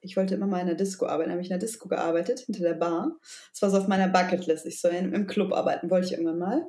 ich 0.01 0.17
wollte 0.17 0.35
immer 0.35 0.47
mal 0.47 0.59
in 0.59 0.67
der 0.67 0.75
Disco 0.75 1.05
arbeiten, 1.05 1.31
habe 1.31 1.41
ich 1.41 1.47
in 1.47 1.57
der 1.57 1.65
Disco 1.65 1.87
gearbeitet, 1.87 2.41
hinter 2.41 2.63
der 2.63 2.73
Bar. 2.73 3.17
Das 3.51 3.61
war 3.61 3.69
so 3.69 3.77
auf 3.77 3.87
meiner 3.87 4.09
Bucketlist. 4.09 4.65
Ich 4.65 4.81
soll 4.81 4.91
in, 4.91 5.13
im 5.13 5.27
Club 5.27 5.53
arbeiten, 5.53 5.89
wollte 5.89 6.07
ich 6.07 6.13
irgendwann 6.13 6.39
mal 6.39 6.67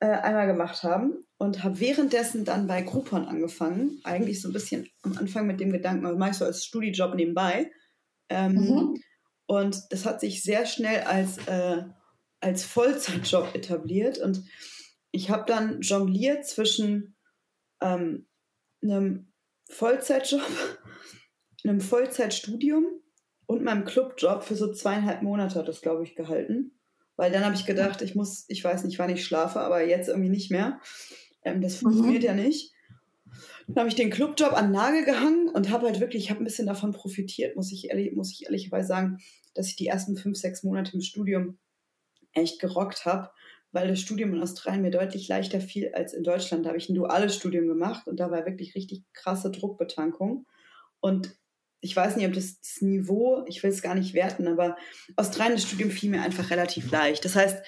äh, 0.00 0.06
einmal 0.06 0.46
gemacht 0.46 0.82
haben 0.82 1.24
und 1.36 1.62
habe 1.62 1.78
währenddessen 1.78 2.44
dann 2.44 2.66
bei 2.66 2.82
Groupon 2.82 3.26
angefangen. 3.26 4.00
Eigentlich 4.02 4.40
so 4.40 4.48
ein 4.48 4.54
bisschen 4.54 4.88
am 5.02 5.16
Anfang 5.18 5.46
mit 5.46 5.60
dem 5.60 5.70
Gedanken, 5.70 6.04
was 6.04 6.16
mache 6.16 6.30
ich 6.30 6.36
so 6.36 6.46
als 6.46 6.64
Studijob 6.64 7.14
nebenbei. 7.14 7.70
Ähm, 8.30 8.54
mhm. 8.54 9.02
Und 9.46 9.82
das 9.90 10.06
hat 10.06 10.20
sich 10.20 10.42
sehr 10.42 10.64
schnell 10.64 11.02
als 11.02 11.36
äh, 11.46 11.82
als 12.40 12.64
Vollzeitjob 12.64 13.54
etabliert 13.54 14.18
und 14.18 14.42
ich 15.12 15.30
habe 15.30 15.44
dann 15.46 15.80
jongliert 15.80 16.46
zwischen 16.46 17.16
ähm, 17.80 18.26
einem 18.82 19.32
Vollzeitjob, 19.68 20.42
einem 21.64 21.80
Vollzeitstudium 21.80 22.86
und 23.46 23.64
meinem 23.64 23.84
Clubjob 23.84 24.44
für 24.44 24.56
so 24.56 24.72
zweieinhalb 24.72 25.22
Monate 25.22 25.58
hat 25.58 25.68
das, 25.68 25.80
glaube 25.80 26.04
ich, 26.04 26.14
gehalten. 26.14 26.78
Weil 27.16 27.32
dann 27.32 27.44
habe 27.44 27.54
ich 27.54 27.66
gedacht, 27.66 28.00
ich 28.00 28.14
muss, 28.14 28.46
ich 28.48 28.64
weiß 28.64 28.84
nicht, 28.84 28.98
wann 28.98 29.10
ich 29.10 29.24
schlafe, 29.24 29.60
aber 29.60 29.84
jetzt 29.84 30.08
irgendwie 30.08 30.30
nicht 30.30 30.50
mehr. 30.50 30.80
Ähm, 31.44 31.60
das 31.60 31.76
funktioniert 31.76 32.22
mhm. 32.22 32.28
ja 32.28 32.34
nicht. 32.34 32.72
Dann 33.66 33.76
habe 33.76 33.88
ich 33.88 33.94
den 33.94 34.10
Clubjob 34.10 34.52
an 34.52 34.66
den 34.66 34.72
Nagel 34.72 35.04
gehangen 35.04 35.48
und 35.48 35.70
habe 35.70 35.86
halt 35.86 36.00
wirklich, 36.00 36.24
ich 36.24 36.30
habe 36.30 36.42
ein 36.42 36.44
bisschen 36.44 36.66
davon 36.66 36.92
profitiert, 36.92 37.56
muss 37.56 37.70
ich, 37.72 37.90
ehrlich, 37.90 38.12
muss 38.14 38.32
ich 38.32 38.46
ehrlicherweise 38.46 38.88
sagen, 38.88 39.18
dass 39.54 39.68
ich 39.68 39.76
die 39.76 39.86
ersten 39.86 40.16
fünf, 40.16 40.38
sechs 40.38 40.62
Monate 40.62 40.92
im 40.94 41.00
Studium 41.00 41.58
echt 42.32 42.60
gerockt 42.60 43.04
habe, 43.04 43.30
weil 43.72 43.88
das 43.88 44.00
Studium 44.00 44.34
in 44.34 44.42
Australien 44.42 44.82
mir 44.82 44.90
deutlich 44.90 45.28
leichter 45.28 45.60
fiel 45.60 45.92
als 45.94 46.12
in 46.12 46.24
Deutschland. 46.24 46.64
Da 46.64 46.70
habe 46.70 46.78
ich 46.78 46.88
ein 46.88 46.94
duales 46.94 47.36
Studium 47.36 47.68
gemacht 47.68 48.06
und 48.06 48.18
da 48.18 48.30
war 48.30 48.46
wirklich 48.46 48.74
richtig 48.74 49.04
krasse 49.12 49.50
Druckbetankung. 49.50 50.46
Und 51.00 51.34
ich 51.80 51.96
weiß 51.96 52.16
nicht, 52.16 52.26
ob 52.26 52.34
das, 52.34 52.60
das 52.60 52.82
Niveau, 52.82 53.44
ich 53.46 53.62
will 53.62 53.70
es 53.70 53.82
gar 53.82 53.94
nicht 53.94 54.12
werten, 54.12 54.48
aber 54.48 54.76
Australien, 55.16 55.54
das 55.56 55.64
Studium 55.64 55.90
fiel 55.90 56.10
mir 56.10 56.22
einfach 56.22 56.50
relativ 56.50 56.90
leicht. 56.90 57.24
Das 57.24 57.36
heißt, 57.36 57.64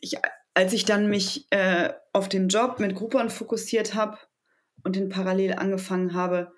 ich, 0.00 0.16
als 0.54 0.72
ich 0.72 0.84
dann 0.84 1.08
mich 1.08 1.46
äh, 1.50 1.92
auf 2.12 2.28
den 2.28 2.48
Job 2.48 2.80
mit 2.80 2.94
Groupon 2.94 3.30
fokussiert 3.30 3.94
habe 3.94 4.18
und 4.84 4.96
den 4.96 5.10
parallel 5.10 5.54
angefangen 5.54 6.14
habe 6.14 6.52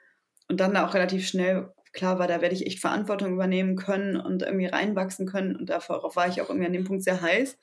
und 0.49 0.61
dann 0.61 0.74
da 0.74 0.86
auch 0.86 0.95
relativ 0.95 1.26
schnell 1.26 1.70
klar 1.92 2.18
war, 2.18 2.26
da 2.26 2.40
werde 2.40 2.55
ich 2.55 2.66
echt 2.66 2.80
Verantwortung 2.80 3.34
übernehmen 3.34 3.76
können 3.76 4.16
und 4.16 4.42
irgendwie 4.42 4.66
reinwachsen 4.66 5.26
können. 5.26 5.57
Und 5.57 5.70
darauf 5.70 6.16
war 6.16 6.28
ich 6.28 6.40
auch 6.40 6.49
irgendwie 6.49 6.66
an 6.66 6.72
dem 6.72 6.84
Punkt 6.84 7.05
sehr 7.05 7.20
heiß. 7.20 7.57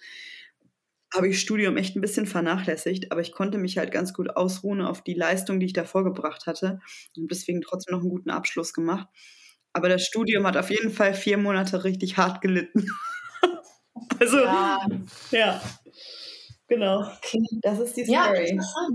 Habe 1.13 1.27
ich 1.27 1.41
Studium 1.41 1.75
echt 1.77 1.95
ein 1.95 2.01
bisschen 2.01 2.25
vernachlässigt, 2.25 3.11
aber 3.11 3.21
ich 3.21 3.33
konnte 3.33 3.57
mich 3.57 3.77
halt 3.77 3.91
ganz 3.91 4.13
gut 4.13 4.29
ausruhen 4.29 4.81
auf 4.81 5.03
die 5.03 5.13
Leistung, 5.13 5.59
die 5.59 5.65
ich 5.65 5.73
da 5.73 5.83
vorgebracht 5.83 6.45
hatte 6.45 6.79
und 7.17 7.29
deswegen 7.29 7.61
trotzdem 7.61 7.95
noch 7.95 8.01
einen 8.01 8.09
guten 8.09 8.29
Abschluss 8.29 8.73
gemacht. 8.73 9.07
Aber 9.73 9.89
das 9.89 10.03
Studium 10.03 10.45
hat 10.47 10.57
auf 10.57 10.69
jeden 10.69 10.91
Fall 10.91 11.13
vier 11.13 11.37
Monate 11.37 11.83
richtig 11.83 12.17
hart 12.17 12.41
gelitten. 12.41 12.85
also, 14.19 14.39
ja. 14.39 14.79
ja. 15.31 15.61
Genau. 16.67 17.01
Okay. 17.01 17.43
Das 17.61 17.79
ist 17.79 17.97
die 17.97 18.05
Story. 18.05 18.55
Ja. 18.55 18.89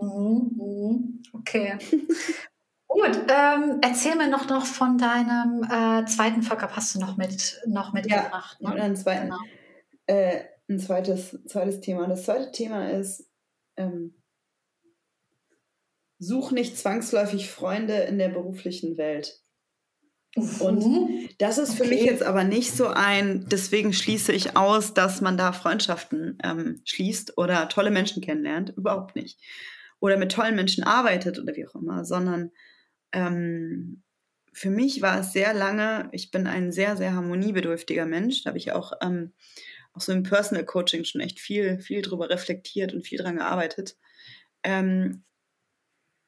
Mhm, 0.00 0.50
mhm. 0.56 1.22
Okay. 1.32 1.76
Gut, 2.88 3.10
ähm, 3.28 3.78
erzähl 3.82 4.14
mir 4.16 4.28
noch, 4.28 4.48
noch 4.48 4.64
von 4.64 4.96
deinem 4.96 5.64
äh, 5.64 6.06
zweiten 6.06 6.42
Fuck-Up, 6.42 6.76
hast 6.76 6.94
du 6.94 7.00
noch, 7.00 7.16
mit, 7.16 7.60
noch 7.66 7.92
mitgebracht. 7.92 8.56
Ja, 8.60 8.74
ne? 8.74 8.94
zweiten, 8.94 9.24
genau. 9.24 9.38
äh, 10.06 10.44
ein 10.68 10.78
zweites, 10.78 11.38
zweites 11.46 11.80
Thema. 11.80 12.06
Das 12.06 12.24
zweite 12.24 12.50
Thema 12.50 12.90
ist, 12.90 13.28
ähm, 13.76 14.14
such 16.18 16.50
nicht 16.50 16.78
zwangsläufig 16.78 17.50
Freunde 17.50 17.94
in 17.94 18.18
der 18.18 18.28
beruflichen 18.30 18.96
Welt. 18.96 19.42
Und 20.60 20.84
mhm. 20.84 21.28
das 21.38 21.56
ist 21.56 21.74
für 21.74 21.84
okay. 21.84 21.94
mich 21.94 22.04
jetzt 22.04 22.22
aber 22.22 22.44
nicht 22.44 22.72
so 22.72 22.88
ein, 22.88 23.46
deswegen 23.48 23.94
schließe 23.94 24.32
ich 24.32 24.56
aus, 24.56 24.92
dass 24.92 25.22
man 25.22 25.38
da 25.38 25.52
Freundschaften 25.52 26.38
ähm, 26.44 26.82
schließt 26.84 27.38
oder 27.38 27.68
tolle 27.70 27.90
Menschen 27.90 28.22
kennenlernt. 28.22 28.74
Überhaupt 28.76 29.16
nicht. 29.16 29.40
Oder 29.98 30.18
mit 30.18 30.32
tollen 30.32 30.54
Menschen 30.54 30.84
arbeitet 30.84 31.38
oder 31.38 31.56
wie 31.56 31.66
auch 31.66 31.74
immer, 31.74 32.04
sondern 32.04 32.50
ähm, 33.12 34.02
für 34.52 34.70
mich 34.70 35.00
war 35.00 35.20
es 35.20 35.32
sehr 35.32 35.54
lange, 35.54 36.08
ich 36.12 36.30
bin 36.30 36.46
ein 36.46 36.70
sehr, 36.70 36.96
sehr 36.96 37.14
harmoniebedürftiger 37.14 38.04
Mensch. 38.04 38.42
Da 38.42 38.48
habe 38.48 38.58
ich 38.58 38.72
auch, 38.72 38.92
ähm, 39.02 39.32
auch 39.96 40.00
so 40.00 40.12
im 40.12 40.22
Personal 40.22 40.64
Coaching 40.64 41.04
schon 41.04 41.20
echt 41.20 41.40
viel, 41.40 41.80
viel 41.80 42.02
drüber 42.02 42.30
reflektiert 42.30 42.92
und 42.94 43.06
viel 43.06 43.18
dran 43.18 43.36
gearbeitet. 43.36 43.96
Ähm, 44.62 45.24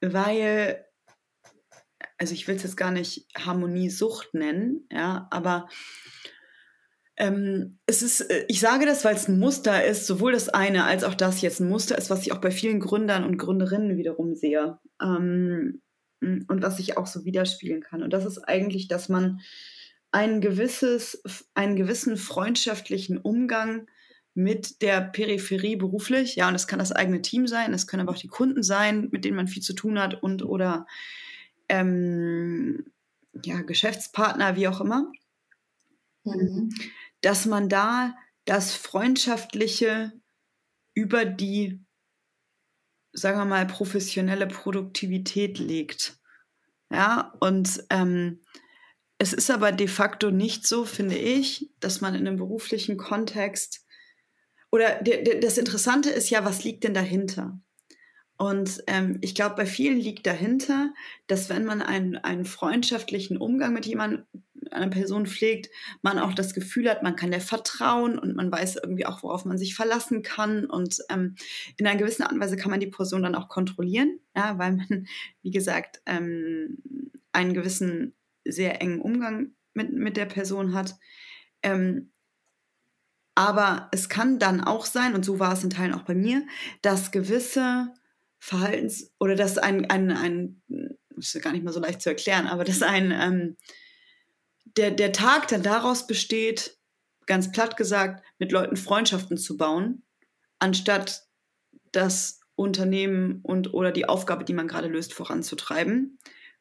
weil, 0.01 0.85
also 2.19 2.35
ich 2.35 2.49
will 2.49 2.57
es 2.57 2.63
jetzt 2.63 2.77
gar 2.77 2.91
nicht 2.91 3.27
Harmoniesucht 3.37 4.35
nennen, 4.35 4.87
ja, 4.91 5.29
aber 5.31 5.69
Ähm, 7.21 7.81
es 7.87 8.03
ist, 8.03 8.21
äh, 8.21 8.45
ich 8.47 8.61
sage 8.61 8.87
das, 8.87 9.05
weil 9.05 9.17
es 9.17 9.27
ein 9.27 9.41
Muster 9.41 9.85
ist, 9.85 10.07
sowohl 10.07 10.31
das 10.31 10.49
eine 10.49 10.85
als 10.85 11.03
auch 11.03 11.15
das 11.15 11.41
jetzt 11.41 11.59
ein 11.59 11.69
Muster 11.69 11.99
ist, 11.99 12.11
was 12.11 12.23
ich 12.23 12.31
auch 12.31 12.41
bei 12.41 12.53
vielen 12.53 12.79
Gründern 12.79 13.25
und 13.25 13.39
Gründerinnen 13.39 13.97
wiederum 13.97 14.37
sehe. 14.37 14.79
Ähm, 15.03 15.83
und 16.21 16.63
was 16.63 16.79
ich 16.79 16.97
auch 16.97 17.09
so 17.09 17.25
widerspiegeln 17.25 17.81
kann. 17.81 18.05
Und 18.05 18.13
das 18.13 18.25
ist 18.25 18.39
eigentlich, 18.39 18.87
dass 18.87 19.09
man 19.09 19.41
ein 20.11 20.41
gewisses, 20.41 21.23
einen 21.55 21.77
gewissen 21.77 22.17
freundschaftlichen 22.17 23.19
Umgang 23.19 23.87
mit 24.35 24.83
der 24.83 25.01
Peripherie 25.01 25.77
beruflich, 25.77 26.37
ja, 26.37 26.47
und 26.47 26.53
das 26.53 26.69
kann 26.69 26.79
das 26.79 26.93
eigene 26.93 27.23
Team 27.23 27.47
sein, 27.47 27.73
das 27.73 27.87
können 27.87 28.03
aber 28.03 28.13
auch 28.13 28.21
die 28.21 28.29
Kunden 28.29 28.63
sein, 28.63 29.09
mit 29.11 29.25
denen 29.25 29.37
man 29.37 29.49
viel 29.49 29.63
zu 29.63 29.73
tun 29.73 29.99
hat 29.99 30.23
und 30.23 30.45
oder 30.45 30.87
ähm, 31.69 32.87
ja, 33.45 33.63
Geschäftspartner, 33.63 34.57
wie 34.57 34.69
auch 34.69 34.81
immer, 34.81 35.11
mhm. 36.25 36.71
dass 37.21 37.47
man 37.47 37.69
da 37.69 38.15
das 38.45 38.75
Freundschaftliche 38.75 40.13
über 40.95 41.25
die, 41.25 41.81
sagen 43.13 43.39
wir 43.39 43.45
mal, 43.45 43.67
professionelle 43.67 44.47
Produktivität 44.47 45.59
legt. 45.59 46.19
Ja, 46.91 47.35
und 47.41 47.85
ähm, 47.91 48.41
es 49.19 49.33
ist 49.33 49.51
aber 49.51 49.73
de 49.73 49.89
facto 49.89 50.31
nicht 50.31 50.67
so, 50.67 50.85
finde 50.85 51.17
ich, 51.17 51.71
dass 51.81 52.01
man 52.01 52.15
in 52.15 52.27
einem 52.27 52.39
beruflichen 52.39 52.97
Kontext 52.97 53.85
oder 54.71 55.01
das 55.03 55.59
Interessante 55.59 56.11
ist 56.11 56.31
ja, 56.31 56.45
was 56.45 56.63
liegt 56.63 56.85
denn 56.85 56.95
dahinter? 56.95 57.59
Und 58.37 58.85
ähm, 58.87 59.19
ich 59.21 59.35
glaube, 59.35 59.57
bei 59.57 59.67
vielen 59.67 59.99
liegt 59.99 60.27
dahinter, 60.27 60.95
dass 61.27 61.49
wenn 61.49 61.65
man 61.65 61.83
einen, 61.83 62.17
einen 62.17 62.45
freundschaftlichen 62.45 63.37
Umgang 63.37 63.73
mit 63.73 63.87
jemandem, 63.87 64.25
einer 64.71 64.89
Person 64.89 65.27
pflegt, 65.27 65.71
man 66.03 66.19
auch 66.19 66.35
das 66.35 66.55
Gefühl 66.55 66.89
hat, 66.91 67.03
man 67.03 67.17
kann 67.17 67.31
der 67.31 67.41
vertrauen 67.41 68.19
und 68.19 68.37
man 68.37 68.53
weiß 68.53 68.77
irgendwie 68.77 69.07
auch, 69.07 69.23
worauf 69.23 69.45
man 69.45 69.59
sich 69.59 69.75
verlassen 69.75 70.23
kann. 70.23 70.67
Und 70.67 70.99
ähm, 71.11 71.35
in 71.79 71.87
einer 71.87 71.99
gewissen 71.99 72.23
Art 72.23 72.33
und 72.33 72.41
Weise 72.41 72.57
kann 72.57 72.71
man 72.71 72.81
die 72.81 72.87
Person 72.87 73.23
dann 73.23 73.35
auch 73.35 73.49
kontrollieren, 73.49 74.21
ja, 74.37 74.59
weil 74.59 74.77
man, 74.77 75.07
wie 75.43 75.51
gesagt, 75.51 76.03
ähm, 76.07 76.79
einen 77.33 77.55
gewissen 77.55 78.15
sehr 78.45 78.81
engen 78.81 79.01
Umgang 79.01 79.53
mit, 79.75 79.93
mit 79.93 80.17
der 80.17 80.27
Person 80.27 80.75
hat. 80.75 80.97
Ähm, 81.63 82.13
aber 83.35 83.89
es 83.93 84.09
kann 84.09 84.39
dann 84.39 84.63
auch 84.63 84.85
sein, 84.85 85.15
und 85.15 85.25
so 85.25 85.39
war 85.39 85.53
es 85.53 85.63
in 85.63 85.71
Teilen 85.71 85.95
auch 85.95 86.03
bei 86.03 86.15
mir, 86.15 86.45
dass 86.83 87.13
gewisse 87.13 87.95
Verhaltens- 88.41 89.13
oder 89.21 89.37
dass 89.37 89.59
ein, 89.59 89.89
ein, 89.89 90.11
ein 90.11 90.63
das 91.15 91.35
ist 91.35 91.43
gar 91.43 91.53
nicht 91.53 91.65
mal 91.65 91.73
so 91.73 91.81
leicht 91.81 92.01
zu 92.01 92.09
erklären, 92.09 92.47
aber 92.47 92.65
dass 92.65 92.83
ein, 92.83 93.13
ähm, 93.13 93.57
der, 94.77 94.91
der 94.91 95.13
Tag 95.13 95.49
dann 95.49 95.63
daraus 95.63 96.07
besteht, 96.07 96.79
ganz 97.27 97.53
platt 97.53 97.77
gesagt, 97.77 98.25
mit 98.39 98.53
Leuten 98.53 98.77
Freundschaften 98.77 99.37
zu 99.37 99.57
bauen, 99.57 100.03
anstatt 100.59 101.27
das 101.93 102.41
Unternehmen 102.55 103.41
und 103.43 103.73
oder 103.73 103.93
die 103.93 104.09
Aufgabe, 104.09 104.45
die 104.45 104.53
man 104.53 104.69
gerade 104.69 104.89
löst, 104.89 105.15
voranzutreiben, 105.15 106.19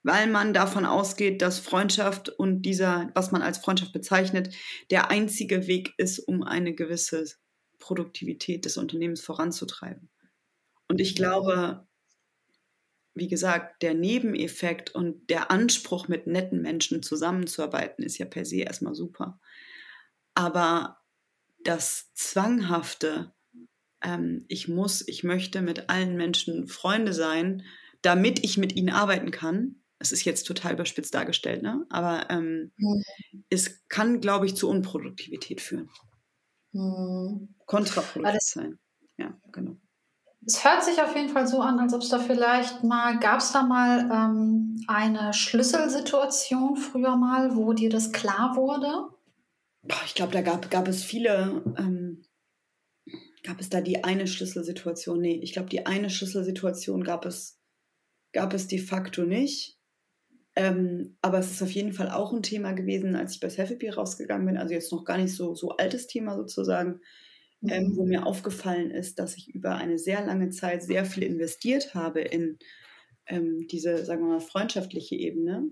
weil 0.07 0.27
man 0.27 0.53
davon 0.53 0.85
ausgeht, 0.85 1.41
dass 1.41 1.59
Freundschaft 1.59 2.29
und 2.29 2.61
dieser, 2.61 3.11
was 3.13 3.33
man 3.33 3.41
als 3.41 3.57
Freundschaft 3.57 3.91
bezeichnet, 3.91 4.55
der 4.89 5.11
einzige 5.11 5.67
Weg 5.67 5.93
ist, 5.97 6.19
um 6.19 6.43
eine 6.43 6.73
gewisse 6.73 7.25
Produktivität 7.77 8.63
des 8.63 8.77
Unternehmens 8.77 9.19
voranzutreiben. 9.19 10.09
Und 10.87 11.01
ich 11.01 11.13
glaube, 11.13 11.85
wie 13.15 13.27
gesagt, 13.27 13.83
der 13.83 13.95
Nebeneffekt 13.95 14.95
und 14.95 15.29
der 15.29 15.51
Anspruch, 15.51 16.07
mit 16.07 16.25
netten 16.25 16.61
Menschen 16.61 17.03
zusammenzuarbeiten, 17.03 18.01
ist 18.01 18.17
ja 18.17 18.25
per 18.25 18.45
se 18.45 18.61
erstmal 18.61 18.95
super. 18.95 19.41
Aber 20.35 21.01
das 21.65 22.13
Zwanghafte, 22.13 23.33
ähm, 24.01 24.45
ich 24.47 24.69
muss, 24.69 25.05
ich 25.05 25.25
möchte 25.25 25.61
mit 25.61 25.89
allen 25.89 26.15
Menschen 26.15 26.69
Freunde 26.69 27.11
sein, 27.11 27.63
damit 28.01 28.45
ich 28.45 28.57
mit 28.57 28.73
ihnen 28.73 28.89
arbeiten 28.89 29.31
kann, 29.31 29.81
es 29.99 30.11
ist 30.11 30.25
jetzt 30.25 30.43
total 30.43 30.73
überspitzt 30.73 31.13
dargestellt, 31.13 31.63
ne? 31.63 31.85
aber 31.89 32.29
ähm, 32.29 32.71
mhm. 32.77 33.03
es 33.49 33.87
kann, 33.87 34.21
glaube 34.21 34.45
ich, 34.45 34.55
zu 34.55 34.69
Unproduktivität 34.69 35.61
führen. 35.61 35.89
Mhm. 36.71 37.55
Kontraproduktiv 37.65 38.41
sein. 38.41 38.79
Ja, 39.17 39.35
genau. 39.51 39.77
Es 40.45 40.63
hört 40.63 40.83
sich 40.83 41.01
auf 41.01 41.15
jeden 41.15 41.29
Fall 41.29 41.47
so 41.47 41.61
an, 41.61 41.79
als 41.79 41.93
ob 41.93 42.01
es 42.01 42.09
da 42.09 42.19
vielleicht 42.19 42.83
mal, 42.83 43.19
gab 43.19 43.39
es 43.39 43.51
da 43.51 43.63
mal 43.63 44.09
ähm, 44.11 44.77
eine 44.87 45.33
Schlüsselsituation 45.33 46.77
früher 46.77 47.17
mal, 47.17 47.55
wo 47.55 47.73
dir 47.73 47.89
das 47.89 48.11
klar 48.11 48.55
wurde? 48.55 49.09
Ich 50.05 50.15
glaube, 50.15 50.33
da 50.33 50.41
gab, 50.41 50.69
gab 50.69 50.87
es 50.87 51.03
viele, 51.03 51.63
ähm, 51.77 52.23
gab 53.43 53.59
es 53.59 53.69
da 53.69 53.81
die 53.81 54.03
eine 54.03 54.27
Schlüsselsituation? 54.27 55.19
Nee, 55.19 55.39
ich 55.41 55.53
glaube, 55.53 55.69
die 55.69 55.85
eine 55.85 56.09
Schlüsselsituation 56.09 57.03
gab 57.03 57.25
es, 57.25 57.59
gab 58.31 58.53
es 58.53 58.67
de 58.67 58.79
facto 58.79 59.23
nicht. 59.23 59.76
Ähm, 60.57 61.17
aber 61.21 61.37
es 61.37 61.51
ist 61.51 61.61
auf 61.61 61.69
jeden 61.69 61.93
Fall 61.93 62.09
auch 62.09 62.33
ein 62.33 62.41
Thema 62.41 62.73
gewesen, 62.73 63.15
als 63.15 63.35
ich 63.35 63.39
bei 63.39 63.49
Selfie 63.49 63.89
rausgegangen 63.89 64.47
bin. 64.47 64.57
Also 64.57 64.73
jetzt 64.73 64.91
noch 64.91 65.05
gar 65.05 65.17
nicht 65.17 65.33
so, 65.33 65.53
so 65.53 65.69
altes 65.71 66.07
Thema 66.07 66.35
sozusagen 66.35 66.99
ähm, 67.63 67.95
wo 67.95 68.03
mhm. 68.03 68.09
mir 68.09 68.25
aufgefallen 68.25 68.91
ist, 68.91 69.19
dass 69.19 69.35
ich 69.35 69.49
über 69.49 69.75
eine 69.75 69.97
sehr 69.97 70.25
lange 70.25 70.49
Zeit 70.49 70.83
sehr 70.83 71.05
viel 71.05 71.23
investiert 71.23 71.95
habe 71.95 72.21
in 72.21 72.59
ähm, 73.25 73.67
diese, 73.67 74.05
sagen 74.05 74.21
wir 74.21 74.33
mal, 74.33 74.39
freundschaftliche 74.39 75.15
Ebene. 75.15 75.71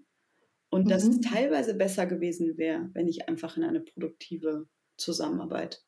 Und 0.70 0.86
mhm. 0.86 0.90
dass 0.90 1.04
es 1.04 1.18
mhm. 1.18 1.22
teilweise 1.22 1.76
besser 1.76 2.06
gewesen 2.06 2.58
wäre, 2.58 2.90
wenn 2.94 3.08
ich 3.08 3.30
einfach 3.30 3.56
in 3.58 3.64
eine 3.64 3.82
produktive 3.82 4.68
Zusammenarbeit 4.98 5.84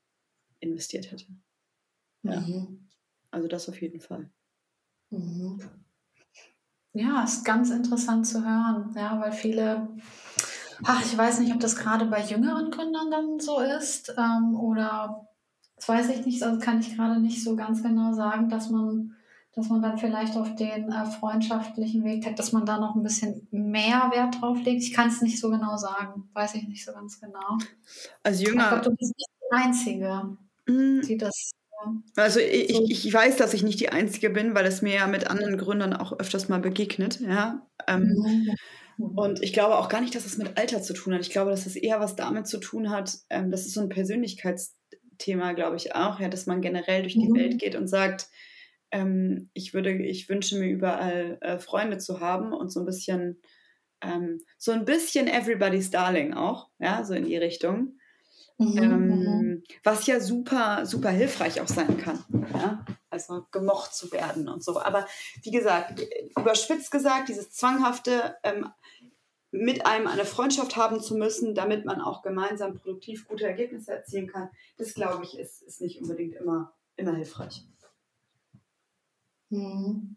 investiert 0.60 1.12
hätte. 1.12 1.26
Ja. 2.24 2.42
Mhm. 2.42 2.90
Also 3.32 3.48
das 3.48 3.68
auf 3.68 3.82
jeden 3.82 4.00
Fall. 4.00 4.30
Mhm. 5.10 5.60
Ja, 6.94 7.24
ist 7.24 7.46
ganz 7.46 7.70
interessant 7.70 8.26
zu 8.26 8.44
hören, 8.44 8.94
ja, 8.96 9.20
weil 9.20 9.32
viele, 9.32 9.88
ach, 10.84 11.04
ich 11.06 11.16
weiß 11.18 11.40
nicht, 11.40 11.54
ob 11.54 11.60
das 11.60 11.76
gerade 11.76 12.06
bei 12.06 12.22
jüngeren 12.24 12.72
Gründern 12.72 13.12
dann 13.12 13.40
so 13.40 13.60
ist 13.60 14.14
ähm, 14.18 14.56
oder 14.56 15.28
das 15.76 15.88
weiß 15.88 16.10
ich 16.10 16.26
nicht, 16.26 16.42
also 16.44 16.60
kann 16.60 16.80
ich 16.80 16.96
gerade 16.96 17.20
nicht 17.22 17.44
so 17.44 17.56
ganz 17.56 17.84
genau 17.84 18.12
sagen, 18.14 18.50
dass 18.50 18.70
man, 18.72 19.16
dass 19.54 19.70
man 19.70 19.82
dann 19.82 20.00
vielleicht 20.00 20.36
auf 20.36 20.56
den 20.56 20.92
äh, 20.92 21.06
freundschaftlichen 21.06 22.04
Weg 22.04 22.36
dass 22.36 22.52
man 22.52 22.66
da 22.66 22.80
noch 22.80 22.96
ein 22.96 23.04
bisschen 23.04 23.48
mehr 23.52 24.10
Wert 24.12 24.42
drauf 24.42 24.58
legt. 24.64 24.82
Ich 24.82 24.94
kann 24.94 25.10
es 25.10 25.22
nicht 25.22 25.40
so 25.40 25.52
genau 25.52 25.78
sagen, 25.78 26.30
weiß 26.34 26.56
ich 26.56 26.68
nicht 26.68 26.84
so 26.84 26.94
ganz 26.94 27.22
genau. 27.22 27.58
Als 28.24 28.42
Jünger. 28.42 28.64
Ich 28.64 28.70
glaube, 28.70 28.84
du 28.84 28.96
bist 28.96 29.14
nicht 29.16 29.30
die 29.40 29.56
Einzige, 29.56 30.38
mm. 30.68 31.02
die 31.02 31.18
das. 31.18 31.52
Also 32.16 32.40
ich, 32.40 32.76
so 32.76 32.86
ich, 32.88 33.14
weiß, 33.14 33.38
dass 33.38 33.54
ich 33.54 33.64
nicht 33.64 33.80
die 33.80 33.90
Einzige 33.90 34.30
bin, 34.30 34.56
weil 34.56 34.66
es 34.66 34.82
mir 34.82 34.96
ja 34.96 35.08
mit 35.08 35.30
anderen 35.30 35.58
Gründern 35.58 35.94
auch 35.94 36.20
öfters 36.20 36.50
mal 36.50 36.60
begegnet, 36.60 37.20
ja. 37.20 37.68
Ähm, 37.88 38.16
mhm. 38.16 38.56
Und 39.16 39.44
ich 39.44 39.54
glaube 39.54 39.78
auch 39.78 39.90
gar 39.90 40.02
nicht, 40.02 40.16
dass 40.16 40.26
es 40.26 40.38
mit 40.38 40.58
Alter 40.58 40.82
zu 40.82 40.94
tun 40.94 41.14
hat. 41.14 41.22
Ich 41.22 41.30
glaube, 41.30 41.52
dass 41.52 41.68
es 41.68 41.76
eher 41.76 42.00
was 42.00 42.16
damit 42.16 42.48
zu 42.48 42.58
tun 42.58 42.90
hat, 42.90 43.14
ähm, 43.30 43.52
dass 43.52 43.68
es 43.68 43.74
so 43.74 43.82
ein 43.82 43.90
Persönlichkeits- 43.90 44.72
Thema, 45.18 45.54
glaube 45.54 45.76
ich, 45.76 45.96
auch, 45.96 46.20
ja, 46.20 46.30
dass 46.30 46.46
man 46.46 46.62
generell 46.62 47.02
durch 47.02 47.14
die 47.14 47.30
mhm. 47.30 47.36
Welt 47.36 47.60
geht 47.60 47.76
und 47.76 47.88
sagt, 47.88 48.28
ähm, 48.92 49.50
ich 49.54 49.74
würde, 49.74 49.92
ich 49.92 50.30
wünsche 50.30 50.58
mir 50.58 50.68
überall 50.68 51.38
äh, 51.42 51.60
Freunde 51.60 51.98
zu 51.98 52.20
haben 52.20 52.54
und 52.54 52.72
so 52.72 52.82
ein 52.82 52.86
bisschen, 52.86 53.42
ähm, 54.02 54.40
so 54.58 54.72
ein 54.72 54.86
bisschen 54.86 55.28
Everybody's 55.28 55.92
Darling 55.92 56.34
auch, 56.34 56.70
ja, 56.80 57.04
so 57.04 57.14
in 57.14 57.26
die 57.26 57.38
Richtung. 57.38 57.97
Mhm. 58.60 58.78
Ähm, 58.78 59.64
was 59.84 60.08
ja 60.08 60.20
super, 60.20 60.86
super 60.86 61.10
hilfreich 61.10 61.62
auch 61.62 61.68
sein 61.68 61.98
kann. 61.98 62.24
Ja? 62.54 62.84
Also 63.10 63.46
gemocht 63.52 63.94
zu 63.94 64.12
werden 64.12 64.50
und 64.50 64.64
so. 64.64 64.82
Aber 64.82 65.06
wie 65.44 65.52
gesagt, 65.52 66.02
überspitzt 66.38 66.92
gesagt, 66.92 67.30
dieses 67.30 67.52
zwanghafte, 67.52 68.36
ähm, 68.44 68.70
mit 69.52 69.86
einem 69.86 70.08
eine 70.08 70.26
Freundschaft 70.26 70.76
haben 70.76 71.00
zu 71.00 71.16
müssen, 71.16 71.56
damit 71.56 71.86
man 71.86 72.02
auch 72.02 72.22
gemeinsam 72.22 72.76
produktiv 72.76 73.28
gute 73.28 73.46
Ergebnisse 73.46 73.94
erzielen 73.94 74.28
kann, 74.28 74.50
das 74.78 74.94
glaube 74.94 75.24
ich, 75.24 75.38
ist, 75.38 75.62
ist 75.62 75.82
nicht 75.82 76.02
unbedingt 76.02 76.36
immer, 76.36 76.74
immer 76.96 77.16
hilfreich. 77.16 77.64
Mhm. 79.50 80.16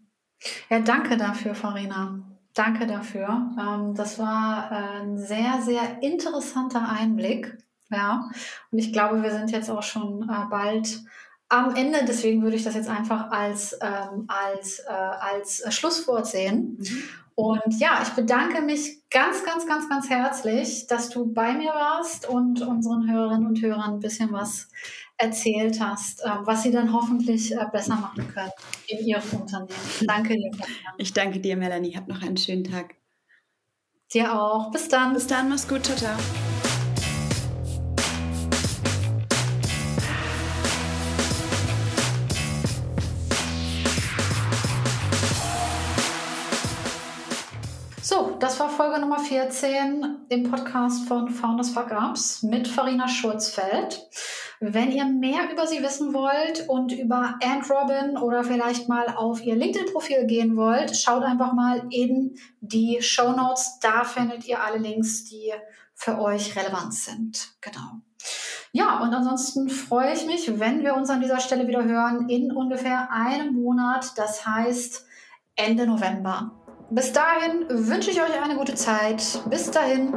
Ja, 0.69 0.81
danke 0.81 1.17
dafür, 1.17 1.55
Farina. 1.55 2.23
Danke 2.55 2.87
dafür. 2.87 3.55
Ähm, 3.59 3.95
das 3.95 4.19
war 4.19 4.73
ein 4.73 5.19
sehr, 5.19 5.63
sehr 5.63 6.03
interessanter 6.03 6.89
Einblick. 6.89 7.57
Ja, 7.91 8.31
und 8.71 8.79
ich 8.79 8.93
glaube, 8.93 9.23
wir 9.23 9.31
sind 9.33 9.51
jetzt 9.51 9.71
auch 9.71 9.83
schon 9.83 10.23
äh, 10.23 10.49
bald 10.49 11.01
am 11.49 11.75
Ende. 11.75 12.05
Deswegen 12.07 12.43
würde 12.43 12.57
ich 12.57 12.65
das 12.65 12.75
jetzt 12.75 12.89
einfach 12.89 13.31
als, 13.31 13.77
ähm, 13.83 14.27
als, 14.29 14.79
äh, 14.81 14.93
als 14.93 15.63
Schlusswort 15.75 16.27
sehen. 16.27 16.79
Mhm. 16.79 17.03
Und 17.35 17.81
ja, 17.81 18.01
ich 18.03 18.11
bedanke 18.11 18.61
mich 18.61 19.09
ganz, 19.09 19.45
ganz, 19.45 19.67
ganz, 19.67 19.89
ganz 19.89 20.11
herzlich, 20.11 20.87
dass 20.87 21.09
du 21.09 21.33
bei 21.33 21.55
mir 21.55 21.71
warst 21.71 22.29
und 22.29 22.61
unseren 22.61 23.11
Hörerinnen 23.11 23.47
und 23.47 23.63
Hörern 23.63 23.95
ein 23.95 24.01
bisschen 24.01 24.31
was 24.33 24.69
erzählt 25.17 25.81
hast, 25.81 26.21
äh, 26.23 26.31
was 26.43 26.63
sie 26.63 26.71
dann 26.71 26.93
hoffentlich 26.93 27.55
äh, 27.55 27.67
besser 27.73 27.97
machen 27.97 28.29
können 28.29 28.51
in 28.89 29.07
ihrem 29.07 29.41
Unternehmen. 29.41 29.71
Danke 30.07 30.35
dir. 30.35 30.51
Ich 30.99 31.13
danke 31.13 31.41
dir, 31.41 31.57
Melanie. 31.57 31.97
Hab 31.97 32.09
noch 32.09 32.23
einen 32.23 32.37
schönen 32.37 32.65
Tag. 32.65 32.95
Dir 34.13 34.39
auch. 34.39 34.71
Bis 34.71 34.89
dann. 34.89 35.15
Bis 35.15 35.27
dann. 35.27 35.49
Mach's 35.49 35.69
gut. 35.69 35.85
Ciao, 35.85 35.97
ciao. 35.97 36.50
14 49.31 50.27
im 50.31 50.51
Podcast 50.51 51.07
von 51.07 51.29
Founders 51.29 51.71
Fuck 51.71 51.93
Ups 51.93 52.43
mit 52.43 52.67
Farina 52.67 53.07
Schurzfeld. 53.07 54.09
Wenn 54.59 54.91
ihr 54.91 55.05
mehr 55.05 55.53
über 55.53 55.69
sie 55.69 55.81
wissen 55.81 56.13
wollt 56.13 56.69
und 56.69 56.91
über 56.91 57.39
Ant 57.41 57.71
Robin 57.71 58.19
oder 58.19 58.43
vielleicht 58.43 58.89
mal 58.89 59.15
auf 59.15 59.41
ihr 59.45 59.55
LinkedIn-Profil 59.55 60.27
gehen 60.27 60.57
wollt, 60.57 60.97
schaut 60.97 61.23
einfach 61.23 61.53
mal 61.53 61.87
in 61.91 62.35
die 62.61 63.01
Show 63.01 63.31
Notes. 63.31 63.79
Da 63.81 64.03
findet 64.03 64.45
ihr 64.49 64.61
alle 64.61 64.79
Links, 64.79 65.27
die 65.27 65.53
für 65.95 66.19
euch 66.21 66.57
relevant 66.57 66.93
sind. 66.93 67.53
Genau. 67.61 68.01
Ja, 68.73 68.99
und 69.05 69.15
ansonsten 69.15 69.69
freue 69.69 70.15
ich 70.15 70.27
mich, 70.27 70.59
wenn 70.59 70.83
wir 70.83 70.97
uns 70.97 71.11
an 71.11 71.21
dieser 71.21 71.39
Stelle 71.39 71.69
wieder 71.69 71.85
hören 71.85 72.29
in 72.29 72.51
ungefähr 72.51 73.13
einem 73.13 73.55
Monat. 73.55 74.19
Das 74.19 74.45
heißt 74.45 75.07
Ende 75.55 75.87
November. 75.87 76.60
Bis 76.93 77.13
dahin 77.13 77.67
wünsche 77.69 78.11
ich 78.11 78.21
euch 78.21 78.43
eine 78.43 78.57
gute 78.57 78.75
Zeit. 78.75 79.23
Bis 79.49 79.71
dahin. 79.71 80.13